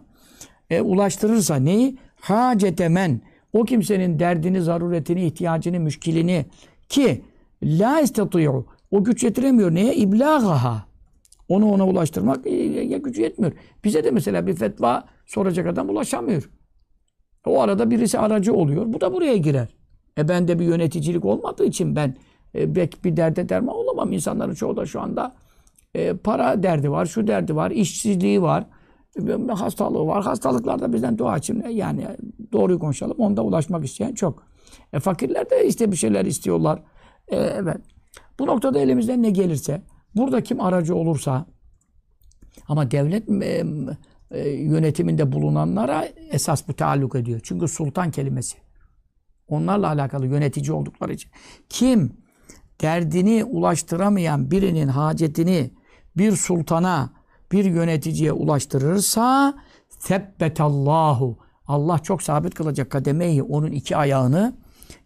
e, 0.70 0.80
ulaştırırsa 0.80 1.56
neyi? 1.56 1.98
Hacetemen. 2.20 3.20
O 3.52 3.64
kimsenin 3.64 4.18
derdini, 4.18 4.62
zaruretini, 4.62 5.26
ihtiyacını, 5.26 5.80
müşkilini 5.80 6.46
ki 6.88 7.22
la 7.62 8.00
istatiyu. 8.00 8.66
O 8.90 9.04
güç 9.04 9.24
yetiremiyor. 9.24 9.74
Neye? 9.74 9.94
İblagaha. 9.94 10.86
Onu 11.48 11.72
ona 11.72 11.86
ulaştırmak 11.86 12.46
e, 12.46 12.54
ya 12.64 12.98
gücü 12.98 13.22
yetmiyor. 13.22 13.52
Bize 13.84 14.04
de 14.04 14.10
mesela 14.10 14.46
bir 14.46 14.54
fetva 14.54 15.04
soracak 15.26 15.66
adam 15.66 15.88
ulaşamıyor. 15.88 16.50
O 17.46 17.60
arada 17.60 17.90
birisi 17.90 18.18
aracı 18.18 18.54
oluyor. 18.54 18.84
Bu 18.86 19.00
da 19.00 19.12
buraya 19.12 19.36
girer. 19.36 19.68
E 20.18 20.28
ben 20.28 20.48
de 20.48 20.58
bir 20.58 20.64
yöneticilik 20.64 21.24
olmadığı 21.24 21.64
için 21.64 21.96
ben 21.96 22.16
e, 22.54 22.74
bir 22.74 23.16
derde 23.16 23.48
derman 23.48 23.74
olamam. 23.74 24.12
İnsanların 24.12 24.54
çoğu 24.54 24.76
da 24.76 24.86
şu 24.86 25.00
anda 25.00 25.34
e, 25.94 26.16
para 26.16 26.62
derdi 26.62 26.90
var, 26.90 27.06
şu 27.06 27.26
derdi 27.26 27.56
var, 27.56 27.70
işsizliği 27.70 28.42
var, 28.42 28.66
e, 29.28 29.52
hastalığı 29.52 30.06
var. 30.06 30.24
Hastalıklarda 30.24 30.92
bizden 30.92 31.18
dua 31.18 31.36
için 31.36 31.62
e, 31.62 31.72
yani 31.72 32.06
doğruyu 32.52 32.78
konuşalım. 32.78 33.16
Onda 33.18 33.42
ulaşmak 33.42 33.84
isteyen 33.84 34.14
çok. 34.14 34.42
E, 34.92 35.00
fakirler 35.00 35.50
de 35.50 35.66
işte 35.66 35.92
bir 35.92 35.96
şeyler 35.96 36.24
istiyorlar. 36.24 36.82
E, 37.28 37.36
evet. 37.36 37.80
Bu 38.38 38.46
noktada 38.46 38.78
elimizden 38.78 39.22
ne 39.22 39.30
gelirse, 39.30 39.82
burada 40.16 40.40
kim 40.40 40.60
aracı 40.60 40.94
olursa 40.94 41.46
ama 42.68 42.90
devlet 42.90 43.28
e, 43.42 43.64
e, 44.30 44.48
yönetiminde 44.48 45.32
bulunanlara 45.32 46.04
esas 46.30 46.68
bu 46.68 46.74
taalluk 46.74 47.14
ediyor. 47.14 47.40
Çünkü 47.42 47.68
sultan 47.68 48.10
kelimesi. 48.10 48.58
Onlarla 49.48 49.88
alakalı 49.88 50.26
yönetici 50.26 50.72
oldukları 50.72 51.12
için. 51.12 51.30
Kim 51.68 52.16
derdini 52.80 53.44
ulaştıramayan 53.44 54.50
birinin 54.50 54.88
hacetini 54.88 55.70
bir 56.16 56.32
sultana, 56.32 57.10
bir 57.52 57.64
yöneticiye 57.64 58.32
ulaştırırsa 58.32 59.54
tebbetallahu 60.04 61.38
Allah 61.66 61.98
çok 61.98 62.22
sabit 62.22 62.54
kılacak 62.54 62.90
kademeyi 62.90 63.42
onun 63.42 63.70
iki 63.72 63.96
ayağını 63.96 64.56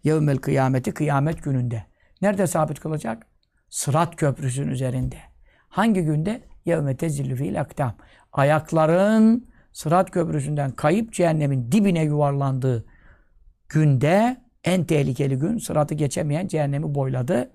yevmel 0.03 0.37
kıyameti 0.37 0.91
kıyamet 0.91 1.43
gününde. 1.43 1.85
Nerede 2.21 2.47
sabit 2.47 2.79
kılacak? 2.79 3.27
Sırat 3.69 4.15
köprüsünün 4.15 4.67
üzerinde. 4.67 5.17
Hangi 5.69 6.01
günde? 6.01 6.43
Yevme 6.65 6.97
tezillü 6.97 7.35
fil 7.35 7.61
akdam. 7.61 7.95
Ayakların 8.33 9.51
Sırat 9.73 10.11
köprüsünden 10.11 10.71
kayıp 10.71 11.13
cehennemin 11.13 11.71
dibine 11.71 12.03
yuvarlandığı 12.03 12.85
günde 13.69 14.41
en 14.63 14.83
tehlikeli 14.83 15.37
gün 15.37 15.57
sıratı 15.57 15.95
geçemeyen 15.95 16.47
cehennemi 16.47 16.95
boyladı. 16.95 17.51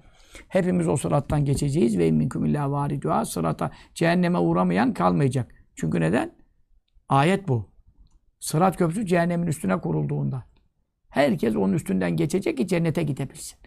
Hepimiz 0.48 0.88
o 0.88 0.96
sırattan 0.96 1.44
geçeceğiz 1.44 1.98
ve 1.98 2.10
minkum 2.10 2.44
illa 2.44 2.70
varidua 2.70 3.24
sırata 3.24 3.70
cehenneme 3.94 4.38
uğramayan 4.38 4.94
kalmayacak. 4.94 5.54
Çünkü 5.74 6.00
neden? 6.00 6.32
Ayet 7.08 7.48
bu. 7.48 7.70
Sırat 8.40 8.76
köprüsü 8.76 9.06
cehennemin 9.06 9.46
üstüne 9.46 9.80
kurulduğunda. 9.80 10.44
Herkes 11.08 11.56
onun 11.56 11.72
üstünden 11.72 12.16
geçecek 12.16 12.58
ki 12.58 12.66
cennete 12.66 13.02
gidebilsin. 13.02 13.58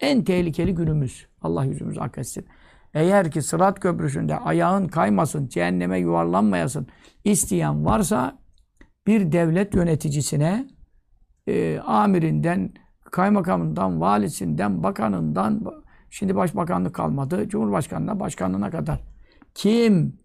En 0.00 0.24
tehlikeli 0.24 0.74
günümüz. 0.74 1.26
Allah 1.42 1.64
yüzümüzü 1.64 2.00
ak 2.00 2.18
etsin. 2.18 2.46
Eğer 2.94 3.30
ki 3.30 3.42
sırat 3.42 3.80
köprüsünde 3.80 4.36
ayağın 4.36 4.88
kaymasın, 4.88 5.48
cehenneme 5.48 5.98
yuvarlanmayasın 5.98 6.86
isteyen 7.24 7.84
varsa 7.84 8.38
bir 9.06 9.32
devlet 9.32 9.74
yöneticisine 9.74 10.68
e, 11.46 11.78
amirinden, 11.78 12.72
kaymakamından, 13.10 14.00
valisinden, 14.00 14.82
bakanından, 14.82 15.64
şimdi 16.10 16.36
başbakanlık 16.36 16.94
kalmadı, 16.94 17.48
cumhurbaşkanına, 17.48 18.20
başkanlığına 18.20 18.70
kadar 18.70 19.00
kim 19.54 20.18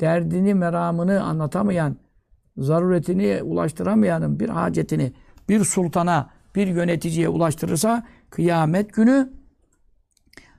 derdini, 0.00 0.54
meramını 0.54 1.22
anlatamayan, 1.22 1.96
zaruretini 2.56 3.42
ulaştıramayanın 3.42 4.40
bir 4.40 4.48
hacetini 4.48 5.12
bir 5.48 5.64
sultana, 5.64 6.30
bir 6.54 6.66
yöneticiye 6.66 7.28
ulaştırırsa 7.28 8.06
kıyamet 8.30 8.92
günü 8.92 9.32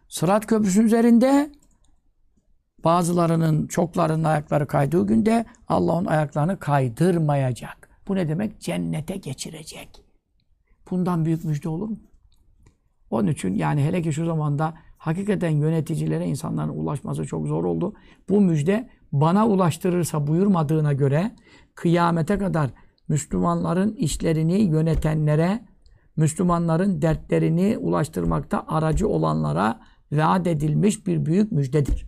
Sırat 0.07 0.45
Köprüsü'nün 0.47 0.85
üzerinde 0.85 1.51
bazılarının, 2.83 3.67
çoklarının 3.67 4.23
ayakları 4.23 4.67
kaydığı 4.67 5.07
günde 5.07 5.45
Allah 5.67 5.91
onun 5.91 6.05
ayaklarını 6.05 6.59
kaydırmayacak. 6.59 7.89
Bu 8.07 8.15
ne 8.15 8.27
demek? 8.27 8.61
Cennete 8.61 9.17
geçirecek. 9.17 9.89
Bundan 10.91 11.25
büyük 11.25 11.45
müjde 11.45 11.69
olur 11.69 11.89
mu? 11.89 11.97
Onun 13.09 13.27
için 13.27 13.53
yani 13.55 13.83
hele 13.83 14.01
ki 14.01 14.13
şu 14.13 14.25
zamanda 14.25 14.73
hakikaten 14.97 15.49
yöneticilere 15.49 16.25
insanların 16.25 16.69
ulaşması 16.69 17.25
çok 17.25 17.47
zor 17.47 17.63
oldu. 17.63 17.93
Bu 18.29 18.41
müjde 18.41 18.89
bana 19.11 19.47
ulaştırırsa 19.47 20.27
buyurmadığına 20.27 20.93
göre 20.93 21.31
kıyamete 21.75 22.37
kadar 22.37 22.69
Müslümanların 23.07 23.93
işlerini 23.93 24.61
yönetenlere, 24.61 25.65
Müslümanların 26.17 27.01
dertlerini 27.01 27.77
ulaştırmakta 27.77 28.65
aracı 28.67 29.07
olanlara 29.07 29.79
vaat 30.11 30.47
edilmiş 30.47 31.07
bir 31.07 31.25
büyük 31.25 31.51
müjdedir. 31.51 32.05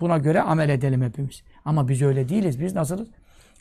Buna 0.00 0.18
göre 0.18 0.40
amel 0.40 0.68
edelim 0.68 1.02
hepimiz. 1.02 1.42
Ama 1.64 1.88
biz 1.88 2.02
öyle 2.02 2.28
değiliz. 2.28 2.60
Biz 2.60 2.74
nasılız? 2.74 3.08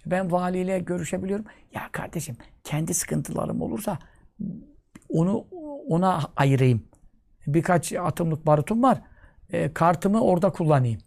Ben 0.05 0.31
valiyle 0.31 0.79
görüşebiliyorum. 0.79 1.45
Ya 1.73 1.89
kardeşim 1.91 2.37
kendi 2.63 2.93
sıkıntılarım 2.93 3.61
olursa 3.61 3.99
onu 5.09 5.37
ona 5.87 6.21
ayırayım. 6.35 6.83
Birkaç 7.47 7.93
atımlık 7.93 8.45
barutum 8.45 8.83
var. 8.83 9.01
E, 9.49 9.73
kartımı 9.73 10.21
orada 10.21 10.49
kullanayım. 10.49 11.01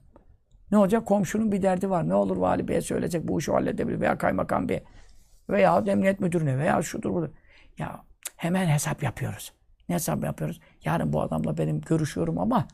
Ne 0.70 0.78
olacak? 0.78 1.06
Komşunun 1.06 1.52
bir 1.52 1.62
derdi 1.62 1.90
var. 1.90 2.08
Ne 2.08 2.14
olur 2.14 2.36
vali 2.36 2.68
beye 2.68 2.80
söyleyecek 2.80 3.28
bu 3.28 3.38
işi 3.38 3.52
halledebilir. 3.52 4.00
Veya 4.00 4.18
kaymakam 4.18 4.68
bey. 4.68 4.84
Veya 5.50 5.84
emniyet 5.86 6.20
müdürüne 6.20 6.58
veya 6.58 6.82
şudur 6.82 7.14
budur. 7.14 7.28
Ya 7.78 8.04
hemen 8.36 8.66
hesap 8.66 9.02
yapıyoruz. 9.02 9.52
Ne 9.88 9.94
hesap 9.94 10.24
yapıyoruz? 10.24 10.60
Yarın 10.84 11.12
bu 11.12 11.22
adamla 11.22 11.58
benim 11.58 11.80
görüşüyorum 11.80 12.38
ama 12.38 12.68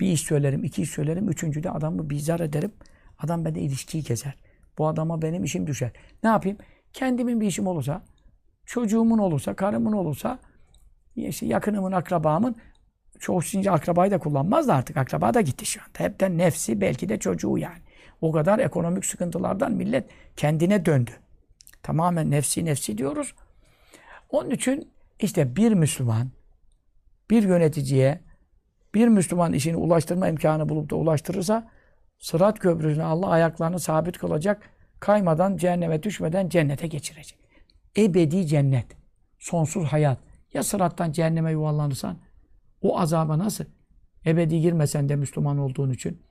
bir 0.00 0.12
iş 0.12 0.20
söylerim, 0.20 0.64
iki 0.64 0.82
iş 0.82 0.90
söylerim, 0.90 1.28
üçüncü 1.28 1.62
de 1.62 1.70
adamı 1.70 2.10
bizar 2.10 2.40
ederim. 2.40 2.72
Adam 3.18 3.44
bende 3.44 3.60
ilişkiyi 3.60 4.02
keser. 4.02 4.34
Bu 4.78 4.88
adama 4.88 5.22
benim 5.22 5.44
işim 5.44 5.66
düşer. 5.66 5.90
Ne 6.22 6.28
yapayım? 6.28 6.58
Kendimin 6.92 7.40
bir 7.40 7.46
işim 7.46 7.66
olursa, 7.66 8.02
çocuğumun 8.66 9.18
olursa, 9.18 9.54
karımın 9.54 9.92
olursa, 9.92 10.38
işte 11.16 11.46
yakınımın, 11.46 11.92
akrabamın, 11.92 12.56
çoğu 13.18 13.42
şimdi 13.42 13.70
akrabayı 13.70 14.10
da 14.10 14.18
kullanmaz 14.18 14.68
da 14.68 14.74
artık. 14.74 14.96
Akraba 14.96 15.34
da 15.34 15.40
gitti 15.40 15.66
şu 15.66 15.80
anda. 15.80 15.98
Hepten 15.98 16.38
nefsi, 16.38 16.80
belki 16.80 17.08
de 17.08 17.18
çocuğu 17.18 17.58
yani. 17.58 17.78
O 18.20 18.32
kadar 18.32 18.58
ekonomik 18.58 19.04
sıkıntılardan 19.04 19.72
millet 19.72 20.10
kendine 20.36 20.86
döndü. 20.86 21.10
Tamamen 21.82 22.30
nefsi 22.30 22.64
nefsi 22.64 22.98
diyoruz. 22.98 23.34
Onun 24.30 24.50
için 24.50 24.90
işte 25.20 25.56
bir 25.56 25.72
Müslüman 25.72 26.30
bir 27.30 27.42
yöneticiye 27.42 28.20
bir 28.94 29.08
Müslüman 29.08 29.52
işini 29.52 29.76
ulaştırma 29.76 30.28
imkanı 30.28 30.68
bulup 30.68 30.90
da 30.90 30.96
ulaştırırsa 30.96 31.70
Sırat 32.18 32.58
köprüsüne 32.58 33.04
Allah 33.04 33.28
ayaklarını 33.28 33.80
sabit 33.80 34.18
kılacak. 34.18 34.70
Kaymadan, 35.00 35.56
cehenneme 35.56 36.02
düşmeden 36.02 36.48
cennete 36.48 36.86
geçirecek. 36.86 37.38
Ebedi 37.96 38.46
cennet. 38.46 38.86
Sonsuz 39.38 39.84
hayat. 39.84 40.18
Ya 40.54 40.62
sırattan 40.62 41.12
cehenneme 41.12 41.50
yuvarlanırsan 41.50 42.18
o 42.82 42.98
azaba 42.98 43.38
nasıl? 43.38 43.64
Ebedi 44.26 44.60
girmesen 44.60 45.08
de 45.08 45.16
Müslüman 45.16 45.58
olduğun 45.58 45.90
için 45.90 46.22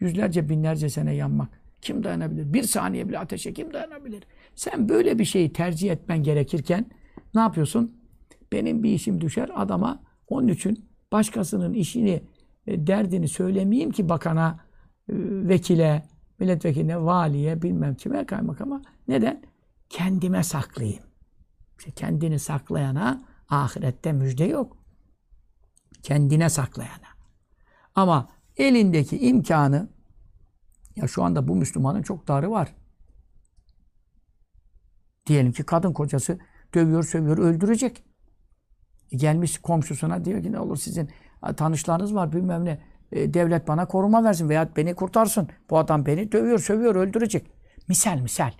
yüzlerce 0.00 0.48
binlerce 0.48 0.88
sene 0.88 1.14
yanmak. 1.14 1.48
Kim 1.82 2.04
dayanabilir? 2.04 2.52
Bir 2.52 2.62
saniye 2.62 3.08
bile 3.08 3.18
ateşe 3.18 3.52
kim 3.52 3.72
dayanabilir? 3.72 4.22
Sen 4.54 4.88
böyle 4.88 5.18
bir 5.18 5.24
şeyi 5.24 5.52
tercih 5.52 5.90
etmen 5.90 6.22
gerekirken 6.22 6.86
ne 7.34 7.40
yapıyorsun? 7.40 8.00
Benim 8.52 8.82
bir 8.82 8.90
işim 8.90 9.20
düşer 9.20 9.50
adama. 9.54 10.02
Onun 10.30 10.48
için 10.48 10.88
başkasının 11.12 11.74
işini, 11.74 12.22
e, 12.66 12.86
derdini 12.86 13.28
söylemeyeyim 13.28 13.90
ki 13.90 14.08
bakana, 14.08 14.60
e, 15.08 15.14
vekile, 15.48 16.08
milletvekiline, 16.38 17.02
valiye, 17.02 17.62
bilmem 17.62 17.94
kime, 17.94 18.26
kaymakama. 18.26 18.82
Neden? 19.08 19.42
Kendime 19.88 20.42
saklayayım. 20.42 21.02
İşte 21.78 21.90
kendini 21.90 22.38
saklayana 22.38 23.22
ahirette 23.48 24.12
müjde 24.12 24.44
yok. 24.44 24.76
Kendine 26.02 26.48
saklayana. 26.50 27.10
Ama 27.94 28.28
elindeki 28.56 29.18
imkanı 29.18 29.88
Ya 30.96 31.08
şu 31.08 31.22
anda 31.22 31.48
bu 31.48 31.56
Müslümanın 31.56 32.02
çok 32.02 32.28
darı 32.28 32.50
var. 32.50 32.74
Diyelim 35.26 35.52
ki 35.52 35.62
kadın 35.62 35.92
kocası 35.92 36.38
dövüyor, 36.74 37.02
sövüyor, 37.02 37.38
öldürecek. 37.38 38.04
Gelmiş 39.10 39.58
komşusuna 39.58 40.24
diyor 40.24 40.42
ki 40.42 40.52
ne 40.52 40.58
olur 40.58 40.76
sizin 40.76 41.10
tanışlarınız 41.56 42.14
var 42.14 42.32
bilmem 42.32 42.64
ne. 42.64 42.78
E, 43.12 43.34
devlet 43.34 43.68
bana 43.68 43.88
koruma 43.88 44.24
versin 44.24 44.48
veya 44.48 44.68
beni 44.76 44.94
kurtarsın. 44.94 45.48
Bu 45.70 45.78
adam 45.78 46.06
beni 46.06 46.32
dövüyor, 46.32 46.58
sövüyor, 46.58 46.94
öldürecek. 46.94 47.46
Misal 47.88 48.20
misal. 48.20 48.52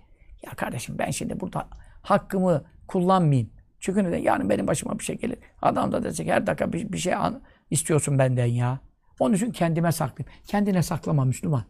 Ya 0.46 0.50
kardeşim 0.50 0.98
ben 0.98 1.10
şimdi 1.10 1.40
burada 1.40 1.68
hakkımı 2.02 2.64
kullanmayayım. 2.88 3.50
Çünkü 3.80 4.04
neden? 4.04 4.18
Yarın 4.18 4.50
benim 4.50 4.66
başıma 4.66 4.98
bir 4.98 5.04
şey 5.04 5.18
gelir. 5.18 5.38
Adam 5.62 5.92
da 5.92 6.02
diyecek 6.02 6.28
her 6.28 6.46
dakika 6.46 6.72
bir, 6.72 6.92
bir 6.92 6.98
şey 6.98 7.14
an, 7.14 7.42
istiyorsun 7.70 8.18
benden 8.18 8.46
ya. 8.46 8.80
Onun 9.18 9.34
için 9.34 9.50
kendime 9.50 9.92
saklayayım. 9.92 10.40
Kendine 10.46 10.82
saklama 10.82 11.24
Müslüman. 11.24 11.64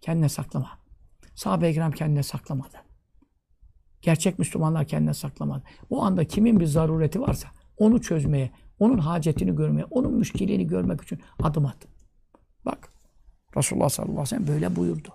Kendine 0.00 0.28
saklama. 0.28 0.70
Sahabe-i 1.34 1.72
kiram 1.72 1.92
kendine 1.92 2.22
saklamadı. 2.22 2.76
Gerçek 4.02 4.38
Müslümanlar 4.38 4.86
kendine 4.86 5.14
saklamadı. 5.14 5.62
O 5.90 6.02
anda 6.02 6.24
kimin 6.24 6.60
bir 6.60 6.66
zarureti 6.66 7.20
varsa 7.20 7.48
onu 7.76 8.00
çözmeye, 8.00 8.50
onun 8.78 8.98
hacetini 8.98 9.56
görmeye, 9.56 9.84
onun 9.84 10.14
müşkilini 10.14 10.66
görmek 10.66 11.02
için 11.02 11.18
adım 11.42 11.66
at. 11.66 11.86
Bak 12.64 12.88
Resulullah 13.56 13.88
sallallahu 13.88 14.20
aleyhi 14.20 14.26
ve 14.32 14.36
sellem 14.36 14.46
böyle 14.46 14.76
buyurdu. 14.76 15.08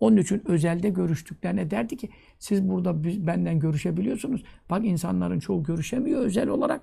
Onun 0.00 0.16
için 0.16 0.42
özelde 0.48 0.88
görüştüklerine 0.88 1.70
derdi 1.70 1.96
ki 1.96 2.08
siz 2.38 2.68
burada 2.68 3.04
biz, 3.04 3.26
benden 3.26 3.58
görüşebiliyorsunuz. 3.58 4.44
Bak 4.70 4.84
insanların 4.84 5.38
çoğu 5.38 5.62
görüşemiyor 5.62 6.20
özel 6.20 6.48
olarak. 6.48 6.80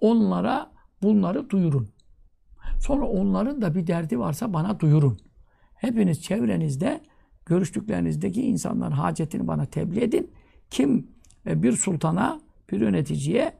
Onlara 0.00 0.70
bunları 1.02 1.50
duyurun. 1.50 1.88
Sonra 2.80 3.06
onların 3.06 3.62
da 3.62 3.74
bir 3.74 3.86
derdi 3.86 4.18
varsa 4.18 4.52
bana 4.52 4.80
duyurun. 4.80 5.18
Hepiniz 5.74 6.22
çevrenizde 6.22 7.00
görüştüklerinizdeki 7.46 8.42
insanların 8.42 8.92
hacetini 8.92 9.46
bana 9.46 9.64
tebliğ 9.66 10.04
edin. 10.04 10.30
Kim 10.70 11.06
e, 11.46 11.62
bir 11.62 11.72
sultana, 11.72 12.40
bir 12.72 12.80
yöneticiye 12.80 13.52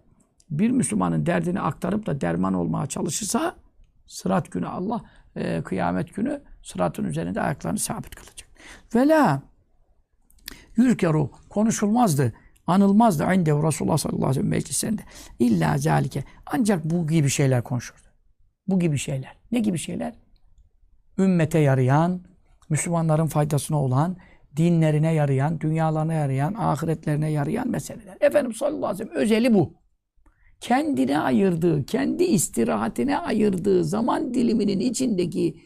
bir 0.58 0.70
Müslümanın 0.70 1.26
derdini 1.26 1.60
aktarıp 1.60 2.06
da 2.06 2.20
derman 2.20 2.54
olmaya 2.54 2.86
çalışırsa 2.86 3.56
sırat 4.06 4.50
günü 4.52 4.66
Allah 4.66 5.02
e, 5.36 5.62
kıyamet 5.62 6.14
günü 6.14 6.42
sıratın 6.62 7.04
üzerinde 7.04 7.40
ayaklarını 7.40 7.78
sabit 7.78 8.14
kılacak. 8.14 8.48
Vela 8.94 9.42
yürkeru 10.76 11.30
konuşulmazdı, 11.48 12.32
anılmazdı 12.66 13.34
inde 13.34 13.50
Resulullah 13.50 13.96
sallallahu 13.96 14.26
aleyhi 14.26 14.30
ve 14.30 14.34
sellem 14.34 14.48
meclisinde. 14.48 15.02
İlla 15.38 15.78
zalike. 15.78 16.24
Ancak 16.46 16.84
bu 16.84 17.06
gibi 17.06 17.30
şeyler 17.30 17.64
konuşurdu. 17.64 18.00
Bu 18.68 18.80
gibi 18.80 18.98
şeyler. 18.98 19.36
Ne 19.52 19.58
gibi 19.60 19.78
şeyler? 19.78 20.14
Ümmete 21.18 21.58
yarayan, 21.58 22.20
Müslümanların 22.68 23.26
faydasına 23.26 23.82
olan, 23.82 24.16
dinlerine 24.56 25.14
yarayan, 25.14 25.60
dünyalarına 25.60 26.12
yarayan, 26.12 26.54
ahiretlerine 26.54 27.30
yarayan 27.30 27.68
meseleler. 27.68 28.16
Efendim 28.20 28.54
sallallahu 28.54 28.86
aleyhi 28.86 29.04
ve 29.04 29.08
sellem 29.08 29.22
özeli 29.22 29.54
bu. 29.54 29.81
Kendine 30.62 31.18
ayırdığı, 31.18 31.86
kendi 31.86 32.24
istirahatine 32.24 33.18
ayırdığı 33.18 33.84
zaman 33.84 34.34
diliminin 34.34 34.80
içindeki 34.80 35.56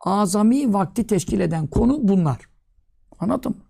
azami 0.00 0.74
vakti 0.74 1.06
teşkil 1.06 1.40
eden 1.40 1.66
konu 1.66 2.08
bunlar. 2.08 2.38
Anladın 3.18 3.52
mı? 3.52 3.62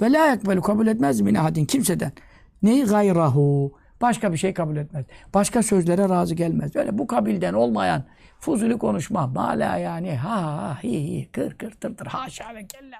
Ve 0.00 0.12
la 0.12 0.34
ekbelu 0.34 0.62
kabul 0.62 0.86
etmez 0.86 1.20
min 1.20 1.34
ahadin 1.34 1.64
kimseden. 1.64 2.12
Neyi 2.62 2.84
gayrahu? 2.84 3.72
Başka 4.00 4.32
bir 4.32 4.38
şey 4.38 4.54
kabul 4.54 4.76
etmez. 4.76 5.06
Başka 5.34 5.62
sözlere 5.62 6.08
razı 6.08 6.34
gelmez. 6.34 6.76
Öyle 6.76 6.98
bu 6.98 7.06
kabilden 7.06 7.52
olmayan 7.52 8.04
fuzuli 8.40 8.78
konuşma. 8.78 9.26
Mala 9.26 9.76
yani 9.76 10.16
ha 10.16 10.42
ha 10.42 10.82
hi 10.82 10.88
hi 10.88 11.32
kır 11.32 11.58
kır 11.58 11.70
tır 11.70 11.96
tır 11.96 12.06
haşa 12.06 12.54
ve 12.54 12.66
kella. 12.66 12.96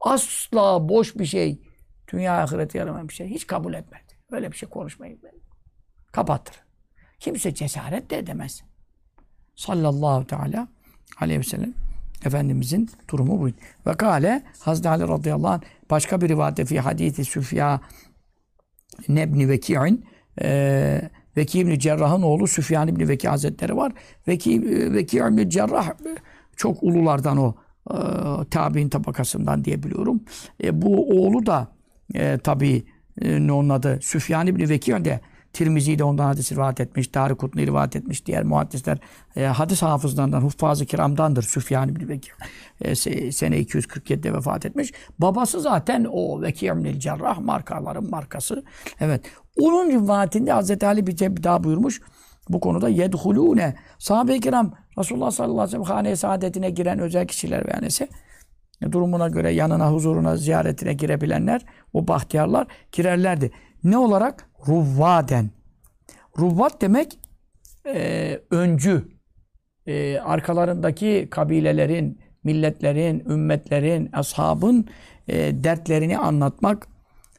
Asla 0.00 0.88
boş 0.88 1.16
bir 1.16 1.26
şey. 1.26 1.62
Dünya 2.12 2.42
ahireti 2.42 2.78
yaramayan 2.78 3.08
bir 3.08 3.14
şey. 3.14 3.28
Hiç 3.28 3.46
kabul 3.46 3.74
etmez. 3.74 4.02
Öyle 4.30 4.52
bir 4.52 4.56
şey 4.56 4.68
konuşmayın. 4.68 5.20
Kapattır. 6.12 6.56
Kimse 7.20 7.54
cesaret 7.54 8.10
de 8.10 8.18
edemez. 8.18 8.62
Sallallahu 9.56 10.26
teala 10.26 10.68
aleyhi 11.20 11.40
ve 11.40 11.44
sellem. 11.44 11.74
Efendimizin 12.24 12.90
durumu 13.12 13.40
buydu. 13.40 13.56
Ve 13.86 13.94
kale 13.94 14.42
Hazreti 14.60 14.88
Ali 14.88 15.08
radıyallahu 15.08 15.52
anh 15.52 15.60
başka 15.90 16.20
bir 16.20 16.28
rivayette 16.28 16.64
fi 16.64 16.80
hadisi 16.80 17.24
Süfya 17.24 17.80
Nebni 19.08 19.48
Veki'in 19.48 20.04
e, 20.42 21.10
Veki 21.36 21.58
İbni 21.58 21.78
Cerrah'ın 21.78 22.22
oğlu 22.22 22.46
Süfyan 22.46 22.88
İbni 22.88 23.08
Veki 23.08 23.28
Hazretleri 23.28 23.76
var. 23.76 23.92
Veki, 24.28 24.62
Veki 24.92 25.16
İbni 25.16 25.50
Cerrah 25.50 25.90
çok 26.56 26.82
ululardan 26.82 27.36
o 27.36 27.54
e, 27.90 27.96
tabi'in 28.50 28.88
tabakasından 28.88 29.64
diye 29.64 29.82
biliyorum. 29.82 30.20
E, 30.64 30.82
bu 30.82 31.08
oğlu 31.08 31.46
da 31.46 31.68
e, 32.14 32.38
tabii 32.38 32.84
e, 33.20 33.50
onun 33.50 33.68
adı 33.68 33.98
Süfyan 34.02 34.46
İbni 34.46 34.68
Veki 34.68 35.04
de 35.04 35.20
Tirmizi 35.52 35.98
de 35.98 36.04
ondan 36.04 36.24
hadis 36.24 36.52
rivayet 36.52 36.80
etmiş. 36.80 37.14
Darı 37.14 37.36
Kutni 37.36 37.66
rivayet 37.66 37.96
etmiş. 37.96 38.26
Diğer 38.26 38.44
muhaddisler 38.44 38.98
e, 39.36 39.44
hadis 39.44 39.82
hafızlarından, 39.82 40.40
huffaz-ı 40.40 40.86
kiramdandır. 40.86 41.42
Süfyan 41.42 41.88
ibn 41.88 42.08
Vekir. 42.08 42.34
E, 42.80 42.94
sene 43.32 43.60
247'de 43.60 44.34
vefat 44.34 44.66
etmiş. 44.66 44.92
Babası 45.18 45.60
zaten 45.60 46.06
o 46.12 46.42
Vekir 46.42 46.70
ibn 46.70 46.98
Cerrah 46.98 47.38
markaların 47.38 48.10
markası. 48.10 48.64
Evet. 49.00 49.22
Onun 49.60 49.90
rivayetinde 49.90 50.52
Hazreti 50.52 50.86
Ali 50.86 51.06
bir 51.06 51.18
daha 51.42 51.64
buyurmuş. 51.64 52.00
Bu 52.48 52.60
konuda 52.60 52.88
yedhulûne. 52.88 53.74
Sahabe-i 53.98 54.40
kiram 54.40 54.74
Resulullah 54.98 55.30
sallallahu 55.30 55.60
aleyhi 55.60 55.80
ve 55.80 55.84
sellem 55.84 55.96
hane 55.96 56.16
saadetine 56.16 56.70
giren 56.70 56.98
özel 56.98 57.26
kişiler 57.26 57.66
ve 57.66 57.80
neyse 57.80 58.08
durumuna 58.92 59.28
göre 59.28 59.52
yanına, 59.52 59.92
huzuruna, 59.92 60.36
ziyaretine 60.36 60.92
girebilenler, 60.92 61.64
o 61.92 62.08
bahtiyarlar 62.08 62.66
girerlerdi. 62.92 63.50
Ne 63.84 63.98
olarak? 63.98 64.49
Ruvvaden. 64.68 65.50
Ruvvat 66.38 66.80
demek 66.80 67.18
e, 67.86 68.40
öncü. 68.50 69.04
E, 69.86 70.18
arkalarındaki 70.18 71.28
kabilelerin, 71.30 72.20
milletlerin, 72.44 73.20
ümmetlerin, 73.20 74.08
ashabın 74.12 74.88
e, 75.28 75.64
dertlerini 75.64 76.18
anlatmak 76.18 76.88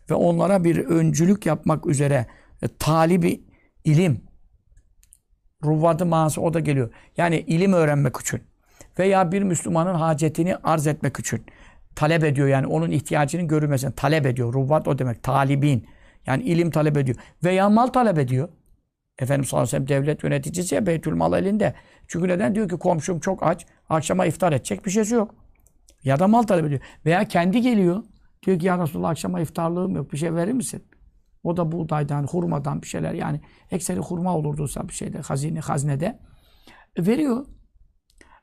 ve 0.09 0.13
onlara 0.13 0.63
bir 0.63 0.77
öncülük 0.77 1.45
yapmak 1.45 1.85
üzere 1.85 2.25
e, 2.61 2.67
talibi 2.67 3.43
ilim. 3.83 4.21
Ruvvatı 5.63 6.05
manası 6.05 6.41
o 6.41 6.53
da 6.53 6.59
geliyor. 6.59 6.91
Yani 7.17 7.39
ilim 7.39 7.73
öğrenmek 7.73 8.17
için 8.21 8.41
veya 8.99 9.31
bir 9.31 9.43
Müslümanın 9.43 9.93
hacetini 9.93 10.55
arz 10.55 10.87
etmek 10.87 11.19
için 11.19 11.43
talep 11.95 12.23
ediyor 12.23 12.47
yani 12.47 12.67
onun 12.67 12.91
ihtiyacının 12.91 13.47
görülmesini 13.47 13.91
talep 13.91 14.25
ediyor. 14.25 14.53
Ruvvat 14.53 14.87
o 14.87 14.99
demek. 14.99 15.23
Talibin. 15.23 15.87
Yani 16.27 16.43
ilim 16.43 16.71
talep 16.71 16.97
ediyor. 16.97 17.17
Veya 17.43 17.69
mal 17.69 17.87
talep 17.87 18.17
ediyor. 18.17 18.49
Efendim 19.19 19.45
sallallahu 19.45 19.69
aleyhi 19.69 19.83
ve 19.83 19.87
sellem 19.87 20.03
devlet 20.03 20.23
yöneticisi 20.23 20.75
ya 20.75 20.85
Beytül 20.85 21.13
Mal 21.13 21.33
elinde. 21.33 21.73
Çünkü 22.07 22.27
neden? 22.27 22.55
Diyor 22.55 22.69
ki 22.69 22.77
komşum 22.77 23.19
çok 23.19 23.43
aç. 23.43 23.65
Akşama 23.89 24.25
iftar 24.25 24.51
edecek 24.51 24.85
bir 24.85 24.91
şeysi 24.91 25.15
yok. 25.15 25.35
Ya 26.03 26.19
da 26.19 26.27
mal 26.27 26.43
talep 26.43 26.65
ediyor. 26.65 26.81
Veya 27.05 27.27
kendi 27.27 27.61
geliyor. 27.61 28.03
Diyor 28.45 28.59
ki 28.59 28.65
ya 28.65 28.79
Resulallah 28.79 29.09
akşama 29.09 29.41
iftarlığım 29.41 29.95
yok. 29.95 30.11
Bir 30.11 30.17
şey 30.17 30.35
verir 30.35 30.53
misin? 30.53 30.83
O 31.43 31.57
da 31.57 31.71
buğdaydan, 31.71 32.23
hurmadan 32.23 32.81
bir 32.81 32.87
şeyler 32.87 33.13
yani 33.13 33.41
ekseri 33.71 33.99
hurma 33.99 34.37
olurdu 34.37 34.67
bir 34.87 34.93
şeyde 34.93 35.19
hazine 35.19 35.59
haznede. 35.59 36.19
E, 36.95 37.05
veriyor. 37.05 37.45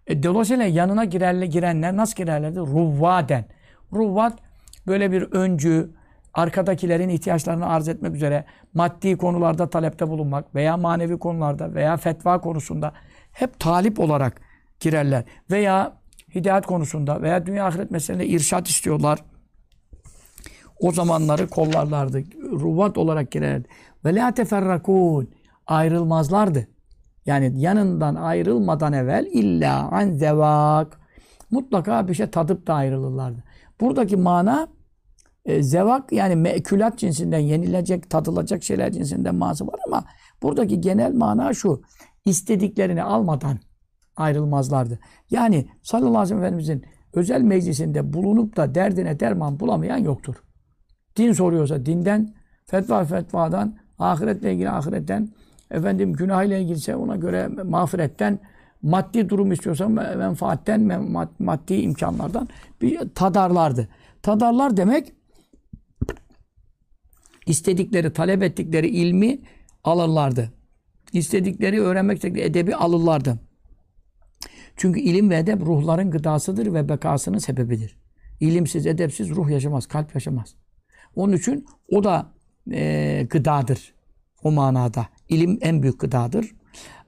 E, 0.07 0.23
dolayısıyla 0.23 0.65
yanına 0.65 1.05
girerle, 1.05 1.47
girenler 1.47 1.97
nasıl 1.97 2.17
girerlerdi? 2.17 2.59
Ruvvaden. 2.59 3.45
Ruvvat 3.93 4.39
böyle 4.87 5.13
bir 5.13 5.23
öncü, 5.23 5.91
arkadakilerin 6.35 7.09
ihtiyaçlarını 7.09 7.67
arz 7.69 7.89
etmek 7.89 8.15
üzere 8.15 8.45
maddi 8.75 9.17
konularda 9.17 9.71
talepte 9.71 10.09
bulunmak 10.09 10.55
veya 10.55 10.77
manevi 10.77 11.19
konularda 11.19 11.75
veya 11.75 11.97
fetva 11.97 12.41
konusunda 12.41 12.93
hep 13.33 13.61
talip 13.61 14.01
olarak 14.01 14.41
girerler. 14.81 15.25
Veya 15.51 15.93
hidayet 16.35 16.67
konusunda 16.67 17.23
veya 17.23 17.47
dünya 17.47 17.67
ahiret 17.67 17.91
meselelerinde 17.91 18.35
irşat 18.35 18.69
istiyorlar. 18.69 19.19
O 20.81 20.93
zamanları 20.93 21.49
kollarlardı. 21.49 22.23
Ruvat 22.53 22.99
olarak 22.99 23.31
girerlerdi. 23.31 23.69
Ve 24.05 24.15
la 24.15 24.35
teferrakun. 24.35 25.31
Ayrılmazlardı. 25.67 26.69
Yani 27.27 27.61
yanından 27.61 28.15
ayrılmadan 28.15 28.93
evvel 28.93 29.27
illa 29.27 29.89
an 29.89 30.11
zevak. 30.11 31.01
Mutlaka 31.51 32.09
bir 32.09 32.15
şey 32.15 32.27
tadıp 32.27 32.67
da 32.67 32.75
ayrılırlardı. 32.75 33.45
Buradaki 33.81 34.17
mana 34.17 34.69
e, 35.49 35.63
zevak 35.63 36.13
yani 36.13 36.37
mekülat 36.37 36.99
cinsinden 36.99 37.39
yenilecek, 37.39 38.11
tadılacak 38.11 38.63
şeyler 38.63 38.93
cinsinden 38.93 39.35
manası 39.35 39.67
var 39.67 39.81
ama 39.87 40.05
buradaki 40.43 40.81
genel 40.81 41.15
mana 41.15 41.55
şu. 41.55 41.83
istediklerini 42.25 43.03
almadan 43.03 43.59
ayrılmazlardı. 44.17 44.99
Yani 45.31 45.69
sallallahu 45.83 46.19
aleyhi 46.19 46.23
ve 46.23 46.29
sellem 46.29 46.43
Efendimizin 46.43 46.85
özel 47.15 47.43
meclisinde 47.43 48.13
bulunup 48.13 48.57
da 48.57 48.75
derdine 48.75 49.21
derman 49.21 49.61
bulamayan 49.61 49.99
yoktur. 49.99 50.35
Din 51.17 51.33
soruyorsa 51.33 51.87
dinden, 51.87 52.35
fetva 52.67 53.05
fetvadan, 53.05 53.77
ahiretle 53.99 54.53
ilgili 54.53 54.71
ahiretten, 54.71 55.29
efendim 55.71 56.13
günah 56.13 56.45
ile 56.45 56.61
ilgilse 56.63 56.97
ona 56.97 57.17
göre 57.17 57.49
mağfiretten, 57.49 58.39
maddi 58.83 59.29
durum 59.29 59.53
istiyorsa 59.53 59.89
menfaatten, 59.89 60.81
men- 60.81 61.29
maddi 61.39 61.75
imkanlardan 61.75 62.49
bir 62.83 63.09
tadarlardı. 63.15 63.89
Tadarlar 64.23 64.77
demek 64.77 65.13
istedikleri, 67.49 68.13
talep 68.13 68.43
ettikleri 68.43 68.89
ilmi 68.89 69.39
alırlardı. 69.85 70.53
İstedikleri, 71.13 71.81
öğrenmek 71.81 72.17
istedikleri 72.17 72.47
edebi 72.47 72.75
alırlardı. 72.75 73.39
Çünkü 74.77 75.01
ilim 75.01 75.31
ve 75.31 75.39
edep 75.39 75.61
ruhların 75.61 76.11
gıdasıdır 76.11 76.75
ve 76.75 76.89
bekasının 76.89 77.39
sebebidir. 77.39 77.97
İlimsiz, 78.41 78.87
edepsiz 78.87 79.31
ruh 79.31 79.51
yaşamaz, 79.51 79.87
kalp 79.87 80.15
yaşamaz. 80.15 80.55
Onun 81.17 81.33
için 81.33 81.67
o 81.89 82.05
da 82.05 82.33
e, 82.73 83.27
gıdadır 83.31 83.95
o 84.43 84.51
manada. 84.51 85.07
İlim 85.29 85.59
en 85.61 85.83
büyük 85.83 86.01
gıdadır. 86.01 86.55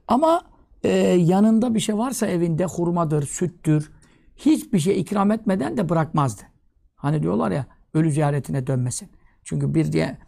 Ama 0.09 0.43
e, 0.85 0.89
yanında 0.99 1.75
bir 1.75 1.81
şey 1.81 1.99
varsa 1.99 2.27
evinde 2.27 2.65
hurmadır, 2.65 3.27
süttür, 3.27 3.93
hiçbir 4.37 4.79
şey 4.79 5.01
ikram 5.01 5.31
etmeden 5.31 5.77
de 5.77 5.89
bırakmazdı. 5.89 6.43
Hani 6.97 7.23
diyorlar 7.23 7.51
ya 7.51 7.67
ölü 7.95 8.13
ziyaretine 8.13 8.67
dönmesin. 8.67 9.09
Çünkü 9.45 9.75
bir 9.75 9.93
diye 9.93 10.19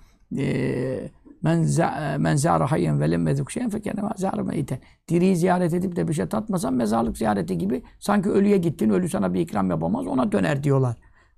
za, 1.65 2.17
men 2.19 2.37
zâre 2.37 2.65
hayyen 2.65 3.01
ve 3.01 3.11
lem 3.11 3.23
mezuk 3.23 3.51
şeyen 3.51 3.71
fekene 3.71 4.01
zâre 4.17 4.43
meyten. 4.43 4.79
Diriyi 5.09 5.37
ziyaret 5.37 5.75
edip 5.75 5.97
de 5.97 6.09
bir 6.09 6.15
şey 6.15 6.27
tatmasan 6.27 6.75
mezarlık 6.75 7.19
ziyareti 7.19 7.59
gibi 7.59 7.83
sanki 8.01 8.31
ölüye 8.31 8.57
gittin, 8.57 8.91
ölü 8.91 9.09
sana 9.09 9.35
bir 9.35 9.41
ikram 9.41 9.71
yapamaz, 9.71 10.07
ona 10.07 10.33
döner 10.33 10.65
diyorlar 10.65 10.97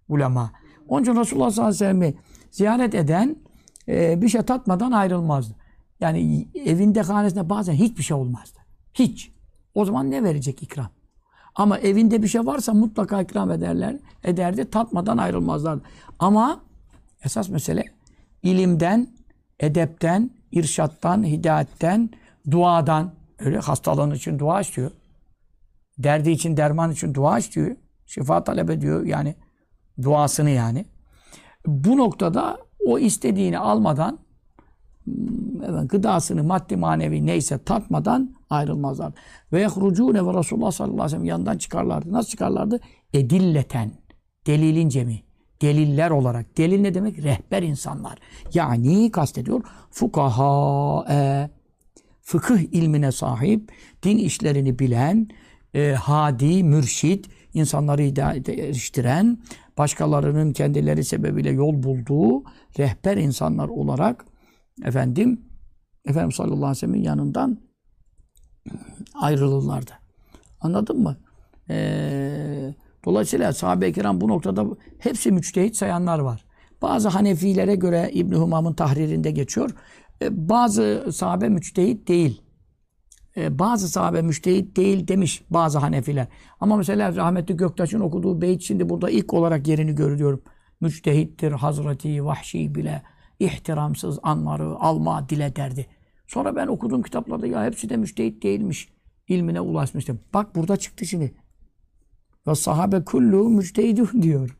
ulema. 0.09 0.53
Onun 0.89 1.03
için 1.03 1.17
Resulullah 1.17 1.51
sallallahu 1.51 1.75
aleyhi 1.75 1.85
ve 1.85 1.87
sellem'i 1.87 2.15
ziyaret 2.51 2.95
eden 2.95 3.37
e, 3.89 4.23
bir 4.23 4.29
şey 4.29 4.43
tatmadan 4.43 4.93
ayrılmazdı. 4.93 5.55
Yani 6.01 6.49
evinde, 6.55 7.03
hanesinde 7.03 7.51
bazen 7.51 7.73
hiçbir 7.73 8.03
şey 8.03 8.17
olmazdı. 8.17 8.59
Hiç. 8.95 9.33
O 9.75 9.85
zaman 9.85 10.11
ne 10.11 10.25
verecek 10.25 10.63
ikram? 10.63 10.89
Ama 11.55 11.79
evinde 11.79 12.23
bir 12.23 12.29
şey 12.29 12.47
varsa 12.47 12.75
mutlaka 12.75 13.23
ikram 13.23 13.51
ederler, 13.51 13.97
ederdi. 14.25 14.71
Tatmadan 14.71 15.19
ayrılmazlardı. 15.19 15.83
Ama 16.19 16.61
esas 17.25 17.49
mesele 17.49 17.85
ilimden, 18.45 19.09
edepten, 19.61 20.31
irşattan, 20.53 21.25
hidayetten, 21.25 22.11
duadan. 22.51 23.13
Öyle 23.39 23.59
hastalığın 23.59 24.11
için 24.11 24.39
dua 24.39 24.61
istiyor. 24.61 24.91
Derdi 25.99 26.31
için, 26.31 26.57
derman 26.57 26.93
için 26.93 27.15
dua 27.15 27.39
istiyor. 27.39 27.77
Şifa 28.07 28.45
talep 28.45 28.71
ediyor 28.71 29.07
yani. 29.07 29.35
Duasını 30.03 30.51
yani. 30.51 30.85
Bu 31.67 31.97
noktada 31.97 32.59
o 32.87 32.99
istediğini 32.99 33.59
almadan 33.59 34.19
evet, 35.65 35.91
gıdasını 35.91 36.45
maddi 36.45 36.77
manevi 36.77 37.27
neyse 37.27 37.59
tatmadan 37.59 38.35
ayrılmazlar. 38.51 39.13
Ve 39.53 39.61
yehrucune 39.61 40.27
ve 40.27 40.39
Resulullah 40.39 40.71
sallallahu 40.71 40.95
aleyhi 40.95 41.07
ve 41.07 41.11
sellem 41.11 41.25
yanından 41.25 41.59
çıkarlardı. 41.59 42.13
Nasıl 42.13 42.31
çıkarlardı? 42.31 42.81
Edilleten. 43.13 43.93
Delilin 44.47 44.89
cemi. 44.89 45.23
Deliller 45.63 46.11
olarak. 46.11 46.59
Delil 46.59 46.81
ne 46.81 46.95
demek? 46.95 47.19
Rehber 47.19 47.63
insanlar. 47.63 48.19
Yani 48.55 49.11
kastediyor 49.11 49.63
fukaha 49.91 51.05
e, 51.11 51.51
fıkıh 52.23 52.59
ilmine 52.59 53.13
sahip, 53.13 53.73
din 54.03 54.19
işlerini 54.19 54.79
bilen, 54.79 55.29
e, 55.75 55.93
hadi, 55.93 56.65
mürşit, 56.65 57.29
insanları 57.55 58.03
hidayete 58.03 58.53
eriştiren, 58.53 59.39
başkalarının 59.79 60.53
kendileri 60.53 61.05
sebebiyle 61.05 61.51
yol 61.51 61.83
bulduğu 61.83 62.45
rehber 62.79 63.17
insanlar 63.17 63.69
olarak 63.69 64.25
efendim 64.85 65.41
Efendimiz 66.05 66.35
sallallahu 66.35 66.57
aleyhi 66.57 66.71
ve 66.71 66.75
sellem'in 66.75 67.03
yanından 67.03 67.59
ayrılırlardı. 69.15 69.93
Anladın 70.61 71.03
mı? 71.03 71.17
Ee, 71.71 72.64
dolayısıyla 73.05 73.53
sahabe-i 73.53 73.93
kiram 73.93 74.21
bu 74.21 74.29
noktada 74.29 74.67
hepsi 74.99 75.33
müçtehit 75.33 75.77
sayanlar 75.77 76.19
var. 76.19 76.45
Bazı 76.83 77.09
Hanefilere 77.09 77.75
göre 77.75 78.11
İbn 78.13 78.35
Humam'ın 78.35 78.73
tahririnde 78.73 79.31
geçiyor. 79.31 79.71
Ee, 80.23 80.49
bazı 80.49 81.13
sahabe 81.13 81.49
müçtehit 81.49 82.09
değil. 82.09 82.43
Ee, 83.37 83.59
bazı 83.59 83.89
sahabe 83.89 84.23
müçtehit 84.23 84.77
değil 84.77 85.09
demiş 85.09 85.43
bazı 85.51 85.79
Hanefiler. 85.79 86.27
Ama 86.61 86.77
mesela 86.77 87.17
rahmetli 87.17 87.57
Göktaş'ın 87.57 88.01
okuduğu 88.01 88.41
beyt 88.41 88.63
şimdi 88.63 88.89
burada 88.89 89.11
ilk 89.11 89.35
olarak 89.35 89.69
yerini 89.69 89.95
görüyorum. 89.95 90.43
Müçtehittir 90.81 91.53
Hazreti 91.53 92.25
Vahşi 92.25 92.75
bile 92.75 93.03
ihtiramsız 93.39 94.19
anları 94.23 94.65
alma 94.65 95.29
dile 95.29 95.57
derdi. 95.57 95.87
Sonra 96.27 96.57
ben 96.57 96.67
okuduğum 96.67 97.03
kitaplarda 97.03 97.47
ya 97.47 97.65
hepsi 97.65 97.89
de 97.89 97.97
müştehit 97.97 98.43
değilmiş. 98.43 98.89
ilmine 99.29 99.61
ulaşmıştım. 99.61 100.21
Bak 100.35 100.57
burada 100.57 100.77
çıktı 100.77 101.07
şimdi. 101.07 101.35
Ve 102.47 102.55
sahabe 102.55 103.05
kullu 103.05 103.49
müçtehidun 103.49 104.11
diyor. 104.23 104.57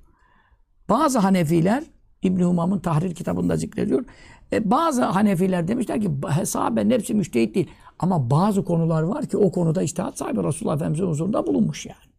Bazı 0.89 1.19
Hanefiler 1.19 1.85
İbn 2.23 2.43
Humam'ın 2.43 2.79
tahrir 2.79 3.15
kitabında 3.15 3.57
zikrediyor. 3.57 4.05
E, 4.53 4.71
bazı 4.71 5.05
Hanefiler 5.05 5.69
demişler 5.69 6.01
ki 6.01 6.11
sahabenin 6.45 6.91
hepsi 6.91 7.15
müştehit 7.15 7.55
değil. 7.55 7.71
Ama 7.99 8.31
bazı 8.31 8.65
konular 8.65 9.03
var 9.03 9.27
ki 9.27 9.37
o 9.37 9.53
konuda 9.53 9.83
iştihat 9.83 10.19
sahibi 10.19 10.45
Resulullah 10.45 10.77
Efendimiz'in 10.77 11.07
huzurunda 11.07 11.47
bulunmuş 11.47 11.87
yani. 11.87 12.15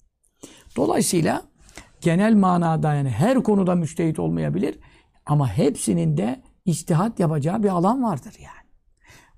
Dolayısıyla 0.75 1.41
genel 2.01 2.35
manada 2.35 2.93
yani 2.93 3.09
her 3.09 3.43
konuda 3.43 3.75
müştehit 3.75 4.19
olmayabilir. 4.19 4.79
Ama 5.25 5.47
hepsinin 5.47 6.17
de 6.17 6.41
iştihat 6.65 7.19
yapacağı 7.19 7.63
bir 7.63 7.69
alan 7.69 8.03
vardır 8.03 8.33
yani. 8.39 8.69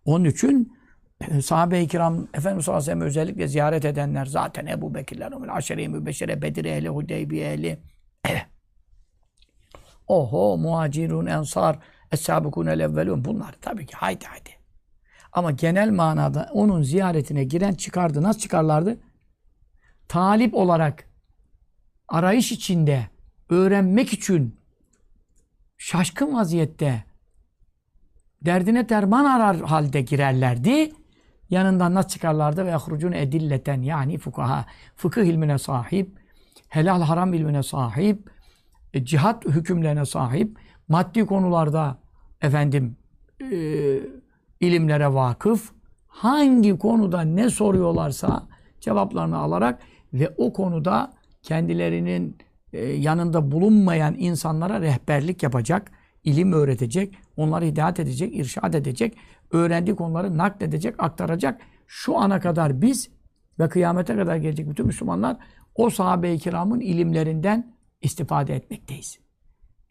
Onun 0.06 0.26
için 0.26 0.77
sahabe-i 1.42 1.88
kiram 1.88 2.28
Efendimiz 2.34 2.66
sallallahu 2.66 2.84
aleyhi 2.84 3.00
ve 3.00 3.02
sellem 3.02 3.02
özellikle 3.02 3.48
ziyaret 3.48 3.86
edenler 3.86 4.26
zaten 4.26 4.66
Ebu 4.66 4.94
Bekirler, 4.94 5.34
Aşere-i 5.50 5.90
Mübeşşere, 5.90 6.42
Bedir 6.42 6.66
ehli, 6.66 6.90
Hudeybiye 6.90 7.54
ehli. 7.54 7.80
Oho, 10.08 10.58
muhacirun, 10.58 11.26
ensar, 11.26 11.80
es-sabikun 12.12 12.68
el-evvelun. 12.68 13.26
Bunlar 13.26 13.56
tabii 13.62 13.86
ki 13.86 13.94
haydi 13.96 14.26
haydi. 14.26 14.50
Ama 15.32 15.52
genel 15.52 15.90
manada 15.90 16.50
onun 16.54 16.82
ziyaretine 16.82 17.44
giren 17.44 17.74
çıkardı. 17.74 18.24
Nasıl 18.24 18.40
çıkarlardı? 18.40 18.98
Talip 20.08 20.54
olarak 20.54 21.10
arayış 22.08 22.52
içinde 22.52 23.08
öğrenmek 23.50 24.14
için 24.14 24.60
şaşkın 25.78 26.34
vaziyette 26.34 27.04
derdine 28.42 28.90
derman 28.90 29.26
arar 29.26 29.62
halde 29.62 30.02
girerlerdi. 30.02 30.92
Yanından 31.50 31.94
nasıl 31.94 32.10
çıkarlardı? 32.10 32.66
Ve 32.66 32.70
yahrucun 32.70 33.12
edilleten 33.12 33.82
yani 33.82 34.18
fukaha. 34.18 34.66
Fıkıh 34.96 35.24
ilmine 35.24 35.58
sahip, 35.58 36.18
helal 36.70 37.02
haram 37.02 37.34
ilmine 37.34 37.64
sahip, 37.64 38.30
e, 38.94 39.06
cihat 39.06 39.46
hükümlerine 39.46 40.06
sahip, 40.06 40.58
maddi 40.88 41.26
konularda 41.26 41.98
efendim 42.42 42.98
e, 43.42 43.58
ilimlere 44.60 45.14
vakıf, 45.14 45.72
hangi 46.08 46.78
konuda 46.78 47.22
ne 47.22 47.50
soruyorlarsa 47.50 48.48
cevaplarını 48.80 49.38
alarak 49.38 49.80
ve 50.14 50.34
o 50.38 50.54
konuda 50.54 51.12
kendilerinin 51.44 52.38
e, 52.74 52.86
yanında 52.86 53.52
bulunmayan 53.52 54.16
insanlara 54.18 54.82
rehberlik 54.82 55.44
yapacak, 55.44 55.92
ilim 56.24 56.54
öğretecek, 56.54 57.16
onları 57.38 57.66
hidayet 57.66 58.00
edecek, 58.00 58.36
irşad 58.36 58.74
edecek, 58.74 59.18
öğrendiği 59.52 59.96
konuları 59.96 60.38
nakledecek, 60.38 61.04
aktaracak. 61.04 61.62
Şu 61.88 62.18
ana 62.18 62.40
kadar 62.40 62.82
biz 62.82 63.10
ve 63.60 63.70
kıyamete 63.70 64.16
kadar 64.16 64.36
gelecek 64.36 64.70
bütün 64.70 64.86
Müslümanlar 64.86 65.38
o 65.76 65.90
sahabe-i 65.90 66.40
kiramın 66.40 66.80
ilimlerinden 66.80 67.76
istifade 68.02 68.56
etmekteyiz. 68.56 69.20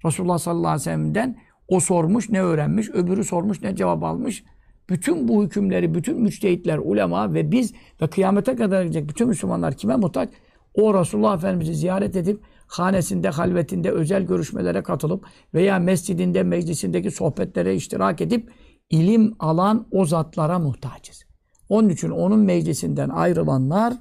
Resulullah 0.05 0.39
sallallahu 0.39 0.69
aleyhi 0.69 0.81
ve 0.81 0.85
sellem'den 0.85 1.37
o 1.69 1.81
sormuş 1.81 2.31
ne 2.31 2.43
öğrenmiş, 2.43 2.91
öbürü 2.91 3.25
sormuş 3.25 3.63
ne 3.63 3.77
cevap 3.77 4.05
almış. 4.05 4.45
Bütün 4.89 5.29
bu 5.29 5.45
hükümleri, 5.45 5.95
bütün 5.95 6.21
müçtehitler, 6.21 6.79
ulema 6.79 7.35
ve 7.35 7.53
biz 7.53 7.75
ve 8.03 8.07
kıyamete 8.07 8.57
kadar 8.57 8.83
gelecek 8.83 9.09
bütün 9.09 9.29
Müslümanlar 9.29 9.75
kime 9.75 9.97
muhtaç? 9.97 10.29
O 10.75 11.01
Resulullah 11.01 11.37
Efendimiz'i 11.37 11.75
ziyaret 11.75 12.17
edip 12.17 12.41
hanesinde, 12.67 13.29
halvetinde 13.29 13.91
özel 13.91 14.23
görüşmelere 14.23 14.83
katılıp 14.83 15.27
veya 15.55 15.79
mescidinde, 15.79 16.43
meclisindeki 16.43 17.11
sohbetlere 17.11 17.75
iştirak 17.75 18.21
edip 18.21 18.51
ilim 18.91 19.37
alan 19.39 19.87
o 19.91 20.07
zatlara 20.07 20.59
muhtacız. 20.59 21.25
Onun 21.69 21.89
için 21.89 22.11
onun 22.11 22.41
meclisinden 22.41 23.09
ayrılanlar 23.09 23.95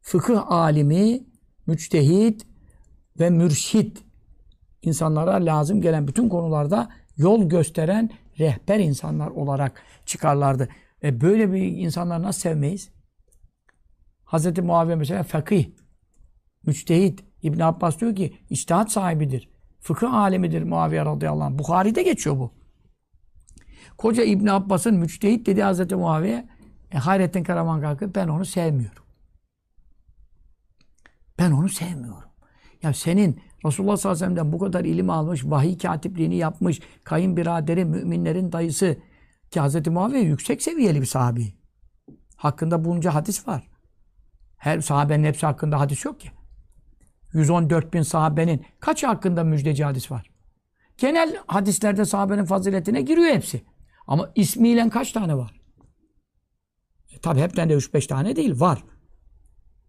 fıkıh 0.00 0.50
alimi, 0.50 1.20
müçtehit 1.66 2.46
ve 3.18 3.30
mürşit 3.30 4.04
insanlara 4.82 5.32
lazım 5.32 5.80
gelen 5.80 6.08
bütün 6.08 6.28
konularda 6.28 6.88
yol 7.16 7.48
gösteren 7.48 8.10
rehber 8.38 8.78
insanlar 8.78 9.28
olarak 9.28 9.82
çıkarlardı. 10.06 10.68
E 11.02 11.20
böyle 11.20 11.52
bir 11.52 11.62
insanları 11.62 12.22
nasıl 12.22 12.40
sevmeyiz? 12.40 12.90
Hazreti 14.24 14.62
Muaviye 14.62 14.96
mesela 14.96 15.22
fakih, 15.22 15.66
müçtehit. 16.66 17.24
İbn 17.42 17.60
Abbas 17.60 18.00
diyor 18.00 18.16
ki 18.16 18.36
içtihat 18.50 18.92
sahibidir. 18.92 19.48
Fıkıh 19.80 20.14
alemidir 20.14 20.62
Muaviye 20.62 21.04
radıyallahu 21.04 21.44
anh. 21.44 21.58
Bukhari'de 21.58 22.02
geçiyor 22.02 22.38
bu. 22.38 22.63
Koca 23.98 24.22
İbn 24.22 24.46
Abbas'ın 24.46 24.94
müçtehit 24.94 25.46
dediği 25.46 25.62
Hazreti 25.62 25.96
Muaviye 25.96 26.54
E, 26.94 26.98
Hayrettin 26.98 27.44
Karaman 27.44 27.80
kalkıp 27.80 28.14
ben 28.14 28.28
onu 28.28 28.44
sevmiyorum. 28.44 29.04
Ben 31.38 31.50
onu 31.50 31.68
sevmiyorum. 31.68 32.30
Ya 32.82 32.92
senin 32.92 33.40
Resulullah 33.64 33.96
sallallahu 33.96 34.16
aleyhi 34.16 34.32
ve 34.32 34.36
sellem'den 34.36 34.52
bu 34.52 34.58
kadar 34.58 34.84
ilim 34.84 35.10
almış, 35.10 35.44
vahiy 35.44 35.78
katipliğini 35.78 36.36
yapmış, 36.36 36.80
kayınbiraderi, 37.04 37.84
müminlerin 37.84 38.52
dayısı 38.52 38.96
ki 39.50 39.60
Hz. 39.60 39.86
Muaviye 39.86 40.22
yüksek 40.22 40.62
seviyeli 40.62 41.00
bir 41.00 41.06
sahabi. 41.06 41.54
Hakkında 42.36 42.84
bunca 42.84 43.14
hadis 43.14 43.48
var. 43.48 43.68
Her 44.56 44.80
sahabenin 44.80 45.24
hepsi 45.24 45.46
hakkında 45.46 45.80
hadis 45.80 46.04
yok 46.04 46.20
ki. 46.20 46.30
114 47.32 47.94
bin 47.94 48.02
sahabenin 48.02 48.66
kaç 48.80 49.04
hakkında 49.04 49.44
müjdeci 49.44 49.84
hadis 49.84 50.10
var? 50.10 50.30
Genel 50.98 51.36
hadislerde 51.46 52.04
sahabenin 52.04 52.44
faziletine 52.44 53.00
giriyor 53.00 53.34
hepsi. 53.34 53.62
Ama 54.06 54.32
ismiyle 54.34 54.88
kaç 54.88 55.12
tane 55.12 55.36
var? 55.36 55.60
E, 57.12 57.18
tabi 57.18 57.40
hepten 57.40 57.68
de 57.68 57.74
3-5 57.74 58.06
tane 58.06 58.36
değil, 58.36 58.60
var. 58.60 58.84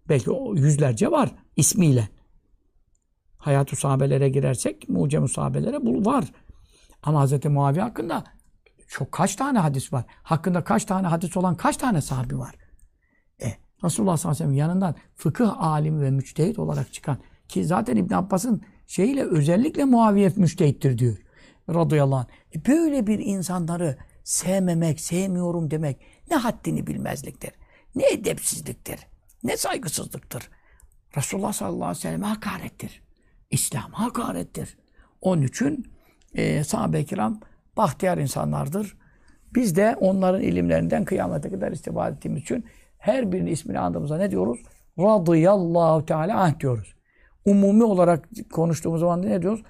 Belki 0.10 0.32
o 0.32 0.56
yüzlerce 0.56 1.12
var 1.12 1.32
ismiyle. 1.56 2.10
Hayat-ı 3.38 3.76
sahabelere 3.76 4.30
girersek, 4.30 4.90
mucem 4.90 5.28
sahabelere 5.28 5.86
bu 5.86 6.06
var. 6.06 6.26
Ama 7.04 7.26
Hz. 7.26 7.46
Muaviye 7.46 7.84
hakkında 7.84 8.24
çok 8.88 9.12
kaç 9.12 9.36
tane 9.36 9.60
hadis 9.60 9.94
var? 9.94 10.06
Hakkında 10.24 10.64
kaç 10.64 10.86
tane 10.86 11.08
hadis 11.08 11.38
olan 11.38 11.56
kaç 11.56 11.78
tane 11.78 12.02
sahabi 12.02 12.38
var? 12.40 12.56
E, 13.42 13.48
Resulullah 13.84 14.18
sallallahu 14.18 14.38
aleyhi 14.38 14.52
ve 14.52 14.56
sellem 14.56 14.70
yanından 14.70 14.96
fıkıh 15.16 15.62
alimi 15.62 16.02
ve 16.02 16.12
müçtehit 16.12 16.60
olarak 16.60 16.94
çıkan 16.94 17.18
ki 17.48 17.66
zaten 17.66 17.96
İbn 17.96 18.14
Abbas'ın 18.14 18.62
şeyiyle 18.88 19.24
özellikle 19.24 19.86
Muaviye 19.86 20.32
müçtehittir 20.36 20.98
diyor. 20.98 21.18
Radıyallahu 21.70 22.20
anh. 22.20 22.28
E 22.56 22.66
böyle 22.66 23.08
bir 23.08 23.20
insanları 23.20 23.98
sevmemek, 24.24 25.00
sevmiyorum 25.00 25.72
demek 25.72 25.98
ne 26.30 26.36
haddini 26.36 26.88
bilmezliktir. 26.88 27.52
Ne 27.96 28.12
edepsizliktir. 28.12 29.00
Ne 29.44 29.58
saygısızlıktır. 29.58 30.50
Resulullah 31.18 31.54
sallallahu 31.54 31.84
aleyhi 31.84 31.98
ve 31.98 32.02
selleme 32.02 32.28
hakarettir. 32.28 33.04
İslam'a 33.52 34.00
hakarettir. 34.00 34.78
Onun 35.22 35.42
için 35.42 35.92
e, 36.34 36.64
sahabe-i 36.64 37.06
kiram 37.06 37.40
bahtiyar 37.78 38.18
insanlardır. 38.18 38.98
Biz 39.56 39.76
de 39.76 39.96
onların 40.00 40.42
ilimlerinden 40.42 41.06
kıyamete 41.06 41.50
kadar 41.50 41.72
istifade 41.72 42.16
ettiğimiz 42.16 42.42
için 42.42 42.66
her 42.98 43.32
birinin 43.32 43.52
ismini 43.52 43.80
andığımızda 43.80 44.18
ne 44.18 44.32
diyoruz? 44.32 44.60
Radıyallahu 45.00 46.06
Teala 46.06 46.40
anh 46.40 46.60
diyoruz. 46.60 46.96
Umumi 47.46 47.84
olarak 47.84 48.30
konuştuğumuz 48.52 49.00
zaman 49.00 49.22
ne 49.22 49.42
diyoruz? 49.42 49.64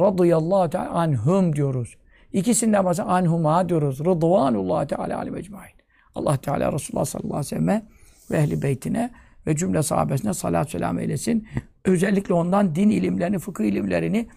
Radıyallahu 0.00 0.70
Teala 0.70 0.90
anhum 0.90 1.56
diyoruz. 1.56 1.96
İkisinden 2.32 2.84
başka 2.84 3.04
anhuma 3.04 3.68
diyoruz. 3.68 4.00
Rıdvanullah 4.00 4.86
Teala 4.86 5.18
alim 5.18 5.36
ecmain. 5.36 5.72
Allah 6.14 6.36
Teala 6.36 6.72
Resulullah 6.72 7.04
sallallahu 7.04 7.36
aleyhi 7.36 7.46
ve 7.46 7.48
selleme 7.48 7.82
ve 8.30 8.36
ehli 8.36 8.62
beytine 8.62 9.10
ve 9.46 9.56
cümle 9.56 9.82
sahabesine 9.82 10.34
salat 10.34 10.70
selam 10.70 10.98
eylesin. 10.98 11.48
Özellikle 11.84 12.34
ondan 12.34 12.74
din 12.74 12.90
ilimlerini, 12.90 13.38
fıkıh 13.38 13.64
ilimlerini, 13.64 14.28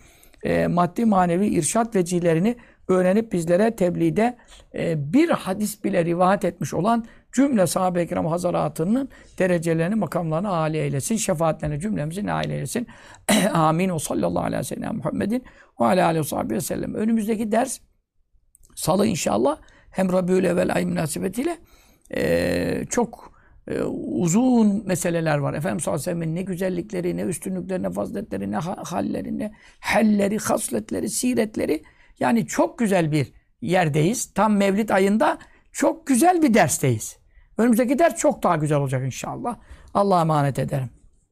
e, 0.44 0.68
maddi 0.68 1.06
manevi 1.06 1.48
irşat 1.48 1.96
vecihlerini 1.96 2.56
öğrenip 2.88 3.32
bizlere 3.32 3.76
tebliğde 3.76 4.38
e, 4.76 5.14
bir 5.14 5.30
hadis 5.30 5.84
bile 5.84 6.06
rivayet 6.06 6.46
etmiş 6.46 6.74
olan 6.74 7.06
cümle 7.38 7.68
sahabe-i 7.68 8.08
kiram 8.08 8.26
hazaratının 8.26 9.10
derecelerini, 9.40 9.96
makamlarını 9.96 10.50
âli 10.50 10.78
eylesin. 10.78 11.16
Şefaatlerini 11.16 11.80
cümlemizi 11.80 12.26
nail 12.26 12.50
eylesin. 12.50 12.88
Amin. 13.54 13.90
O 13.90 14.00
sallallahu 14.00 14.44
aleyhi 14.44 14.60
ve 14.60 14.64
sellem 14.64 14.96
Muhammedin 14.96 15.44
ve 15.80 15.86
aleyhi 15.86 16.50
ve 16.50 16.62
sellem. 16.62 16.94
Önümüzdeki 16.94 17.52
ders 17.52 17.80
salı 18.76 19.08
inşallah 19.08 19.58
hem 19.92 20.14
Rabiül 20.14 20.44
Evvel 20.44 20.76
ay 20.76 20.86
münasebetiyle 20.86 21.58
e, 22.16 22.86
çok 22.90 23.34
e, 23.68 23.82
uzun 23.84 24.88
meseleler 24.88 25.38
var. 25.38 25.54
Efendimiz 25.54 25.84
sallallahu 25.84 26.02
aleyhi 26.02 26.18
ve 26.18 26.24
sellem'in 26.24 26.36
ne 26.36 26.42
güzellikleri, 26.42 27.18
ne 27.18 27.22
üstünlükleri, 27.22 27.84
ne 27.84 27.90
faziletleri, 27.90 28.52
ne 28.52 28.58
ha- 28.58 28.84
halleri, 28.86 29.40
ne 29.40 29.52
helleri, 29.80 30.38
hasletleri, 30.38 31.10
siretleri. 31.10 31.84
Yani 32.20 32.48
çok 32.48 32.80
güzel 32.80 33.12
bir 33.12 33.34
yerdeyiz. 33.62 34.34
Tam 34.34 34.58
Mevlid 34.58 34.90
ayında 34.90 35.38
çok 35.72 36.08
güzel 36.08 36.42
bir 36.42 36.54
dersteyiz. 36.54 37.18
Önümüzdeki 37.58 38.00
ders 38.00 38.16
çok 38.16 38.44
daha 38.44 38.56
güzel 38.56 38.78
olacak 38.78 39.06
inşallah. 39.06 39.56
Allah'a 39.94 40.22
emanet 40.22 40.60
ederim. 40.60 40.90